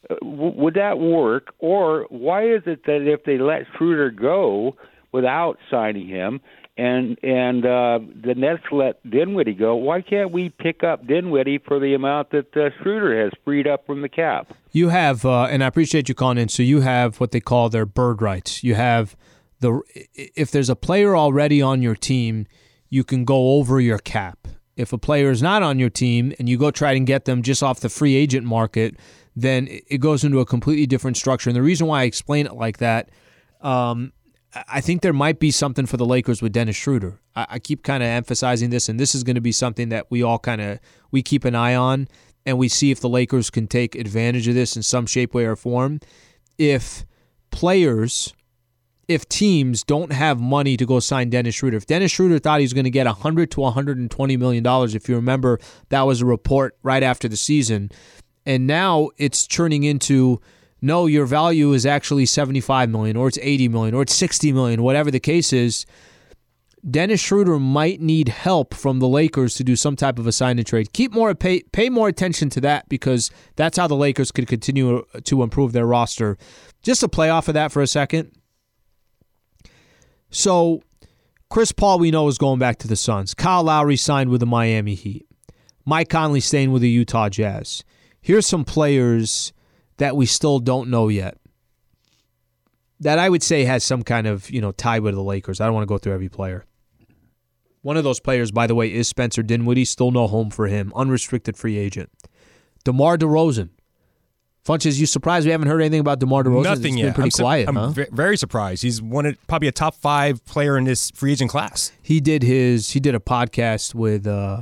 uh, 0.09 0.15
would 0.21 0.75
that 0.75 0.99
work? 0.99 1.53
Or 1.59 2.05
why 2.09 2.43
is 2.45 2.63
it 2.65 2.85
that 2.85 3.07
if 3.07 3.23
they 3.23 3.37
let 3.37 3.63
Schroeder 3.77 4.11
go 4.11 4.75
without 5.11 5.57
signing 5.69 6.07
him, 6.07 6.41
and 6.75 7.19
and 7.23 7.65
uh, 7.65 7.99
the 8.23 8.33
Nets 8.35 8.63
let 8.71 9.07
Dinwiddie 9.09 9.53
go, 9.53 9.75
why 9.75 10.01
can't 10.01 10.31
we 10.31 10.49
pick 10.49 10.83
up 10.83 11.05
Dinwiddie 11.05 11.59
for 11.59 11.79
the 11.79 11.93
amount 11.93 12.31
that 12.31 12.55
uh, 12.57 12.69
Schroeder 12.81 13.23
has 13.23 13.31
freed 13.43 13.67
up 13.67 13.85
from 13.85 14.01
the 14.01 14.09
cap? 14.09 14.53
You 14.71 14.89
have, 14.89 15.23
uh, 15.23 15.43
and 15.43 15.63
I 15.63 15.67
appreciate 15.67 16.09
you 16.09 16.15
calling 16.15 16.39
in. 16.39 16.49
So 16.49 16.63
you 16.63 16.81
have 16.81 17.19
what 17.19 17.31
they 17.31 17.39
call 17.39 17.69
their 17.69 17.85
bird 17.85 18.21
rights. 18.21 18.63
You 18.63 18.73
have 18.73 19.15
the 19.59 19.81
if 20.15 20.49
there's 20.49 20.69
a 20.69 20.75
player 20.75 21.15
already 21.15 21.61
on 21.61 21.81
your 21.81 21.95
team, 21.95 22.47
you 22.89 23.03
can 23.03 23.23
go 23.23 23.51
over 23.53 23.79
your 23.79 23.99
cap. 23.99 24.47
If 24.75 24.91
a 24.93 24.97
player 24.97 25.29
is 25.29 25.41
not 25.41 25.61
on 25.63 25.79
your 25.79 25.89
team 25.89 26.33
and 26.39 26.49
you 26.49 26.57
go 26.57 26.71
try 26.71 26.93
and 26.93 27.05
get 27.05 27.25
them 27.25 27.43
just 27.43 27.61
off 27.61 27.79
the 27.79 27.89
free 27.89 28.15
agent 28.15 28.45
market, 28.45 28.95
then 29.35 29.67
it 29.69 29.99
goes 29.99 30.23
into 30.23 30.39
a 30.39 30.45
completely 30.45 30.85
different 30.85 31.17
structure. 31.17 31.49
And 31.49 31.55
the 31.55 31.61
reason 31.61 31.87
why 31.87 32.01
I 32.01 32.03
explain 32.05 32.45
it 32.45 32.53
like 32.53 32.77
that, 32.77 33.09
um, 33.61 34.13
I- 34.67 34.81
think 34.81 35.01
there 35.01 35.13
might 35.13 35.39
be 35.39 35.51
something 35.51 35.85
for 35.85 35.97
the 35.97 36.05
Lakers 36.05 36.41
with 36.41 36.51
Dennis 36.51 36.75
Schroeder. 36.75 37.19
I, 37.35 37.47
I 37.51 37.59
keep 37.59 37.83
kind 37.83 38.03
of 38.03 38.07
emphasizing 38.07 38.69
this, 38.69 38.89
and 38.89 38.99
this 38.99 39.15
is 39.15 39.23
going 39.23 39.35
to 39.35 39.41
be 39.41 39.51
something 39.51 39.89
that 39.89 40.11
we 40.11 40.21
all 40.21 40.37
kind 40.39 40.61
of 40.61 40.79
we 41.11 41.23
keep 41.23 41.45
an 41.45 41.55
eye 41.55 41.75
on, 41.75 42.07
and 42.45 42.57
we 42.57 42.67
see 42.67 42.91
if 42.91 42.99
the 42.99 43.09
Lakers 43.09 43.49
can 43.49 43.67
take 43.67 43.95
advantage 43.95 44.47
of 44.47 44.53
this 44.53 44.75
in 44.75 44.83
some 44.83 45.05
shape, 45.05 45.33
way, 45.33 45.45
or 45.45 45.55
form. 45.55 45.99
If 46.57 47.05
players, 47.49 48.33
if 49.13 49.27
teams 49.29 49.83
don't 49.83 50.11
have 50.11 50.39
money 50.39 50.75
to 50.77 50.85
go 50.85 50.99
sign 50.99 51.29
Dennis 51.29 51.55
Schroeder, 51.55 51.77
if 51.77 51.85
Dennis 51.85 52.11
Schroeder 52.11 52.39
thought 52.39 52.59
he 52.59 52.65
was 52.65 52.73
going 52.73 52.83
to 52.83 52.89
get 52.89 53.05
100 53.05 53.51
to 53.51 53.61
120 53.61 54.37
million 54.37 54.63
dollars, 54.63 54.95
if 54.95 55.07
you 55.07 55.15
remember, 55.15 55.59
that 55.89 56.01
was 56.01 56.21
a 56.21 56.25
report 56.25 56.77
right 56.83 57.03
after 57.03 57.27
the 57.27 57.37
season, 57.37 57.91
and 58.45 58.67
now 58.67 59.09
it's 59.17 59.47
turning 59.47 59.83
into 59.83 60.41
no, 60.81 61.05
your 61.05 61.25
value 61.25 61.71
is 61.71 61.85
actually 61.85 62.25
75 62.25 62.89
million 62.89 63.15
or 63.15 63.29
it's 63.29 63.39
80 63.41 63.69
million 63.69 63.95
or 63.95 64.01
it's 64.01 64.13
60 64.13 64.51
million, 64.51 64.83
whatever 64.83 65.09
the 65.09 65.19
case 65.19 65.53
is. 65.53 65.85
Dennis 66.89 67.21
Schroeder 67.21 67.57
might 67.57 68.01
need 68.01 68.27
help 68.27 68.73
from 68.73 68.99
the 68.99 69.07
Lakers 69.07 69.55
to 69.55 69.63
do 69.63 69.77
some 69.77 69.95
type 69.95 70.19
of 70.19 70.27
a 70.27 70.33
sign 70.33 70.57
and 70.57 70.67
trade. 70.67 70.91
Keep 70.91 71.13
more 71.13 71.33
pay 71.33 71.63
pay 71.71 71.89
more 71.89 72.09
attention 72.09 72.49
to 72.49 72.61
that 72.61 72.89
because 72.89 73.31
that's 73.55 73.77
how 73.77 73.87
the 73.87 73.95
Lakers 73.95 74.33
could 74.33 74.45
continue 74.45 75.05
to 75.23 75.41
improve 75.41 75.71
their 75.71 75.85
roster. 75.85 76.37
Just 76.81 76.99
to 76.99 77.07
play 77.07 77.29
off 77.29 77.47
of 77.47 77.53
that 77.53 77.71
for 77.71 77.81
a 77.81 77.87
second. 77.87 78.33
So, 80.33 80.81
Chris 81.51 81.71
Paul, 81.71 81.99
we 81.99 82.09
know, 82.09 82.27
is 82.27 82.39
going 82.39 82.57
back 82.57 82.79
to 82.79 82.87
the 82.87 82.95
Suns. 82.95 83.35
Kyle 83.35 83.63
Lowry 83.63 83.95
signed 83.95 84.31
with 84.31 84.39
the 84.39 84.47
Miami 84.47 84.95
Heat. 84.95 85.27
Mike 85.85 86.09
Conley 86.09 86.39
staying 86.39 86.71
with 86.71 86.81
the 86.81 86.89
Utah 86.89 87.29
Jazz. 87.29 87.83
Here's 88.19 88.47
some 88.47 88.65
players 88.65 89.53
that 89.97 90.15
we 90.15 90.25
still 90.25 90.57
don't 90.57 90.89
know 90.89 91.07
yet. 91.07 91.37
That 92.99 93.19
I 93.19 93.29
would 93.29 93.43
say 93.43 93.65
has 93.65 93.83
some 93.83 94.01
kind 94.01 94.25
of 94.25 94.49
you 94.49 94.59
know 94.59 94.71
tie 94.71 94.99
with 94.99 95.13
the 95.13 95.21
Lakers. 95.21 95.61
I 95.61 95.65
don't 95.65 95.75
want 95.75 95.83
to 95.83 95.93
go 95.93 95.99
through 95.99 96.13
every 96.13 96.29
player. 96.29 96.65
One 97.83 97.97
of 97.97 98.03
those 98.03 98.19
players, 98.19 98.49
by 98.49 98.65
the 98.65 98.75
way, 98.75 98.91
is 98.91 99.07
Spencer 99.07 99.43
Dinwiddie. 99.43 99.85
Still 99.85 100.09
no 100.09 100.25
home 100.25 100.49
for 100.49 100.67
him. 100.67 100.91
Unrestricted 100.95 101.57
free 101.57 101.77
agent. 101.77 102.09
DeMar 102.85 103.17
DeRozan. 103.17 103.69
Funches, 104.65 104.97
you 104.97 105.05
surprised 105.05 105.45
we 105.45 105.51
haven't 105.51 105.67
heard 105.67 105.81
anything 105.81 105.99
about 105.99 106.19
DeMar 106.19 106.43
DeRozan? 106.43 106.63
Nothing 106.63 106.93
it's 106.93 106.97
yet. 106.97 107.03
Been 107.07 107.13
pretty 107.13 107.27
I'm, 107.27 107.31
su- 107.31 107.43
quiet, 107.43 107.67
I'm 107.67 107.75
huh? 107.75 107.89
ve- 107.89 108.05
very 108.11 108.37
surprised. 108.37 108.81
He's 108.83 109.01
one 109.01 109.25
of, 109.25 109.47
probably 109.47 109.67
a 109.67 109.73
top 109.73 109.93
five 109.95 110.43
player 110.45 110.77
in 110.77 110.85
this 110.85 111.11
free 111.11 111.33
agent 111.33 111.51
class. 111.51 111.91
he 112.01 112.21
did 112.21 112.43
his 112.43 112.91
he 112.91 112.99
did 113.01 113.13
a 113.13 113.19
podcast 113.19 113.93
with 113.93 114.25
uh 114.25 114.61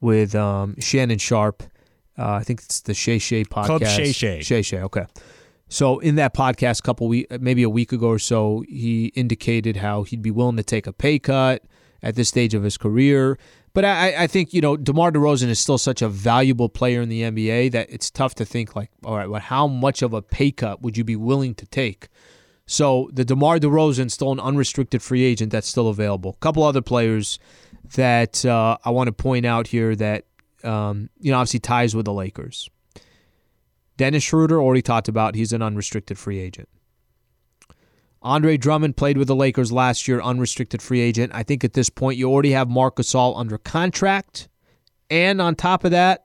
with 0.00 0.34
um 0.34 0.76
Shannon 0.78 1.18
Sharpe. 1.18 1.64
Uh, 2.16 2.32
I 2.32 2.42
think 2.44 2.60
it's 2.62 2.80
the 2.80 2.94
Shay 2.94 3.18
Shay 3.18 3.44
podcast. 3.44 3.66
Club 3.66 3.84
Shay 3.86 4.12
Shay. 4.12 4.40
Shay 4.42 4.62
Shay. 4.62 4.80
Okay. 4.82 5.04
So 5.68 5.98
in 5.98 6.14
that 6.14 6.32
podcast, 6.34 6.78
a 6.80 6.82
couple 6.82 7.08
week, 7.08 7.26
maybe 7.40 7.62
a 7.62 7.68
week 7.70 7.92
ago 7.92 8.08
or 8.08 8.18
so, 8.18 8.64
he 8.68 9.06
indicated 9.14 9.76
how 9.76 10.02
he'd 10.04 10.22
be 10.22 10.30
willing 10.30 10.56
to 10.56 10.62
take 10.62 10.86
a 10.86 10.92
pay 10.92 11.18
cut 11.18 11.62
at 12.02 12.14
this 12.14 12.28
stage 12.28 12.54
of 12.54 12.62
his 12.62 12.78
career. 12.78 13.38
But 13.78 13.84
I, 13.84 14.24
I 14.24 14.26
think 14.26 14.52
you 14.52 14.60
know 14.60 14.76
DeMar 14.76 15.12
DeRozan 15.12 15.46
is 15.46 15.60
still 15.60 15.78
such 15.78 16.02
a 16.02 16.08
valuable 16.08 16.68
player 16.68 17.00
in 17.00 17.08
the 17.08 17.22
NBA 17.22 17.70
that 17.70 17.88
it's 17.88 18.10
tough 18.10 18.34
to 18.34 18.44
think 18.44 18.74
like, 18.74 18.90
all 19.04 19.16
right, 19.16 19.30
well, 19.30 19.40
how 19.40 19.68
much 19.68 20.02
of 20.02 20.12
a 20.12 20.20
pay 20.20 20.50
cut 20.50 20.82
would 20.82 20.96
you 20.96 21.04
be 21.04 21.14
willing 21.14 21.54
to 21.54 21.64
take? 21.64 22.08
So 22.66 23.08
the 23.12 23.24
DeMar 23.24 23.60
DeRozan 23.60 24.10
still 24.10 24.32
an 24.32 24.40
unrestricted 24.40 25.00
free 25.00 25.22
agent 25.22 25.52
that's 25.52 25.68
still 25.68 25.86
available. 25.86 26.30
A 26.30 26.40
couple 26.40 26.64
other 26.64 26.82
players 26.82 27.38
that 27.94 28.44
uh, 28.44 28.78
I 28.84 28.90
want 28.90 29.06
to 29.06 29.12
point 29.12 29.46
out 29.46 29.68
here 29.68 29.94
that 29.94 30.24
um, 30.64 31.08
you 31.20 31.30
know 31.30 31.38
obviously 31.38 31.60
ties 31.60 31.94
with 31.94 32.06
the 32.06 32.12
Lakers. 32.12 32.68
Dennis 33.96 34.24
Schroeder 34.24 34.60
already 34.60 34.82
talked 34.82 35.06
about 35.06 35.36
he's 35.36 35.52
an 35.52 35.62
unrestricted 35.62 36.18
free 36.18 36.40
agent. 36.40 36.68
Andre 38.22 38.56
Drummond 38.56 38.96
played 38.96 39.16
with 39.16 39.28
the 39.28 39.36
Lakers 39.36 39.70
last 39.70 40.08
year, 40.08 40.20
unrestricted 40.20 40.82
free 40.82 41.00
agent. 41.00 41.32
I 41.34 41.42
think 41.42 41.62
at 41.64 41.74
this 41.74 41.88
point 41.88 42.18
you 42.18 42.30
already 42.30 42.50
have 42.52 42.68
Marc 42.68 42.96
Gasol 42.96 43.38
under 43.38 43.58
contract, 43.58 44.48
and 45.08 45.40
on 45.40 45.54
top 45.54 45.84
of 45.84 45.92
that, 45.92 46.24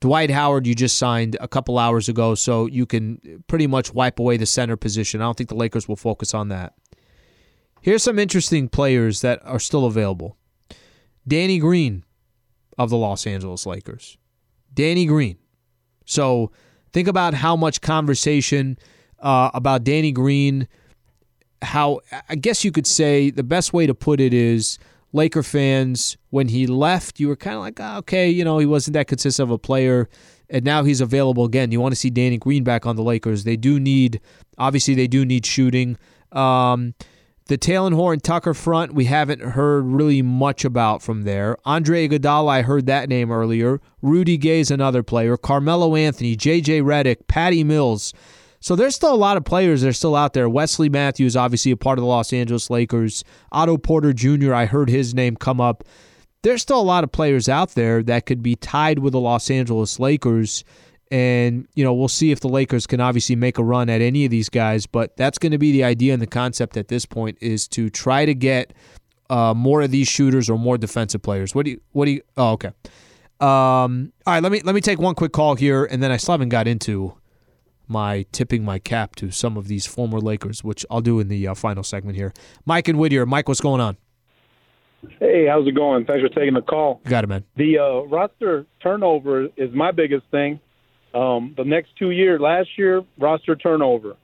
Dwight 0.00 0.30
Howard 0.30 0.66
you 0.66 0.74
just 0.74 0.96
signed 0.96 1.36
a 1.40 1.46
couple 1.46 1.78
hours 1.78 2.08
ago, 2.08 2.34
so 2.34 2.66
you 2.66 2.86
can 2.86 3.44
pretty 3.46 3.68
much 3.68 3.94
wipe 3.94 4.18
away 4.18 4.36
the 4.36 4.46
center 4.46 4.76
position. 4.76 5.20
I 5.20 5.24
don't 5.24 5.36
think 5.36 5.48
the 5.48 5.54
Lakers 5.54 5.86
will 5.86 5.96
focus 5.96 6.34
on 6.34 6.48
that. 6.48 6.74
Here's 7.82 8.02
some 8.02 8.18
interesting 8.18 8.68
players 8.68 9.20
that 9.20 9.40
are 9.44 9.60
still 9.60 9.86
available. 9.86 10.36
Danny 11.26 11.58
Green 11.58 12.04
of 12.78 12.90
the 12.90 12.96
Los 12.96 13.26
Angeles 13.26 13.64
Lakers. 13.64 14.18
Danny 14.74 15.06
Green. 15.06 15.38
So 16.04 16.50
think 16.92 17.06
about 17.06 17.34
how 17.34 17.54
much 17.54 17.80
conversation 17.80 18.78
uh, 19.20 19.50
about 19.54 19.84
Danny 19.84 20.10
Green. 20.10 20.66
How 21.62 22.00
I 22.28 22.34
guess 22.34 22.64
you 22.64 22.72
could 22.72 22.86
say 22.86 23.30
the 23.30 23.42
best 23.42 23.72
way 23.72 23.86
to 23.86 23.94
put 23.94 24.20
it 24.20 24.34
is 24.34 24.78
Laker 25.12 25.42
fans 25.42 26.16
when 26.30 26.48
he 26.48 26.66
left, 26.66 27.20
you 27.20 27.28
were 27.28 27.36
kind 27.36 27.56
of 27.56 27.62
like, 27.62 27.78
oh, 27.80 27.98
okay, 27.98 28.28
you 28.28 28.44
know, 28.44 28.58
he 28.58 28.66
wasn't 28.66 28.94
that 28.94 29.06
consistent 29.06 29.48
of 29.48 29.50
a 29.50 29.58
player, 29.58 30.08
and 30.48 30.64
now 30.64 30.84
he's 30.84 31.00
available 31.00 31.44
again. 31.44 31.70
You 31.70 31.80
want 31.80 31.92
to 31.92 32.00
see 32.00 32.10
Danny 32.10 32.38
Green 32.38 32.64
back 32.64 32.86
on 32.86 32.96
the 32.96 33.02
Lakers. 33.02 33.44
They 33.44 33.56
do 33.56 33.78
need, 33.78 34.20
obviously, 34.58 34.94
they 34.94 35.06
do 35.06 35.24
need 35.24 35.44
shooting. 35.44 35.98
Um, 36.32 36.94
the 37.46 37.58
Talen 37.58 37.94
Horton 37.94 38.20
Tucker 38.20 38.54
front, 38.54 38.94
we 38.94 39.04
haven't 39.04 39.42
heard 39.42 39.84
really 39.84 40.22
much 40.22 40.64
about 40.64 41.02
from 41.02 41.22
there. 41.22 41.58
Andre 41.64 42.08
Iguodala, 42.08 42.48
I 42.48 42.62
heard 42.62 42.86
that 42.86 43.08
name 43.08 43.30
earlier. 43.30 43.80
Rudy 44.00 44.38
Gay's 44.38 44.70
another 44.70 45.02
player. 45.02 45.36
Carmelo 45.36 45.94
Anthony, 45.94 46.36
J.J. 46.36 46.80
Redick, 46.80 47.26
Patty 47.26 47.64
Mills. 47.64 48.14
So 48.62 48.76
there's 48.76 48.94
still 48.94 49.12
a 49.12 49.16
lot 49.16 49.36
of 49.36 49.44
players 49.44 49.82
that 49.82 49.88
are 49.88 49.92
still 49.92 50.14
out 50.14 50.34
there. 50.34 50.48
Wesley 50.48 50.88
Matthews, 50.88 51.34
obviously 51.34 51.72
a 51.72 51.76
part 51.76 51.98
of 51.98 52.02
the 52.02 52.08
Los 52.08 52.32
Angeles 52.32 52.70
Lakers. 52.70 53.24
Otto 53.50 53.76
Porter 53.76 54.12
Jr., 54.12 54.54
I 54.54 54.66
heard 54.66 54.88
his 54.88 55.14
name 55.14 55.34
come 55.34 55.60
up. 55.60 55.82
There's 56.42 56.62
still 56.62 56.80
a 56.80 56.82
lot 56.82 57.02
of 57.02 57.10
players 57.10 57.48
out 57.48 57.70
there 57.70 58.04
that 58.04 58.24
could 58.24 58.40
be 58.40 58.54
tied 58.54 59.00
with 59.00 59.14
the 59.14 59.20
Los 59.20 59.50
Angeles 59.50 59.98
Lakers. 59.98 60.62
And, 61.10 61.66
you 61.74 61.82
know, 61.82 61.92
we'll 61.92 62.06
see 62.06 62.30
if 62.30 62.38
the 62.38 62.48
Lakers 62.48 62.86
can 62.86 63.00
obviously 63.00 63.34
make 63.34 63.58
a 63.58 63.64
run 63.64 63.90
at 63.90 64.00
any 64.00 64.24
of 64.24 64.30
these 64.30 64.48
guys. 64.48 64.86
But 64.86 65.16
that's 65.16 65.38
going 65.38 65.52
to 65.52 65.58
be 65.58 65.72
the 65.72 65.82
idea 65.82 66.12
and 66.12 66.22
the 66.22 66.26
concept 66.28 66.76
at 66.76 66.86
this 66.86 67.04
point 67.04 67.38
is 67.40 67.66
to 67.68 67.90
try 67.90 68.24
to 68.24 68.34
get 68.34 68.72
uh, 69.28 69.54
more 69.54 69.82
of 69.82 69.90
these 69.90 70.06
shooters 70.06 70.48
or 70.48 70.56
more 70.56 70.78
defensive 70.78 71.20
players. 71.20 71.52
What 71.52 71.64
do 71.64 71.72
you, 71.72 71.80
what 71.90 72.04
do 72.04 72.12
you, 72.12 72.22
oh, 72.36 72.52
okay. 72.52 72.70
Um, 73.40 74.12
all 74.24 74.34
right, 74.34 74.42
let 74.42 74.52
me, 74.52 74.60
let 74.60 74.76
me 74.76 74.80
take 74.80 75.00
one 75.00 75.16
quick 75.16 75.32
call 75.32 75.56
here. 75.56 75.84
And 75.84 76.00
then 76.00 76.12
I 76.12 76.16
still 76.16 76.34
haven't 76.34 76.50
got 76.50 76.68
into 76.68 77.16
my 77.92 78.24
tipping 78.32 78.64
my 78.64 78.78
cap 78.78 79.14
to 79.16 79.30
some 79.30 79.56
of 79.56 79.68
these 79.68 79.86
former 79.86 80.18
Lakers, 80.18 80.64
which 80.64 80.84
I'll 80.90 81.00
do 81.00 81.20
in 81.20 81.28
the 81.28 81.46
uh, 81.46 81.54
final 81.54 81.82
segment 81.82 82.16
here. 82.16 82.32
Mike 82.64 82.88
and 82.88 82.98
Whittier. 82.98 83.26
Mike, 83.26 83.48
what's 83.48 83.60
going 83.60 83.80
on? 83.80 83.96
Hey, 85.18 85.46
how's 85.48 85.66
it 85.66 85.74
going? 85.74 86.04
Thanks 86.04 86.22
for 86.22 86.28
taking 86.28 86.54
the 86.54 86.62
call. 86.62 87.00
Got 87.04 87.24
it, 87.24 87.26
man. 87.26 87.44
The 87.56 87.78
uh, 87.78 88.06
roster 88.06 88.66
turnover 88.82 89.48
is 89.56 89.72
my 89.74 89.90
biggest 89.90 90.24
thing. 90.30 90.60
Um, 91.14 91.54
the 91.56 91.64
next 91.64 91.90
two 91.98 92.10
years, 92.10 92.40
last 92.40 92.68
year, 92.78 93.02
roster 93.18 93.56
turnover. 93.56 94.16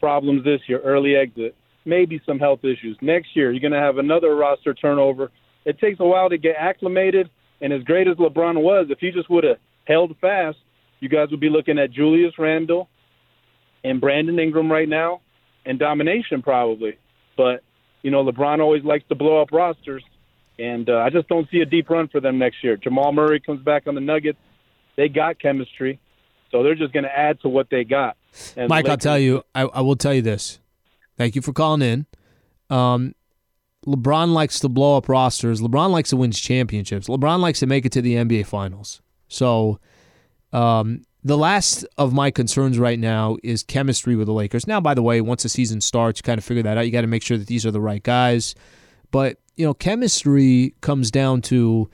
Problems 0.00 0.44
this 0.44 0.60
year, 0.68 0.80
early 0.80 1.16
exit, 1.16 1.54
maybe 1.84 2.20
some 2.24 2.38
health 2.38 2.60
issues. 2.64 2.96
Next 3.00 3.34
year, 3.34 3.50
you're 3.50 3.60
going 3.60 3.72
to 3.72 3.78
have 3.78 3.98
another 3.98 4.34
roster 4.36 4.74
turnover. 4.74 5.30
It 5.64 5.78
takes 5.80 5.98
a 6.00 6.04
while 6.04 6.28
to 6.28 6.38
get 6.38 6.54
acclimated. 6.58 7.28
And 7.60 7.72
as 7.72 7.82
great 7.82 8.06
as 8.06 8.16
LeBron 8.16 8.62
was, 8.62 8.86
if 8.90 8.98
he 9.00 9.10
just 9.10 9.28
would 9.30 9.44
have 9.44 9.56
held 9.84 10.14
fast, 10.20 10.58
you 11.00 11.08
guys 11.08 11.30
would 11.30 11.40
be 11.40 11.50
looking 11.50 11.78
at 11.78 11.90
Julius 11.90 12.38
Randle 12.38 12.88
and 13.84 14.00
Brandon 14.00 14.38
Ingram 14.38 14.70
right 14.70 14.88
now 14.88 15.20
and 15.64 15.78
domination 15.78 16.42
probably. 16.42 16.98
But, 17.36 17.62
you 18.02 18.10
know, 18.10 18.24
LeBron 18.24 18.60
always 18.60 18.84
likes 18.84 19.04
to 19.08 19.14
blow 19.14 19.40
up 19.42 19.52
rosters. 19.52 20.02
And 20.58 20.88
uh, 20.88 20.98
I 20.98 21.10
just 21.10 21.28
don't 21.28 21.48
see 21.50 21.60
a 21.60 21.66
deep 21.66 21.90
run 21.90 22.08
for 22.08 22.20
them 22.20 22.38
next 22.38 22.64
year. 22.64 22.76
Jamal 22.76 23.12
Murray 23.12 23.40
comes 23.40 23.62
back 23.62 23.86
on 23.86 23.94
the 23.94 24.00
Nuggets. 24.00 24.38
They 24.96 25.08
got 25.08 25.38
chemistry. 25.38 26.00
So 26.50 26.62
they're 26.62 26.74
just 26.74 26.92
going 26.92 27.04
to 27.04 27.18
add 27.18 27.40
to 27.42 27.48
what 27.48 27.68
they 27.70 27.84
got. 27.84 28.16
And 28.56 28.68
Mike, 28.68 28.88
I'll 28.88 28.96
tell 28.96 29.18
you, 29.18 29.42
I, 29.54 29.62
I, 29.62 29.80
will 29.80 29.96
tell 29.96 30.14
you 30.14 30.22
this. 30.22 30.60
Thank 31.18 31.34
you 31.34 31.42
for 31.42 31.52
calling 31.52 31.82
in. 31.82 32.06
Um, 32.70 33.14
LeBron 33.86 34.32
likes 34.32 34.60
to 34.60 34.68
blow 34.68 34.96
up 34.96 35.08
rosters. 35.08 35.60
LeBron 35.60 35.90
likes 35.90 36.10
to 36.10 36.16
win 36.16 36.32
championships. 36.32 37.08
LeBron 37.08 37.40
likes 37.40 37.60
to 37.60 37.66
make 37.66 37.84
it 37.84 37.92
to 37.92 38.02
the 38.02 38.14
NBA 38.14 38.46
Finals. 38.46 39.00
So, 39.28 39.80
um, 40.56 41.02
the 41.22 41.36
last 41.36 41.84
of 41.98 42.14
my 42.14 42.30
concerns 42.30 42.78
right 42.78 42.98
now 42.98 43.36
is 43.42 43.62
chemistry 43.62 44.16
with 44.16 44.26
the 44.26 44.32
Lakers. 44.32 44.66
Now, 44.66 44.80
by 44.80 44.94
the 44.94 45.02
way, 45.02 45.20
once 45.20 45.42
the 45.42 45.50
season 45.50 45.82
starts, 45.82 46.20
you 46.20 46.22
kind 46.22 46.38
of 46.38 46.44
figure 46.44 46.62
that 46.62 46.78
out. 46.78 46.86
You 46.86 46.92
got 46.92 47.02
to 47.02 47.06
make 47.06 47.22
sure 47.22 47.36
that 47.36 47.46
these 47.46 47.66
are 47.66 47.70
the 47.70 47.80
right 47.80 48.02
guys. 48.02 48.54
But 49.10 49.38
you 49.56 49.66
know, 49.66 49.74
chemistry 49.74 50.74
comes 50.80 51.10
down 51.10 51.42
to 51.42 51.90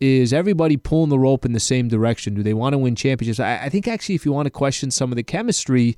is 0.00 0.32
everybody 0.32 0.76
pulling 0.76 1.08
the 1.08 1.18
rope 1.18 1.44
in 1.44 1.52
the 1.52 1.60
same 1.60 1.88
direction? 1.88 2.34
Do 2.34 2.42
they 2.42 2.54
want 2.54 2.74
to 2.74 2.78
win 2.78 2.94
championships? 2.94 3.40
I, 3.40 3.64
I, 3.64 3.68
think 3.68 3.88
actually, 3.88 4.14
if 4.14 4.24
you 4.24 4.32
want 4.32 4.46
to 4.46 4.50
question 4.50 4.90
some 4.90 5.10
of 5.10 5.16
the 5.16 5.22
chemistry, 5.22 5.96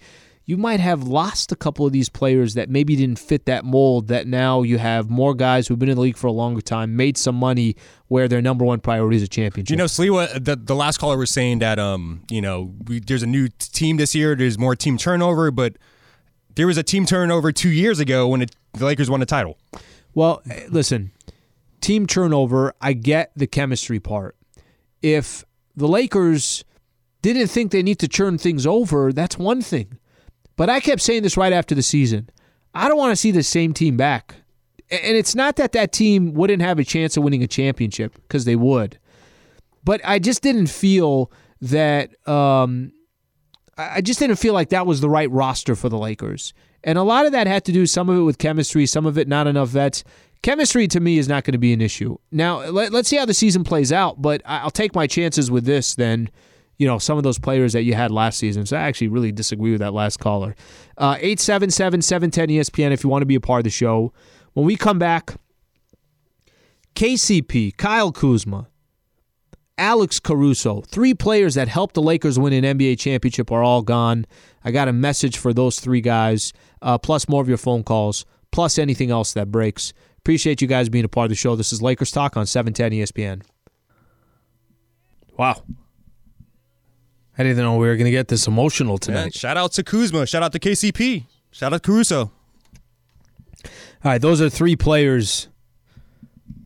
you 0.49 0.57
might 0.57 0.78
have 0.78 1.03
lost 1.03 1.51
a 1.51 1.57
couple 1.57 1.84
of 1.84 1.92
these 1.92 2.09
players 2.09 2.55
that 2.55 2.70
maybe 2.70 2.94
didn't 2.94 3.18
fit 3.18 3.47
that 3.47 3.64
mold. 3.64 4.07
That 4.07 4.28
now 4.28 4.62
you 4.62 4.78
have 4.78 5.11
more 5.11 5.34
guys 5.34 5.66
who've 5.66 5.78
been 5.78 5.88
in 5.88 5.97
the 5.97 6.01
league 6.01 6.16
for 6.16 6.28
a 6.28 6.32
longer 6.32 6.61
time, 6.61 6.94
made 6.94 7.18
some 7.18 7.34
money, 7.34 7.74
where 8.07 8.28
their 8.28 8.40
number 8.40 8.64
one 8.64 8.78
priority 8.78 9.16
is 9.16 9.24
a 9.24 9.28
championship. 9.28 9.70
You 9.70 9.76
know, 9.76 9.86
Sliwa, 9.86 10.42
the, 10.42 10.55
the 10.55 10.76
last 10.76 10.99
caller 10.99 11.18
was 11.18 11.30
saying 11.30 11.59
that 11.59 11.80
um, 11.80 12.22
you 12.30 12.40
know, 12.40 12.72
we, 12.86 13.01
there's 13.01 13.24
a 13.24 13.26
new 13.26 13.49
team 13.59 13.97
this 13.97 14.14
year. 14.14 14.36
There's 14.36 14.57
more 14.57 14.76
team 14.76 14.97
turnover, 14.97 15.51
but 15.51 15.76
there 16.55 16.68
was 16.68 16.78
a 16.78 16.84
team 16.84 17.07
turnover 17.07 17.51
two 17.51 17.68
years 17.68 17.99
ago 17.99 18.28
when 18.28 18.42
it, 18.42 18.55
the 18.72 18.86
Lakers 18.86 19.11
won 19.11 19.18
the 19.18 19.26
title. 19.26 19.59
Well, 20.14 20.42
listen, 20.68 21.11
team 21.80 22.07
turnover, 22.07 22.72
I 22.80 22.92
get 22.92 23.32
the 23.34 23.49
chemistry 23.49 23.99
part. 23.99 24.36
If 25.03 25.44
the 25.74 25.88
Lakers 25.88 26.64
didn't 27.20 27.49
think 27.49 27.72
they 27.72 27.82
need 27.82 27.99
to 27.99 28.09
turn 28.09 28.38
things 28.38 28.64
over, 28.64 29.12
that's 29.12 29.36
one 29.36 29.61
thing. 29.61 29.99
But 30.57 30.71
I 30.71 30.81
kept 30.81 31.03
saying 31.03 31.23
this 31.23 31.37
right 31.37 31.53
after 31.53 31.75
the 31.75 31.83
season. 31.83 32.31
I 32.75 32.89
don't 32.89 32.99
want 32.99 33.13
to 33.13 33.17
see 33.17 33.31
the 33.31 33.43
same 33.43 33.73
team 33.73 33.97
back. 33.97 34.35
And 34.91 35.17
it's 35.17 35.35
not 35.35 35.57
that 35.57 35.73
that 35.73 35.93
team 35.93 36.35
wouldn't 36.35 36.63
have 36.63 36.79
a 36.79 36.85
chance 36.85 37.17
of 37.17 37.25
winning 37.25 37.43
a 37.43 37.47
championship, 37.47 38.15
because 38.15 38.45
they 38.45 38.57
would. 38.57 38.99
But 39.85 40.01
I 40.05 40.19
just 40.19 40.43
didn't 40.43 40.69
feel 40.69 41.31
that. 41.61 42.11
Um, 42.29 42.93
I 43.79 44.01
just 44.01 44.19
didn't 44.19 44.37
feel 44.37 44.55
like 44.55 44.71
that 44.71 44.87
was 44.87 45.01
the 45.01 45.11
right 45.11 45.31
roster 45.31 45.77
for 45.77 45.89
the 45.89 45.99
Lakers. 45.99 46.55
And 46.83 46.97
a 46.99 47.03
lot 47.03 47.27
of 47.27 47.33
that 47.33 47.47
had 47.47 47.65
to 47.67 47.73
do 47.73 47.85
some 47.85 48.09
of 48.09 48.17
it 48.17 48.23
with 48.23 48.39
chemistry, 48.39 48.87
some 48.87 49.07
of 49.07 49.19
it 49.19 49.29
not 49.29 49.47
enough 49.47 49.69
vets. 49.71 50.05
Chemistry 50.43 50.87
to 50.89 51.01
me 51.01 51.19
is 51.19 51.29
not 51.29 51.45
going 51.45 51.53
to 51.53 51.59
be 51.59 51.73
an 51.73 51.81
issue. 51.81 52.17
Now, 52.31 52.61
let, 52.61 52.95
us 52.95 53.09
see 53.09 53.17
how 53.17 53.27
the 53.27 53.35
season 53.35 53.65
plays 53.65 53.93
out, 53.93 54.23
but 54.23 54.41
I'll 54.47 54.71
take 54.71 54.95
my 54.95 55.07
chances 55.07 55.51
with 55.51 55.65
this 55.65 55.95
than, 55.95 56.31
you 56.79 56.87
know, 56.87 56.99
some 56.99 57.16
of 57.16 57.24
those 57.24 57.39
players 57.39 57.72
that 57.72 57.83
you 57.83 57.95
had 57.95 58.11
last 58.11 58.39
season. 58.39 58.66
So 58.66 58.77
I 58.77 58.81
actually 58.83 59.09
really 59.09 59.33
disagree 59.33 59.72
with 59.72 59.81
that 59.81 59.95
last 59.95 60.18
caller. 60.18 60.55
Uh, 60.99 61.16
877 61.18 62.03
710 62.03 62.49
ESPN 62.49 62.93
if 62.93 63.03
you 63.03 63.11
want 63.11 63.22
to 63.22 63.27
be 63.27 63.35
a 63.35 63.41
part 63.41 63.61
of 63.61 63.64
the 63.64 63.70
show. 63.70 64.12
When 64.53 64.66
we 64.66 64.77
come 64.77 64.99
back, 64.99 65.35
KCP, 66.95 67.77
Kyle 67.77 68.12
Kuzma, 68.12 68.68
Alex 69.79 70.18
Caruso, 70.18 70.81
three 70.83 71.12
players 71.12 71.55
that 71.55 71.68
helped 71.68 71.95
the 71.95 72.03
Lakers 72.03 72.39
win 72.39 72.53
an 72.53 72.79
NBA 72.79 72.99
championship 72.99 73.53
are 73.53 73.62
all 73.62 73.83
gone. 73.83 74.27
I 74.64 74.70
got 74.70 74.89
a 74.89 74.93
message 74.93 75.37
for 75.37 75.53
those 75.53 75.79
three 75.79 76.01
guys, 76.01 76.53
uh, 76.81 76.97
plus 76.97 77.29
more 77.29 77.43
of 77.43 77.49
your 77.49 77.59
phone 77.59 77.85
calls, 77.85 78.24
plus 78.51 78.79
anything 78.79 79.11
else 79.11 79.35
that 79.35 79.51
breaks. 79.51 79.93
Appreciate 80.18 80.62
you 80.62 80.66
guys 80.66 80.89
being 80.89 81.05
a 81.05 81.09
part 81.09 81.27
of 81.27 81.29
the 81.29 81.37
show. 81.37 81.55
This 81.55 81.72
is 81.72 81.83
Lakers 81.83 82.11
Talk 82.11 82.37
on 82.37 82.47
710 82.47 82.99
ESPN. 82.99 83.43
Wow. 85.37 85.62
I 87.39 87.43
didn't 87.43 87.59
know 87.59 87.76
we 87.76 87.87
were 87.87 87.97
going 87.97 88.07
to 88.07 88.11
get 88.11 88.28
this 88.28 88.47
emotional 88.47 88.99
tonight. 88.99 89.34
Yeah, 89.34 89.41
shout 89.41 89.57
out 89.57 89.72
to 89.72 89.82
Kuzma. 89.82 90.26
Shout 90.26 90.43
out 90.43 90.53
to 90.53 90.59
KCP. 90.59 91.26
Shout 91.51 91.72
out 91.72 91.82
to 91.82 91.87
Caruso. 91.87 92.30
All 94.05 94.12
right, 94.12 94.20
those 94.20 94.41
are 94.41 94.49
three 94.49 94.76
players 94.76 95.49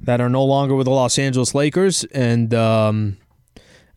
that 0.02 0.20
are 0.20 0.28
no 0.28 0.44
longer 0.44 0.74
with 0.74 0.84
the 0.86 0.90
Los 0.90 1.18
Angeles 1.18 1.54
Lakers, 1.54 2.04
and 2.04 2.52
um, 2.54 3.16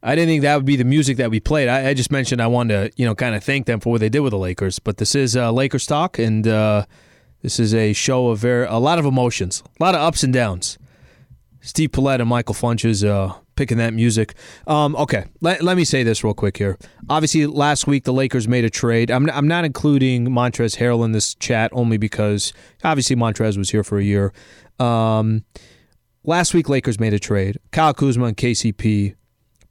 I 0.02 0.16
didn't 0.16 0.30
think 0.30 0.42
that 0.44 0.56
would 0.56 0.66
be 0.66 0.76
the 0.76 0.84
music 0.84 1.18
that 1.18 1.30
we 1.30 1.40
played. 1.40 1.68
I, 1.68 1.90
I, 1.90 1.94
just 1.94 2.12
mentioned 2.12 2.42
I 2.42 2.48
wanted 2.48 2.92
to, 2.92 3.02
you 3.02 3.06
know, 3.06 3.16
kind 3.16 3.36
of 3.36 3.44
thank 3.44 3.66
them 3.66 3.80
for 3.80 3.92
what 3.92 4.02
they 4.02 4.10
did 4.10 4.20
with 4.20 4.32
the 4.32 4.38
Lakers. 4.38 4.80
But 4.80 4.98
this 4.98 5.16
is 5.16 5.36
uh, 5.36 5.52
Lakers 5.52 5.86
talk, 5.86 6.20
and 6.20 6.48
uh, 6.48 6.86
this 7.42 7.60
is 7.60 7.74
a 7.74 7.94
show 7.94 8.30
of 8.30 8.40
very 8.40 8.66
a 8.66 8.78
lot 8.78 9.00
of 9.00 9.06
emotions, 9.06 9.64
a 9.80 9.84
lot 9.84 9.96
of 9.96 10.02
ups 10.02 10.24
and 10.24 10.34
downs. 10.34 10.78
Steve 11.64 11.94
Paulette 11.94 12.20
and 12.20 12.30
Michael 12.30 12.54
Funches 12.54 13.08
uh, 13.08 13.34
picking 13.56 13.78
that 13.78 13.94
music. 13.94 14.36
Um, 14.68 14.96
okay, 14.98 15.26
let, 15.42 15.64
let 15.64 15.78
me 15.78 15.86
say 15.86 16.04
this 16.04 16.24
real 16.24 16.34
quick 16.34 16.58
here. 16.58 16.78
Obviously, 17.10 17.48
last 17.48 17.88
week 17.88 18.04
the 18.04 18.14
Lakers 18.14 18.48
made 18.48 18.66
a 18.66 18.70
trade. 18.70 19.10
I'm, 19.10 19.30
I'm 19.30 19.48
not 19.48 19.64
including 19.64 20.28
Montrezl 20.28 20.78
Harrell 20.78 21.06
in 21.06 21.14
this 21.14 21.34
chat 21.36 21.72
only 21.74 21.98
because 21.98 22.52
obviously 22.84 23.16
Montrez 23.16 23.58
was 23.58 23.70
here 23.70 23.84
for 23.84 23.98
a 23.98 24.04
year. 24.04 24.34
Um, 24.78 25.46
last 26.26 26.54
week, 26.54 26.68
Lakers 26.68 27.00
made 27.00 27.14
a 27.14 27.20
trade. 27.20 27.58
Kyle 27.72 27.94
Kuzma 27.94 28.26
and 28.26 28.38
KCP, 28.38 29.16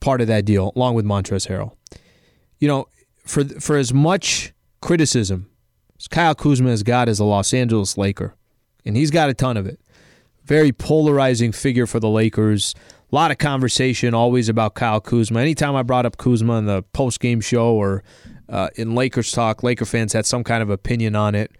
part 0.01 0.21
of 0.23 0.27
that 0.29 0.45
deal, 0.47 0.73
along 0.75 0.95
with 0.95 1.05
Montrezl 1.05 1.49
Harrell. 1.49 1.77
You 2.59 2.69
know, 2.69 2.87
for 3.27 3.45
for 3.45 3.77
as 3.77 3.93
much 3.93 4.53
criticism 4.81 5.51
as 5.99 6.09
Kyle 6.09 6.35
Kuzma 6.35 6.71
has 6.71 6.83
got 6.83 7.09
as 7.09 7.19
a 7.19 7.25
Los 7.25 7.53
Angeles 7.53 7.99
Laker, 7.99 8.35
and 8.85 8.97
he's 8.97 9.11
got 9.11 9.29
a 9.29 9.35
ton 9.35 9.57
of 9.57 9.67
it. 9.67 9.79
Very 10.45 10.73
polarizing 10.73 11.53
figure 11.53 11.87
for 11.87 12.01
the 12.01 12.09
Lakers. 12.09 12.75
A 13.11 13.15
lot 13.15 13.31
of 13.31 13.39
conversation 13.39 14.15
always 14.15 14.49
about 14.49 14.75
Kyle 14.75 15.01
Kuzma. 15.01 15.41
Anytime 15.41 15.77
I 15.77 15.83
brought 15.83 16.07
up 16.07 16.17
Kuzma 16.17 16.59
in 16.59 16.67
the 16.67 16.83
post 16.95 17.21
game 17.21 17.41
show 17.41 17.75
or 17.75 18.03
uh, 18.49 18.71
in 18.77 18.95
Lakers 18.95 19.31
talk, 19.31 19.63
Laker 19.63 19.85
fans 19.85 20.13
had 20.13 20.27
some 20.27 20.43
kind 20.45 20.63
of 20.63 20.71
opinion 20.71 21.15
on 21.15 21.35
it. 21.35 21.53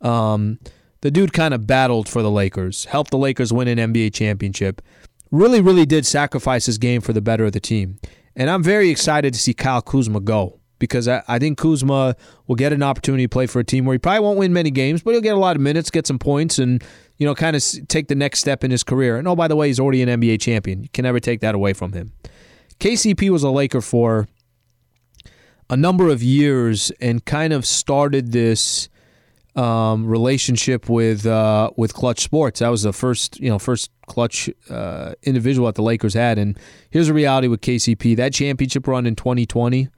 Um, 0.00 0.58
the 1.00 1.10
dude 1.10 1.32
kind 1.32 1.54
of 1.54 1.66
battled 1.66 2.08
for 2.08 2.22
the 2.22 2.30
Lakers, 2.30 2.84
helped 2.86 3.10
the 3.10 3.18
Lakers 3.18 3.52
win 3.52 3.68
an 3.68 3.92
NBA 3.92 4.12
championship. 4.12 4.82
Really, 5.30 5.60
really 5.60 5.86
did 5.86 6.04
sacrifice 6.04 6.66
his 6.66 6.78
game 6.78 7.00
for 7.00 7.12
the 7.12 7.20
better 7.20 7.46
of 7.46 7.52
the 7.52 7.60
team. 7.60 7.98
And 8.36 8.50
I'm 8.50 8.62
very 8.62 8.90
excited 8.90 9.32
to 9.32 9.40
see 9.40 9.54
Kyle 9.54 9.82
Kuzma 9.82 10.20
go 10.20 10.60
because 10.78 11.08
I, 11.08 11.22
I, 11.28 11.38
think 11.38 11.58
Kuzma 11.58 12.16
will 12.46 12.56
get 12.56 12.72
an 12.72 12.82
opportunity 12.82 13.24
to 13.24 13.28
play 13.28 13.46
for 13.46 13.60
a 13.60 13.64
team 13.64 13.84
where 13.84 13.94
he 13.94 13.98
probably 13.98 14.20
won't 14.20 14.38
win 14.38 14.52
many 14.52 14.70
games, 14.70 15.02
but 15.02 15.12
he'll 15.12 15.20
get 15.20 15.34
a 15.34 15.38
lot 15.38 15.56
of 15.56 15.62
minutes, 15.62 15.90
get 15.90 16.06
some 16.06 16.18
points, 16.18 16.58
and 16.58 16.82
you 17.20 17.26
know, 17.26 17.34
kind 17.34 17.54
of 17.54 17.62
take 17.86 18.08
the 18.08 18.14
next 18.16 18.40
step 18.40 18.64
in 18.64 18.72
his 18.72 18.82
career. 18.82 19.16
And 19.16 19.28
oh, 19.28 19.36
by 19.36 19.46
the 19.46 19.54
way, 19.54 19.68
he's 19.68 19.78
already 19.78 20.02
an 20.02 20.08
NBA 20.08 20.40
champion. 20.40 20.82
You 20.82 20.88
can 20.92 21.04
never 21.04 21.20
take 21.20 21.40
that 21.40 21.54
away 21.54 21.72
from 21.74 21.92
him. 21.92 22.12
KCP 22.80 23.30
was 23.30 23.42
a 23.42 23.50
Laker 23.50 23.82
for 23.82 24.26
a 25.68 25.76
number 25.76 26.08
of 26.08 26.22
years 26.22 26.90
and 27.00 27.24
kind 27.24 27.52
of 27.52 27.66
started 27.66 28.32
this 28.32 28.88
um, 29.54 30.06
relationship 30.06 30.88
with 30.88 31.26
uh, 31.26 31.70
with 31.76 31.92
Clutch 31.92 32.20
Sports. 32.20 32.60
That 32.60 32.70
was 32.70 32.82
the 32.82 32.92
first, 32.92 33.38
you 33.38 33.50
know, 33.50 33.58
first 33.58 33.90
Clutch 34.06 34.48
uh, 34.70 35.12
individual 35.22 35.66
that 35.66 35.74
the 35.74 35.82
Lakers 35.82 36.14
had. 36.14 36.38
And 36.38 36.58
here's 36.90 37.08
the 37.08 37.14
reality 37.14 37.48
with 37.48 37.60
KCP: 37.60 38.16
that 38.16 38.32
championship 38.32 38.88
run 38.88 39.06
in 39.06 39.14
2020 39.14 39.88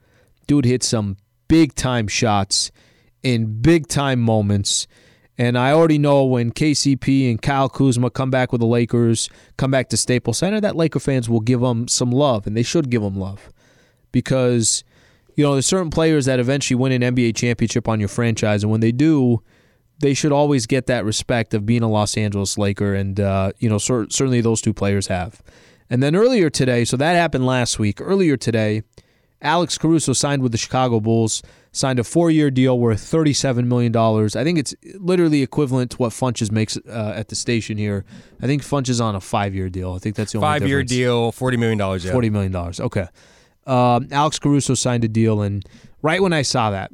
dude 0.47 0.65
hit 0.65 0.83
some 0.83 1.17
big 1.47 1.73
time 1.75 2.07
shots 2.07 2.71
in 3.21 3.61
big 3.61 3.87
time 3.87 4.19
moments. 4.19 4.87
And 5.37 5.57
I 5.57 5.71
already 5.71 5.97
know 5.97 6.23
when 6.25 6.51
KCP 6.51 7.29
and 7.29 7.41
Kyle 7.41 7.69
Kuzma 7.69 8.11
come 8.11 8.29
back 8.29 8.51
with 8.51 8.61
the 8.61 8.67
Lakers, 8.67 9.29
come 9.57 9.71
back 9.71 9.89
to 9.89 9.97
Staples 9.97 10.37
Center, 10.37 10.61
that 10.61 10.75
Laker 10.75 10.99
fans 10.99 11.27
will 11.27 11.39
give 11.39 11.61
them 11.61 11.87
some 11.87 12.11
love, 12.11 12.45
and 12.45 12.55
they 12.55 12.63
should 12.63 12.89
give 12.91 13.01
them 13.01 13.15
love. 13.15 13.49
Because, 14.11 14.83
you 15.35 15.43
know, 15.43 15.53
there's 15.53 15.65
certain 15.65 15.89
players 15.89 16.25
that 16.25 16.39
eventually 16.39 16.75
win 16.75 17.01
an 17.01 17.15
NBA 17.15 17.35
championship 17.35 17.87
on 17.87 17.99
your 17.99 18.09
franchise, 18.09 18.61
and 18.61 18.71
when 18.71 18.81
they 18.81 18.91
do, 18.91 19.41
they 19.99 20.13
should 20.13 20.31
always 20.31 20.67
get 20.67 20.85
that 20.85 21.03
respect 21.03 21.53
of 21.55 21.65
being 21.65 21.81
a 21.81 21.89
Los 21.89 22.15
Angeles 22.15 22.57
Laker, 22.57 22.93
and, 22.93 23.19
uh, 23.19 23.53
you 23.57 23.69
know, 23.69 23.79
cer- 23.79 24.07
certainly 24.11 24.41
those 24.41 24.61
two 24.61 24.73
players 24.73 25.07
have. 25.07 25.41
And 25.89 26.03
then 26.03 26.15
earlier 26.15 26.51
today, 26.51 26.85
so 26.85 26.95
that 26.97 27.13
happened 27.13 27.45
last 27.45 27.79
week, 27.79 27.99
earlier 27.99 28.37
today, 28.37 28.83
Alex 29.41 29.77
Caruso 29.77 30.13
signed 30.13 30.41
with 30.41 30.51
the 30.51 30.57
Chicago 30.57 30.99
Bulls. 30.99 31.41
Signed 31.73 31.99
a 31.99 32.03
four-year 32.03 32.49
deal 32.49 32.79
worth 32.79 33.01
thirty-seven 33.01 33.67
million 33.67 33.91
dollars. 33.91 34.37
I 34.37 34.45
think 34.45 34.57
it's 34.57 34.73
literally 34.95 35.41
equivalent 35.41 35.91
to 35.91 35.97
what 35.97 36.13
Funches 36.13 36.51
makes 36.51 36.77
uh, 36.77 37.13
at 37.15 37.27
the 37.27 37.35
station 37.35 37.77
here. 37.77 38.05
I 38.41 38.45
think 38.45 38.61
Funches 38.61 39.03
on 39.03 39.15
a 39.15 39.19
five-year 39.19 39.69
deal. 39.69 39.93
I 39.93 39.99
think 39.99 40.15
that's 40.15 40.31
the 40.31 40.37
only 40.37 40.47
Five 40.47 40.67
year 40.67 40.83
deal, 40.83 41.33
forty 41.33 41.57
million 41.57 41.77
dollars. 41.77 42.05
Yeah. 42.05 42.13
Forty 42.13 42.29
million 42.29 42.53
dollars. 42.53 42.79
Okay. 42.79 43.07
Um, 43.65 44.07
Alex 44.11 44.39
Caruso 44.39 44.75
signed 44.75 45.03
a 45.03 45.07
deal, 45.07 45.41
and 45.41 45.65
right 46.01 46.21
when 46.21 46.31
I 46.31 46.43
saw 46.43 46.69
that, 46.71 46.91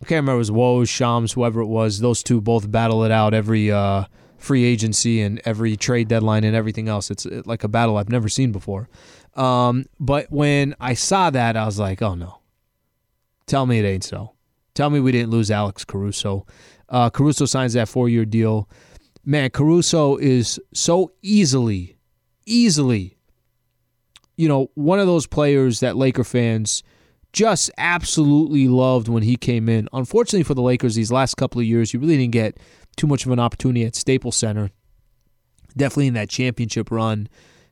I 0.00 0.04
can't 0.04 0.18
remember 0.18 0.34
it 0.34 0.38
was 0.38 0.50
Woj, 0.50 0.88
Shams, 0.88 1.32
whoever 1.32 1.60
it 1.60 1.66
was. 1.66 2.00
Those 2.00 2.22
two 2.22 2.40
both 2.40 2.70
battle 2.70 3.04
it 3.04 3.10
out 3.10 3.34
every 3.34 3.70
uh, 3.70 4.04
free 4.36 4.64
agency 4.64 5.20
and 5.20 5.40
every 5.44 5.76
trade 5.76 6.08
deadline 6.08 6.44
and 6.44 6.54
everything 6.54 6.88
else. 6.88 7.10
It's 7.10 7.24
like 7.24 7.64
a 7.64 7.68
battle 7.68 7.96
I've 7.96 8.08
never 8.08 8.28
seen 8.28 8.52
before. 8.52 8.88
Um, 9.34 9.86
but 10.00 10.30
when 10.30 10.74
I 10.80 10.94
saw 10.94 11.30
that, 11.30 11.56
I 11.56 11.64
was 11.64 11.78
like, 11.78 12.02
oh 12.02 12.14
no. 12.14 12.37
Tell 13.48 13.66
me 13.66 13.80
it 13.80 13.84
ain't 13.84 14.04
so. 14.04 14.34
Tell 14.74 14.90
me 14.90 15.00
we 15.00 15.10
didn't 15.10 15.30
lose 15.30 15.50
Alex 15.50 15.84
Caruso. 15.84 16.46
Uh, 16.88 17.10
Caruso 17.10 17.44
signs 17.44 17.72
that 17.72 17.88
four 17.88 18.08
year 18.08 18.24
deal. 18.24 18.68
Man, 19.24 19.50
Caruso 19.50 20.16
is 20.16 20.60
so 20.72 21.10
easily, 21.22 21.96
easily 22.46 23.18
you 24.38 24.48
know, 24.48 24.70
one 24.74 25.00
of 25.00 25.06
those 25.06 25.26
players 25.26 25.80
that 25.80 25.96
Laker 25.96 26.24
fans 26.24 26.82
just 27.32 27.70
absolutely 27.76 28.68
loved 28.68 29.08
when 29.08 29.24
he 29.24 29.36
came 29.36 29.68
in. 29.68 29.88
Unfortunately 29.92 30.44
for 30.44 30.54
the 30.54 30.62
Lakers, 30.62 30.94
these 30.94 31.12
last 31.12 31.34
couple 31.36 31.60
of 31.60 31.66
years, 31.66 31.92
you 31.92 32.00
really 32.00 32.16
didn't 32.16 32.32
get 32.32 32.56
too 32.96 33.08
much 33.08 33.26
of 33.26 33.32
an 33.32 33.40
opportunity 33.40 33.84
at 33.84 33.96
Staples 33.96 34.36
Center. 34.36 34.70
Definitely 35.76 36.06
in 36.06 36.14
that 36.14 36.30
championship 36.30 36.90
run 36.90 37.28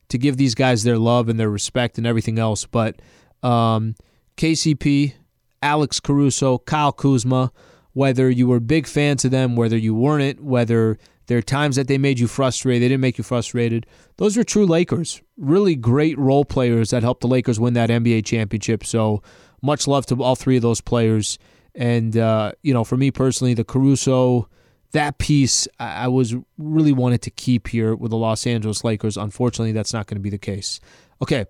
to 0.09 0.19
give 0.19 0.37
these 0.37 0.57
guys 0.57 0.83
their 0.83 0.99
love 0.99 1.29
and 1.29 1.39
their 1.39 1.49
respect 1.49 1.99
and 1.99 2.07
everything 2.07 2.39
else. 2.39 2.67
But 2.67 3.01
um, 3.45 3.95
KCP, 4.37 5.15
Alex 5.63 6.01
Caruso, 6.01 6.59
Kyle 6.59 6.93
Kuzma, 6.93 7.53
whether 7.93 8.29
you 8.29 8.47
were 8.47 8.61
big 8.61 8.87
fans 8.87 9.25
of 9.25 9.31
them, 9.31 9.57
whether 9.57 9.77
you 9.77 9.95
weren't, 9.95 10.43
whether 10.43 10.99
there 11.27 11.39
are 11.39 11.43
times 11.43 11.77
that 11.77 11.89
they 11.89 11.99
made 11.99 12.19
you 12.19 12.29
frustrated, 12.29 12.83
they 12.83 12.89
didn't 12.89 13.01
make 13.01 13.19
you 13.19 13.25
frustrated. 13.25 13.87
Those 14.17 14.37
were 14.37 14.45
true 14.45 14.67
Lakers. 14.67 15.23
Really 15.37 15.75
great 15.75 16.17
role 16.19 16.45
players 16.45 16.91
that 16.91 17.03
helped 17.03 17.23
the 17.23 17.29
Lakers 17.29 17.59
win 17.59 17.75
that 17.75 17.91
NBA 17.91 18.25
championship. 18.25 18.85
So 18.85 19.23
much 19.63 19.87
love 19.87 20.07
to 20.07 20.23
all 20.23 20.37
three 20.37 20.57
of 20.57 20.63
those 20.63 20.81
players. 20.81 21.39
And, 21.75 22.17
uh, 22.17 22.53
you 22.63 22.73
know, 22.73 22.85
for 22.85 22.97
me 22.97 23.11
personally, 23.11 23.55
the 23.55 23.65
Caruso, 23.65 24.49
that 24.93 25.19
piece 25.19 25.67
I 25.81 26.05
I 26.05 26.09
was 26.09 26.35
really 26.59 26.93
wanted 26.93 27.23
to 27.23 27.31
keep 27.31 27.69
here 27.69 27.95
with 27.95 28.11
the 28.11 28.17
Los 28.17 28.47
Angeles 28.47 28.85
Lakers. 28.85 29.17
Unfortunately, 29.17 29.73
that's 29.73 29.93
not 29.93 30.07
going 30.07 30.17
to 30.17 30.23
be 30.23 30.31
the 30.31 30.39
case. 30.39 30.81
Okay. 31.21 31.47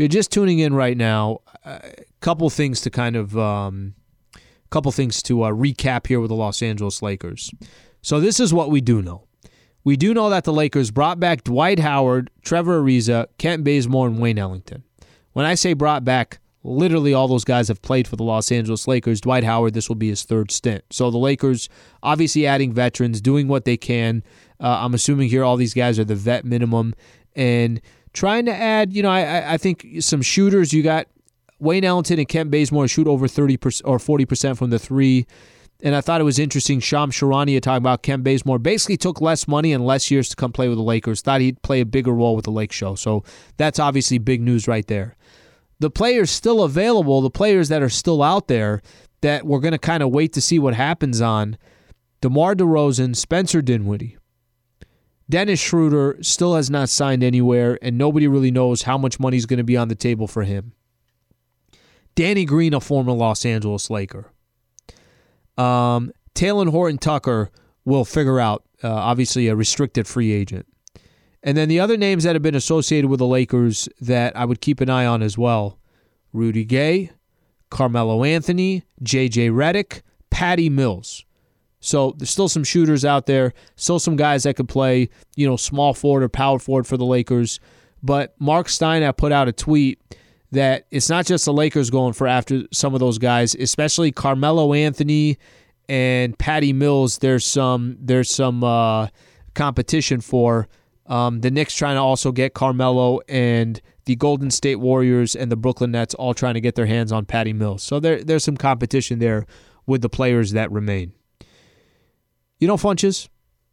You're 0.00 0.08
just 0.08 0.32
tuning 0.32 0.60
in 0.60 0.72
right 0.72 0.96
now, 0.96 1.40
a 1.62 1.92
couple 2.20 2.48
things 2.48 2.80
to 2.80 2.90
kind 2.90 3.16
of, 3.16 3.36
um, 3.36 3.92
couple 4.70 4.90
things 4.92 5.22
to 5.24 5.42
uh, 5.42 5.50
recap 5.50 6.06
here 6.06 6.20
with 6.20 6.30
the 6.30 6.34
Los 6.34 6.62
Angeles 6.62 7.02
Lakers. 7.02 7.50
So 8.00 8.18
this 8.18 8.40
is 8.40 8.54
what 8.54 8.70
we 8.70 8.80
do 8.80 9.02
know. 9.02 9.24
We 9.84 9.98
do 9.98 10.14
know 10.14 10.30
that 10.30 10.44
the 10.44 10.54
Lakers 10.54 10.90
brought 10.90 11.20
back 11.20 11.44
Dwight 11.44 11.80
Howard, 11.80 12.30
Trevor 12.40 12.80
Ariza, 12.80 13.26
Kent 13.36 13.62
Bazemore, 13.62 14.06
and 14.06 14.18
Wayne 14.18 14.38
Ellington. 14.38 14.84
When 15.34 15.44
I 15.44 15.54
say 15.54 15.74
brought 15.74 16.02
back, 16.02 16.38
literally 16.64 17.12
all 17.12 17.28
those 17.28 17.44
guys 17.44 17.68
have 17.68 17.82
played 17.82 18.08
for 18.08 18.16
the 18.16 18.24
Los 18.24 18.50
Angeles 18.50 18.88
Lakers. 18.88 19.20
Dwight 19.20 19.44
Howard, 19.44 19.74
this 19.74 19.90
will 19.90 19.96
be 19.96 20.08
his 20.08 20.24
third 20.24 20.50
stint. 20.50 20.82
So 20.88 21.10
the 21.10 21.18
Lakers 21.18 21.68
obviously 22.02 22.46
adding 22.46 22.72
veterans, 22.72 23.20
doing 23.20 23.48
what 23.48 23.66
they 23.66 23.76
can. 23.76 24.22
Uh, 24.58 24.78
I'm 24.80 24.94
assuming 24.94 25.28
here 25.28 25.44
all 25.44 25.58
these 25.58 25.74
guys 25.74 25.98
are 25.98 26.04
the 26.04 26.14
vet 26.14 26.46
minimum 26.46 26.94
and 27.36 27.82
trying 28.12 28.46
to 28.46 28.54
add. 28.54 28.92
You 28.92 29.02
know, 29.02 29.10
I, 29.10 29.54
I 29.54 29.56
think 29.56 29.86
some 30.00 30.22
shooters. 30.22 30.72
You 30.72 30.82
got 30.82 31.06
Wayne 31.58 31.84
Ellington 31.84 32.18
and 32.18 32.28
Kent 32.28 32.50
Bazemore 32.50 32.88
shoot 32.88 33.06
over 33.06 33.26
30% 33.26 33.82
or 33.84 33.98
40 33.98 34.24
percent 34.24 34.58
from 34.58 34.70
the 34.70 34.78
three. 34.78 35.26
And 35.82 35.96
I 35.96 36.02
thought 36.02 36.20
it 36.20 36.24
was 36.24 36.38
interesting. 36.38 36.78
Shams 36.80 37.16
Charania 37.16 37.60
talking 37.60 37.78
about 37.78 38.02
Kent 38.02 38.22
Bazemore 38.22 38.58
basically 38.58 38.98
took 38.98 39.20
less 39.20 39.48
money 39.48 39.72
and 39.72 39.84
less 39.84 40.10
years 40.10 40.28
to 40.28 40.36
come 40.36 40.52
play 40.52 40.68
with 40.68 40.76
the 40.76 40.84
Lakers. 40.84 41.22
Thought 41.22 41.40
he'd 41.40 41.62
play 41.62 41.80
a 41.80 41.86
bigger 41.86 42.12
role 42.12 42.36
with 42.36 42.44
the 42.44 42.50
Lake 42.50 42.72
Show. 42.72 42.96
So 42.96 43.24
that's 43.56 43.78
obviously 43.78 44.18
big 44.18 44.42
news 44.42 44.68
right 44.68 44.86
there. 44.86 45.16
The 45.78 45.90
players 45.90 46.30
still 46.30 46.62
available, 46.62 47.22
the 47.22 47.30
players 47.30 47.70
that 47.70 47.82
are 47.82 47.88
still 47.88 48.22
out 48.22 48.48
there 48.48 48.82
that 49.22 49.46
we're 49.46 49.60
going 49.60 49.72
to 49.72 49.78
kind 49.78 50.02
of 50.02 50.10
wait 50.10 50.34
to 50.34 50.40
see 50.40 50.58
what 50.58 50.74
happens 50.74 51.20
on 51.20 51.56
DeMar 52.20 52.54
DeRozan, 52.54 53.16
Spencer 53.16 53.62
Dinwiddie. 53.62 54.18
Dennis 55.30 55.60
Schroeder 55.60 56.18
still 56.20 56.56
has 56.56 56.68
not 56.68 56.88
signed 56.88 57.22
anywhere, 57.22 57.78
and 57.80 57.96
nobody 57.96 58.26
really 58.26 58.50
knows 58.50 58.82
how 58.82 58.98
much 58.98 59.20
money 59.20 59.36
is 59.36 59.46
going 59.46 59.58
to 59.58 59.64
be 59.64 59.76
on 59.76 59.88
the 59.88 59.94
table 59.94 60.26
for 60.26 60.42
him. 60.42 60.72
Danny 62.14 62.44
Green, 62.44 62.74
a 62.74 62.80
former 62.80 63.12
Los 63.12 63.46
Angeles 63.46 63.88
Laker. 63.88 64.26
Um, 65.56 66.12
Talen 66.34 66.70
Horton 66.70 66.98
Tucker 66.98 67.50
will 67.84 68.04
figure 68.04 68.40
out, 68.40 68.64
uh, 68.82 68.92
obviously, 68.92 69.46
a 69.48 69.56
restricted 69.56 70.06
free 70.06 70.32
agent. 70.32 70.66
And 71.42 71.56
then 71.56 71.68
the 71.68 71.80
other 71.80 71.96
names 71.96 72.24
that 72.24 72.34
have 72.34 72.42
been 72.42 72.54
associated 72.54 73.08
with 73.08 73.18
the 73.18 73.26
Lakers 73.26 73.88
that 74.00 74.36
I 74.36 74.44
would 74.44 74.60
keep 74.60 74.80
an 74.80 74.90
eye 74.90 75.06
on 75.06 75.22
as 75.22 75.38
well 75.38 75.78
Rudy 76.32 76.64
Gay, 76.64 77.10
Carmelo 77.70 78.24
Anthony, 78.24 78.84
JJ 79.02 79.50
Redick, 79.50 80.02
Patty 80.30 80.68
Mills. 80.68 81.24
So 81.80 82.14
there's 82.16 82.30
still 82.30 82.48
some 82.48 82.64
shooters 82.64 83.04
out 83.04 83.26
there, 83.26 83.54
still 83.76 83.98
some 83.98 84.16
guys 84.16 84.42
that 84.42 84.54
could 84.56 84.68
play, 84.68 85.08
you 85.34 85.46
know, 85.46 85.56
small 85.56 85.94
forward 85.94 86.22
or 86.22 86.28
power 86.28 86.58
forward 86.58 86.86
for 86.86 86.96
the 86.96 87.06
Lakers. 87.06 87.58
But 88.02 88.34
Marc 88.38 88.68
Stein 88.68 89.10
put 89.14 89.32
out 89.32 89.48
a 89.48 89.52
tweet 89.52 89.98
that 90.52 90.86
it's 90.90 91.08
not 91.08 91.26
just 91.26 91.44
the 91.44 91.52
Lakers 91.52 91.90
going 91.90 92.12
for 92.12 92.26
after 92.26 92.62
some 92.72 92.94
of 92.94 93.00
those 93.00 93.18
guys, 93.18 93.54
especially 93.54 94.12
Carmelo 94.12 94.72
Anthony 94.74 95.38
and 95.88 96.38
Patty 96.38 96.72
Mills. 96.72 97.18
There's 97.18 97.46
some 97.46 97.96
there's 98.00 98.30
some 98.30 98.62
uh, 98.62 99.08
competition 99.54 100.20
for 100.20 100.68
um, 101.06 101.40
the 101.40 101.50
Knicks 101.50 101.74
trying 101.74 101.96
to 101.96 102.00
also 102.00 102.30
get 102.30 102.54
Carmelo 102.54 103.20
and 103.28 103.80
the 104.04 104.16
Golden 104.16 104.50
State 104.50 104.76
Warriors 104.76 105.34
and 105.34 105.50
the 105.50 105.56
Brooklyn 105.56 105.92
Nets 105.92 106.14
all 106.14 106.34
trying 106.34 106.54
to 106.54 106.60
get 106.60 106.74
their 106.74 106.86
hands 106.86 107.12
on 107.12 107.26
Patty 107.26 107.52
Mills. 107.52 107.82
So 107.82 108.00
there 108.00 108.22
there's 108.22 108.44
some 108.44 108.56
competition 108.56 109.18
there 109.18 109.46
with 109.86 110.02
the 110.02 110.08
players 110.08 110.52
that 110.52 110.70
remain. 110.70 111.12
You 112.60 112.68
know, 112.68 112.76
Funches, 112.76 113.28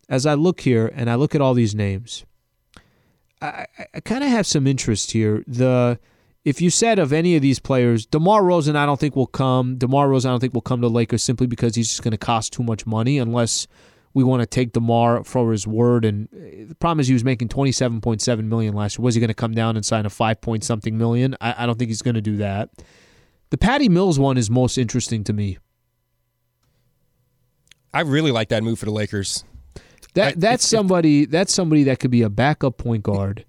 as 0.09 0.25
I 0.25 0.33
look 0.33 0.61
here 0.61 0.91
and 0.95 1.09
I 1.09 1.15
look 1.15 1.35
at 1.35 1.41
all 1.41 1.53
these 1.53 1.75
names, 1.75 2.25
I, 3.41 3.67
I, 3.93 3.99
kind 3.99 4.23
of 4.23 4.29
have 4.29 4.47
some 4.47 4.65
interest 4.65 5.11
here. 5.11 5.43
The 5.45 5.99
if 6.45 6.61
you 6.61 6.69
said 6.69 6.97
of 6.97 7.11
any 7.11 7.35
of 7.35 7.41
these 7.41 7.59
players, 7.59 8.05
DeMar 8.05 8.43
Rosen, 8.43 8.77
I 8.77 8.85
don't 8.85 8.99
think 8.99 9.15
will 9.15 9.27
come. 9.27 9.77
DeMar 9.77 10.07
Rosen, 10.07 10.29
I 10.29 10.33
don't 10.33 10.39
think 10.39 10.53
will 10.53 10.61
come 10.61 10.79
to 10.81 10.88
Lakers 10.88 11.21
simply 11.21 11.45
because 11.45 11.75
he's 11.75 11.89
just 11.89 12.01
going 12.01 12.13
to 12.13 12.17
cost 12.17 12.53
too 12.53 12.63
much 12.63 12.85
money 12.85 13.17
unless 13.17 13.67
we 14.13 14.23
want 14.23 14.41
to 14.41 14.45
take 14.45 14.71
DeMar 14.71 15.25
for 15.25 15.51
his 15.51 15.67
word. 15.67 16.05
And 16.05 16.29
uh, 16.33 16.69
the 16.69 16.75
problem 16.75 17.01
is 17.01 17.07
he 17.07 17.13
was 17.13 17.25
making 17.25 17.49
twenty 17.49 17.73
seven 17.73 17.99
point 17.99 18.21
seven 18.21 18.47
million 18.47 18.73
last 18.73 18.97
year. 18.97 19.03
Was 19.03 19.15
he 19.15 19.19
going 19.19 19.27
to 19.27 19.33
come 19.33 19.53
down 19.53 19.75
and 19.75 19.85
sign 19.85 20.05
a 20.05 20.09
five 20.09 20.39
point 20.39 20.63
something 20.63 20.97
million? 20.97 21.35
I, 21.41 21.63
I 21.63 21.65
don't 21.65 21.77
think 21.77 21.89
he's 21.89 22.01
going 22.01 22.15
to 22.15 22.21
do 22.21 22.38
that. 22.38 22.69
The 23.49 23.57
Patty 23.57 23.89
Mills 23.89 24.17
one 24.17 24.38
is 24.38 24.49
most 24.49 24.77
interesting 24.77 25.25
to 25.25 25.33
me. 25.33 25.57
I 27.93 28.01
really 28.01 28.31
like 28.31 28.49
that 28.49 28.63
move 28.63 28.79
for 28.79 28.85
the 28.85 28.91
Lakers. 28.91 29.43
That 30.13 30.27
I- 30.29 30.33
that's 30.38 30.67
somebody 30.67 31.25
that's 31.25 31.53
somebody 31.53 31.83
that 31.83 31.99
could 31.99 32.11
be 32.11 32.21
a 32.23 32.29
backup 32.29 32.77
point 32.77 33.03
guard 33.03 33.45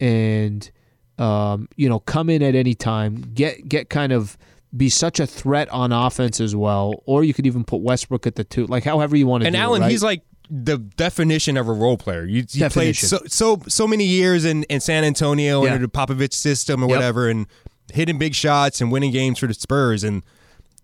and 0.00 0.70
um, 1.18 1.68
you 1.76 1.88
know 1.88 2.00
come 2.00 2.28
in 2.30 2.42
at 2.42 2.54
any 2.54 2.74
time 2.74 3.16
get 3.34 3.68
get 3.68 3.88
kind 3.90 4.12
of 4.12 4.36
be 4.76 4.88
such 4.88 5.20
a 5.20 5.26
threat 5.26 5.68
on 5.70 5.92
offense 5.92 6.40
as 6.40 6.56
well 6.56 7.02
or 7.06 7.22
you 7.22 7.32
could 7.32 7.46
even 7.46 7.62
put 7.64 7.80
Westbrook 7.80 8.26
at 8.26 8.34
the 8.34 8.42
two 8.44 8.66
like 8.66 8.82
however 8.84 9.16
you 9.16 9.26
want 9.26 9.42
to 9.42 9.46
And 9.46 9.54
do 9.54 9.60
Alan, 9.60 9.82
it, 9.82 9.84
right? 9.84 9.90
he's 9.92 10.02
like 10.02 10.22
the 10.50 10.76
definition 10.78 11.56
of 11.56 11.68
a 11.68 11.72
role 11.72 11.96
player. 11.96 12.24
You, 12.26 12.44
you 12.50 12.68
played 12.68 12.96
so 12.96 13.18
so 13.26 13.60
so 13.68 13.86
many 13.86 14.04
years 14.04 14.44
in, 14.44 14.64
in 14.64 14.80
San 14.80 15.02
Antonio 15.04 15.64
Yeah. 15.64 15.72
under 15.74 15.86
the 15.86 15.90
Popovich 15.90 16.34
system 16.34 16.82
or 16.82 16.88
Yep. 16.88 16.96
whatever, 16.96 17.28
and 17.30 17.46
hitting 17.92 18.18
big 18.18 18.34
shots 18.34 18.80
and 18.82 18.92
winning 18.92 19.10
games 19.10 19.38
for 19.38 19.46
the 19.46 19.54
Spurs. 19.54 20.04
And 20.04 20.22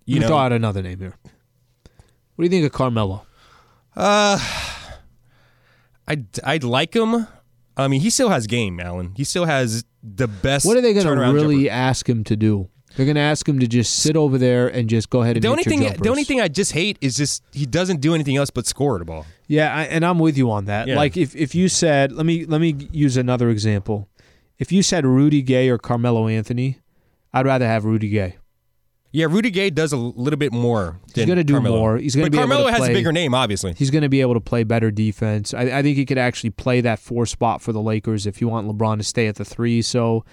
you 0.06 0.14
Let 0.16 0.22
know, 0.22 0.26
throw 0.28 0.36
out 0.38 0.52
another 0.52 0.80
name 0.82 0.98
here 1.00 1.14
what 2.40 2.48
do 2.48 2.56
you 2.56 2.62
think 2.62 2.72
of 2.72 2.76
Carmelo 2.76 3.26
uh, 3.96 4.38
I 6.08 6.24
I'd 6.44 6.64
like 6.64 6.94
him. 6.94 7.26
I 7.76 7.88
mean, 7.88 8.00
he 8.00 8.08
still 8.08 8.30
has 8.30 8.46
game, 8.46 8.80
Alan. 8.80 9.12
He 9.16 9.24
still 9.24 9.44
has 9.44 9.84
the 10.02 10.26
best. 10.28 10.64
what 10.64 10.76
are 10.76 10.80
they 10.80 10.94
going 10.94 11.06
to 11.06 11.32
really 11.32 11.64
jumper. 11.64 11.74
ask 11.74 12.08
him 12.08 12.24
to 12.24 12.36
do 12.36 12.68
they're 12.96 13.06
going 13.06 13.16
to 13.16 13.20
ask 13.20 13.48
him 13.48 13.60
to 13.60 13.68
just 13.68 14.00
sit 14.00 14.16
over 14.16 14.36
there 14.36 14.66
and 14.66 14.88
just 14.88 15.10
go 15.10 15.22
ahead 15.22 15.36
and 15.36 15.44
The 15.44 15.48
only 15.48 15.62
thing, 15.62 15.80
the 15.80 16.08
only 16.08 16.24
thing 16.24 16.40
I 16.40 16.48
just 16.48 16.72
hate 16.72 16.98
is 17.00 17.16
just 17.16 17.42
he 17.52 17.64
doesn't 17.66 18.00
do 18.00 18.14
anything 18.14 18.36
else 18.36 18.50
but 18.50 18.66
score 18.66 18.98
the 18.98 19.04
ball. 19.04 19.26
Yeah, 19.46 19.74
I, 19.74 19.84
and 19.84 20.04
I'm 20.04 20.18
with 20.18 20.36
you 20.36 20.50
on 20.50 20.64
that. 20.64 20.88
Yeah. 20.88 20.96
Like 20.96 21.16
if 21.16 21.36
if 21.36 21.54
you 21.54 21.68
said, 21.68 22.10
let 22.10 22.26
me 22.26 22.44
let 22.46 22.60
me 22.60 22.74
use 22.90 23.16
another 23.16 23.48
example. 23.48 24.08
If 24.58 24.72
you 24.72 24.82
said 24.82 25.06
Rudy 25.06 25.42
Gay 25.42 25.68
or 25.68 25.78
Carmelo 25.78 26.26
Anthony, 26.26 26.78
I'd 27.32 27.46
rather 27.46 27.66
have 27.66 27.84
Rudy 27.84 28.08
Gay. 28.08 28.36
Yeah, 29.12 29.26
Rudy 29.28 29.50
Gay 29.50 29.70
does 29.70 29.92
a 29.92 29.96
little 29.96 30.38
bit 30.38 30.52
more. 30.52 31.00
He's 31.14 31.26
going 31.26 31.36
to 31.36 31.44
do 31.44 31.54
Carmelo. 31.54 31.78
more. 31.78 31.96
He's 31.96 32.14
going 32.14 32.26
to 32.26 32.30
be 32.30 32.38
Carmelo 32.38 32.60
able 32.60 32.68
to 32.68 32.72
has 32.74 32.80
play, 32.80 32.90
a 32.90 32.94
bigger 32.94 33.10
name, 33.12 33.34
obviously. 33.34 33.74
He's 33.76 33.90
going 33.90 34.02
to 34.02 34.08
be 34.08 34.20
able 34.20 34.34
to 34.34 34.40
play 34.40 34.62
better 34.62 34.92
defense. 34.92 35.52
I, 35.52 35.62
I 35.78 35.82
think 35.82 35.96
he 35.96 36.06
could 36.06 36.18
actually 36.18 36.50
play 36.50 36.80
that 36.82 37.00
four 37.00 37.26
spot 37.26 37.60
for 37.60 37.72
the 37.72 37.80
Lakers 37.80 38.24
if 38.26 38.40
you 38.40 38.46
want 38.48 38.68
LeBron 38.68 38.98
to 38.98 39.02
stay 39.02 39.26
at 39.26 39.34
the 39.34 39.44
three. 39.44 39.82
So, 39.82 40.24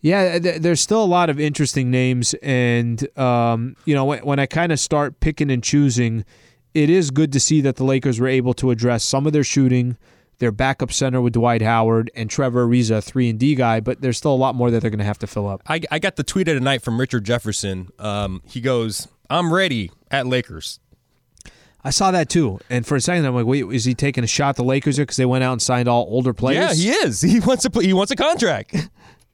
Yeah, 0.00 0.38
th- 0.38 0.62
there's 0.62 0.80
still 0.80 1.02
a 1.02 1.04
lot 1.04 1.28
of 1.28 1.38
interesting 1.38 1.90
names, 1.90 2.34
and 2.42 3.06
um, 3.18 3.76
you 3.84 3.94
know 3.94 4.04
when, 4.06 4.20
when 4.20 4.38
I 4.38 4.46
kind 4.46 4.72
of 4.72 4.80
start 4.80 5.20
picking 5.20 5.50
and 5.50 5.62
choosing, 5.62 6.24
it 6.72 6.88
is 6.88 7.10
good 7.10 7.32
to 7.34 7.40
see 7.40 7.60
that 7.62 7.76
the 7.76 7.84
Lakers 7.84 8.18
were 8.18 8.28
able 8.28 8.54
to 8.54 8.70
address 8.70 9.04
some 9.04 9.26
of 9.26 9.34
their 9.34 9.44
shooting, 9.44 9.98
their 10.38 10.52
backup 10.52 10.92
center 10.92 11.20
with 11.20 11.32
Dwight 11.32 11.62
Howard 11.62 12.10
and 12.14 12.28
Trevor 12.28 12.66
Ariza, 12.66 13.02
three 13.02 13.30
and 13.30 13.38
D 13.38 13.54
guy, 13.54 13.80
but 13.80 14.00
there's 14.00 14.18
still 14.18 14.32
a 14.32 14.36
lot 14.36 14.54
more 14.54 14.70
that 14.70 14.80
they're 14.80 14.90
going 14.90 14.98
to 14.98 15.04
have 15.04 15.18
to 15.20 15.26
fill 15.26 15.48
up. 15.48 15.62
I, 15.66 15.80
I 15.90 15.98
got 15.98 16.16
the 16.16 16.24
tweet 16.24 16.48
of 16.48 16.54
the 16.54 16.60
night 16.60 16.82
from 16.82 17.00
Richard 17.00 17.24
Jefferson. 17.24 17.88
Um, 17.98 18.42
he 18.46 18.60
goes, 18.60 19.08
"I'm 19.30 19.52
ready 19.52 19.90
at 20.10 20.26
Lakers." 20.26 20.80
I 21.84 21.90
saw 21.90 22.10
that 22.10 22.28
too, 22.28 22.58
and 22.68 22.84
for 22.84 22.96
a 22.96 23.00
second 23.00 23.24
I'm 23.26 23.34
like, 23.36 23.46
wait, 23.46 23.64
is 23.66 23.84
he 23.84 23.94
taking 23.94 24.24
a 24.24 24.26
shot 24.26 24.50
at 24.50 24.56
the 24.56 24.64
Lakers 24.64 24.96
here 24.96 25.04
because 25.04 25.18
they 25.18 25.24
went 25.24 25.44
out 25.44 25.52
and 25.52 25.62
signed 25.62 25.88
all 25.88 26.04
older 26.10 26.34
players? 26.34 26.84
Yeah, 26.84 26.92
he 26.92 26.98
is. 27.06 27.20
He 27.36 27.38
wants 27.38 27.64
a 27.64 27.80
he 27.80 27.92
wants 27.92 28.10
a 28.10 28.16
contract. 28.16 28.74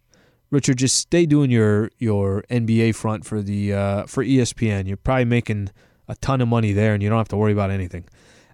Richard, 0.50 0.76
just 0.76 0.98
stay 0.98 1.24
doing 1.24 1.50
your 1.50 1.90
your 1.98 2.44
NBA 2.50 2.94
front 2.94 3.24
for 3.24 3.40
the 3.40 3.72
uh, 3.72 4.07
for 4.07 4.22
ESPN. 4.22 4.86
You're 4.86 4.98
probably 4.98 5.24
making 5.24 5.70
a 6.09 6.14
ton 6.16 6.42
of 6.42 6.48
money 6.48 6.72
there, 6.72 6.92
and 6.92 7.03
you 7.03 7.09
don't 7.09 7.16
have 7.16 7.28
to 7.28 7.38
worry 7.38 7.53
about 7.53 7.70
anything. 7.70 8.05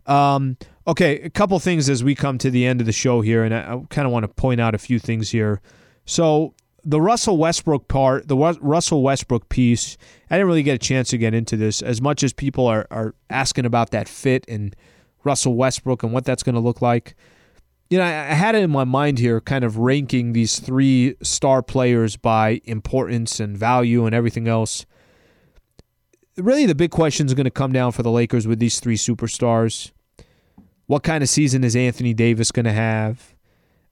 Um, 0.07 0.57
okay, 0.89 1.20
a 1.20 1.30
couple 1.30 1.59
things 1.61 1.89
as 1.91 2.03
we 2.03 2.14
come 2.14 2.39
to 2.39 2.51
the 2.51 2.66
end 2.66 2.80
of 2.80 2.86
the 2.86 2.93
show 2.93 3.20
here, 3.20 3.45
and 3.45 3.55
I, 3.55 3.80
kind 3.91 4.07
of 4.07 4.12
want 4.12 4.24
to 4.24 4.28
point 4.28 4.61
out 4.61 4.74
a 4.74 4.78
few 4.78 4.99
things 4.99 5.30
here. 5.30 5.61
So 6.07 6.55
the 6.82 7.01
Russell 7.01 7.36
Westbrook 7.36 7.86
part, 7.89 8.26
the 8.26 8.36
Russell 8.36 9.03
Westbrook 9.03 9.51
piece, 9.51 9.99
I 10.30 10.36
didn't 10.36 10.49
really 10.49 10.62
get 10.62 10.74
a 10.74 10.78
chance 10.78 11.11
to 11.11 11.18
get 11.18 11.34
into 11.34 11.57
this 11.57 11.82
as 11.82 12.01
much 12.01 12.22
as 12.22 12.32
people 12.32 12.66
are, 12.66 12.86
are 12.91 13.14
asking 13.28 13.66
about 13.66 13.91
that 13.91 14.09
fit 14.09 14.47
and 14.49 14.74
Russell 15.24 15.55
Westbrook 15.55 16.03
and 16.03 16.12
what 16.12 16.24
that's 16.24 16.43
going 16.43 16.55
to 16.55 16.61
look 16.61 16.80
like. 16.80 17.14
You 17.91 17.99
know, 17.99 18.05
I 18.05 18.34
had 18.34 18.55
it 18.55 18.62
in 18.62 18.70
my 18.70 18.84
mind 18.84 19.18
here, 19.18 19.41
kind 19.41 19.64
of 19.64 19.78
ranking 19.78 20.32
these 20.32 20.59
three 20.59 21.16
star 21.22 21.62
players 21.62 22.16
by 22.16 22.61
importance 22.64 23.41
and 23.41 23.57
value 23.57 24.07
and 24.07 24.14
everything 24.14 24.49
else. 24.49 24.86
Really, 26.36 26.66
the 26.66 26.74
big 26.74 26.91
question 26.91 27.26
is 27.26 27.34
going 27.34 27.45
to 27.45 27.51
come 27.51 27.72
down 27.72 27.93
for 27.93 28.03
the 28.03 28.11
Lakers 28.11 28.47
with 28.47 28.59
these 28.59 28.78
three 28.78 28.97
superstars. 28.97 29.91
What 30.89 31.03
kind 31.03 31.22
of 31.22 31.28
season 31.28 31.64
is 31.64 31.76
Anthony 31.76 32.14
Davis 32.14 32.51
going 32.51 32.64
to 32.64 32.72
have? 32.72 33.34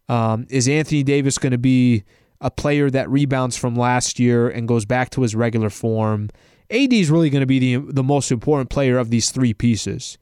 Um, 0.08 0.46
is 0.50 0.66
Anthony 0.66 1.02
Davis 1.02 1.38
going 1.38 1.52
to 1.52 1.58
be 1.58 2.04
a 2.40 2.50
player 2.50 2.90
that 2.90 3.10
rebounds 3.10 3.56
from 3.56 3.76
last 3.76 4.18
year 4.18 4.48
and 4.48 4.68
goes 4.68 4.84
back 4.84 5.10
to 5.10 5.22
his 5.22 5.34
regular 5.34 5.70
form. 5.70 6.30
AD 6.70 6.92
is 6.92 7.10
really 7.10 7.30
going 7.30 7.40
to 7.40 7.46
be 7.46 7.58
the, 7.58 7.92
the 7.92 8.02
most 8.02 8.32
important 8.32 8.70
player 8.70 8.98
of 8.98 9.10
these 9.10 9.30
three 9.30 9.54
pieces. 9.54 10.18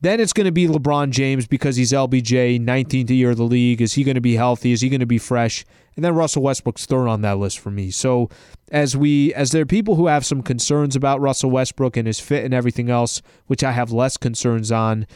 Then 0.00 0.20
it's 0.20 0.34
going 0.34 0.44
to 0.44 0.52
be 0.52 0.68
LeBron 0.68 1.10
James 1.10 1.46
because 1.46 1.76
he's 1.76 1.92
LBJ, 1.92 2.60
19th 2.60 3.08
year 3.08 3.30
of 3.30 3.38
the 3.38 3.44
league. 3.44 3.80
Is 3.80 3.94
he 3.94 4.04
going 4.04 4.16
to 4.16 4.20
be 4.20 4.36
healthy? 4.36 4.72
Is 4.72 4.82
he 4.82 4.90
going 4.90 5.00
to 5.00 5.06
be 5.06 5.18
fresh? 5.18 5.64
And 5.96 6.04
then 6.04 6.14
Russell 6.14 6.42
Westbrook's 6.42 6.84
third 6.84 7.08
on 7.08 7.22
that 7.22 7.38
list 7.38 7.58
for 7.58 7.70
me. 7.70 7.90
So 7.90 8.28
as 8.70 8.96
we 8.96 9.32
as 9.32 9.52
there 9.52 9.62
are 9.62 9.66
people 9.66 9.94
who 9.94 10.08
have 10.08 10.26
some 10.26 10.42
concerns 10.42 10.94
about 10.94 11.20
Russell 11.20 11.50
Westbrook 11.50 11.96
and 11.96 12.06
his 12.06 12.20
fit 12.20 12.44
and 12.44 12.52
everything 12.52 12.90
else, 12.90 13.22
which 13.46 13.64
I 13.64 13.72
have 13.72 13.92
less 13.92 14.18
concerns 14.18 14.70
on, 14.70 15.06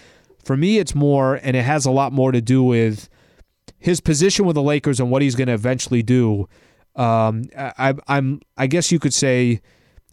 for 0.44 0.56
me 0.56 0.78
it's 0.78 0.94
more 0.94 1.36
and 1.42 1.56
it 1.56 1.62
has 1.62 1.86
a 1.86 1.90
lot 1.90 2.12
more 2.12 2.32
to 2.32 2.40
do 2.40 2.62
with 2.62 3.08
his 3.78 4.00
position 4.00 4.46
with 4.46 4.54
the 4.54 4.62
Lakers 4.62 5.00
and 5.00 5.10
what 5.10 5.22
he's 5.22 5.34
going 5.34 5.48
to 5.48 5.54
eventually 5.54 6.02
do, 6.02 6.48
um, 6.96 7.44
I, 7.56 7.94
I'm 8.08 8.40
I 8.56 8.66
guess 8.66 8.90
you 8.90 8.98
could 8.98 9.14
say 9.14 9.60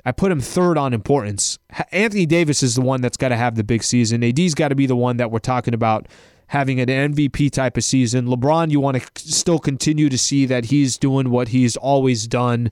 I 0.06 0.12
put 0.12 0.32
him 0.32 0.40
third 0.40 0.78
on 0.78 0.94
importance. 0.94 1.58
Anthony 1.92 2.26
Davis 2.26 2.62
is 2.62 2.76
the 2.76 2.82
one 2.82 3.02
that's 3.02 3.18
got 3.18 3.30
to 3.30 3.36
have 3.36 3.56
the 3.56 3.64
big 3.64 3.84
season. 3.84 4.24
AD's 4.24 4.54
got 4.54 4.68
to 4.68 4.76
be 4.76 4.86
the 4.86 4.96
one 4.96 5.18
that 5.18 5.32
we're 5.32 5.40
talking 5.40 5.74
about 5.74 6.08
having 6.48 6.80
an 6.80 6.88
MVP 6.88 7.50
type 7.52 7.76
of 7.76 7.84
season. 7.84 8.28
LeBron, 8.28 8.70
you 8.70 8.80
want 8.80 9.02
to 9.02 9.30
still 9.30 9.58
continue 9.58 10.10
to 10.10 10.18
see 10.18 10.46
that 10.46 10.66
he's 10.66 10.98
doing 10.98 11.32
what 11.32 11.48
he's 11.48 11.76
always 11.76 12.28
done. 12.28 12.72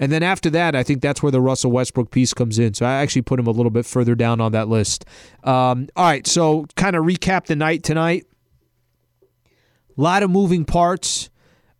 And 0.00 0.10
then 0.10 0.22
after 0.22 0.50
that, 0.50 0.74
I 0.74 0.82
think 0.82 1.02
that's 1.02 1.22
where 1.22 1.32
the 1.32 1.40
Russell 1.40 1.70
Westbrook 1.70 2.10
piece 2.10 2.34
comes 2.34 2.58
in. 2.58 2.74
So 2.74 2.84
I 2.84 2.94
actually 2.94 3.22
put 3.22 3.38
him 3.38 3.46
a 3.46 3.52
little 3.52 3.70
bit 3.70 3.86
further 3.86 4.14
down 4.14 4.40
on 4.40 4.52
that 4.52 4.68
list. 4.68 5.04
Um, 5.44 5.88
all 5.96 6.04
right, 6.04 6.26
so 6.26 6.66
kind 6.76 6.96
of 6.96 7.04
recap 7.04 7.46
the 7.46 7.56
night 7.56 7.82
tonight. 7.82 8.26
A 9.96 10.00
lot 10.00 10.24
of 10.24 10.30
moving 10.30 10.64
parts, 10.64 11.30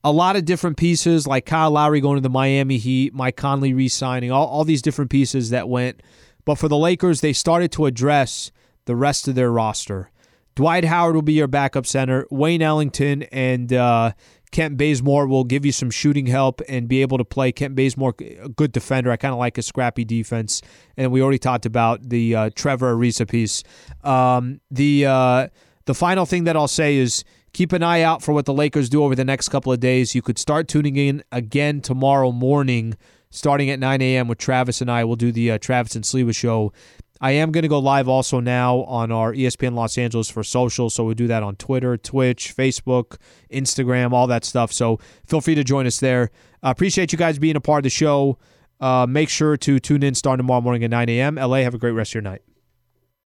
a 0.05 0.13
lot 0.13 0.37
of 0.37 0.45
different 0.45 0.77
pieces, 0.77 1.27
like 1.27 1.47
Kyle 1.47 1.73
Lowry 1.73 2.01
going 2.01 2.17
to 2.17 2.21
the 2.21 2.31
Miami 2.31 2.77
Heat, 2.77 3.13
Mike 3.13 3.37
Conley 3.37 3.75
re 3.75 3.89
signing, 3.89 4.31
all, 4.31 4.47
all 4.47 4.65
these 4.65 4.83
different 4.83 5.11
pieces 5.11 5.51
that 5.51 5.69
went. 5.69 6.01
But 6.45 6.57
for 6.57 6.69
the 6.69 6.77
Lakers, 6.77 7.21
they 7.21 7.33
started 7.33 7.73
to 7.73 7.87
address 7.87 8.53
the 8.85 8.95
rest 8.95 9.27
of 9.27 9.35
their 9.35 9.51
roster. 9.51 10.11
Dwight 10.55 10.85
Howard 10.85 11.17
will 11.17 11.23
be 11.23 11.33
your 11.33 11.49
backup 11.49 11.87
center. 11.87 12.27
Wayne 12.31 12.63
Ellington 12.63 13.25
and 13.25 13.73
uh, 13.73 14.13
Kent 14.55 14.77
Bazemore 14.77 15.27
will 15.27 15.43
give 15.43 15.67
you 15.67 15.73
some 15.73 15.91
shooting 15.91 16.27
help 16.27 16.63
and 16.69 16.87
be 16.87 17.03
able 17.03 17.19
to 17.19 17.25
play. 17.25 17.51
Kent 17.51 17.75
Bazemore, 17.75 18.15
a 18.21 18.49
good 18.49 18.71
defender. 18.71 19.11
I 19.11 19.17
kind 19.17 19.33
of 19.33 19.39
like 19.41 19.57
his 19.57 19.67
scrappy 19.67 20.05
defense. 20.05 20.63
And 20.97 21.11
we 21.11 21.21
already 21.21 21.41
talked 21.41 21.67
about 21.67 22.09
the 22.09 22.37
uh, 22.37 22.51
Trevor 22.55 22.95
Ariza 22.95 23.29
piece. 23.29 23.65
Um, 24.05 24.61
the 24.71 25.07
uh, 25.07 25.49
the 25.87 25.95
final 25.95 26.25
thing 26.25 26.45
that 26.45 26.57
I'll 26.57 26.69
say 26.69 26.99
is 26.99 27.25
keep 27.53 27.73
an 27.73 27.83
eye 27.83 28.03
out 28.03 28.23
for 28.23 28.33
what 28.33 28.45
the 28.45 28.55
Lakers 28.55 28.89
do 28.89 29.03
over 29.03 29.17
the 29.17 29.25
next 29.25 29.49
couple 29.49 29.73
of 29.73 29.81
days. 29.81 30.15
You 30.15 30.23
could 30.23 30.39
start 30.39 30.69
tuning 30.69 30.95
in 30.95 31.25
again 31.33 31.81
tomorrow 31.81 32.31
morning, 32.31 32.97
starting 33.31 33.71
at 33.71 33.81
9 33.81 34.01
a.m. 34.03 34.29
with 34.29 34.39
Travis 34.39 34.81
and 34.81 34.89
I. 34.89 35.03
We'll 35.03 35.17
do 35.17 35.33
the 35.33 35.51
uh, 35.51 35.59
Travis 35.59 35.97
and 35.97 36.05
Sliwa 36.05 36.33
show. 36.33 36.73
I 37.21 37.33
am 37.33 37.53
going 37.53 37.63
to 37.63 37.69
go 37.69 37.79
live 37.79 38.09
also 38.09 38.41
now 38.41 38.79
on 38.85 39.13
our 39.13 39.33
ESPN 39.33 39.75
Los 39.75 39.97
Angeles 39.97 40.29
for 40.29 40.43
social. 40.43 40.91
So 40.91 41.05
we 41.05 41.15
do 41.15 41.27
that 41.29 41.43
on 41.43 41.57
Twitter, 41.57 41.97
Twitch, 41.97 42.55
Facebook, 42.57 43.19
Instagram, 43.51 44.13
all 44.13 44.27
that 44.27 44.45
stuff. 44.45 44.73
So 44.73 44.99
feel 45.27 45.41
free 45.41 45.55
to 45.55 45.65
join 45.65 45.87
us 45.87 46.01
there. 46.01 46.31
Uh, 46.63 46.71
appreciate 46.71 47.13
you 47.13 47.19
guys 47.19 47.39
being 47.39 47.57
a 47.57 47.61
part 47.61 47.81
of 47.81 47.85
the 47.85 47.91
show. 47.91 48.39
Uh, 48.81 49.07
make 49.09 49.29
sure 49.29 49.57
to 49.57 49.79
tune 49.79 50.03
in 50.03 50.15
starting 50.15 50.43
tomorrow 50.43 50.61
morning 50.61 50.83
at 50.85 50.91
9 50.91 51.09
a.m. 51.09 51.37
LA, 51.37 51.59
have 51.59 51.75
a 51.75 51.79
great 51.79 51.93
rest 51.93 52.11
of 52.11 52.15
your 52.15 52.23
night. 52.23 52.43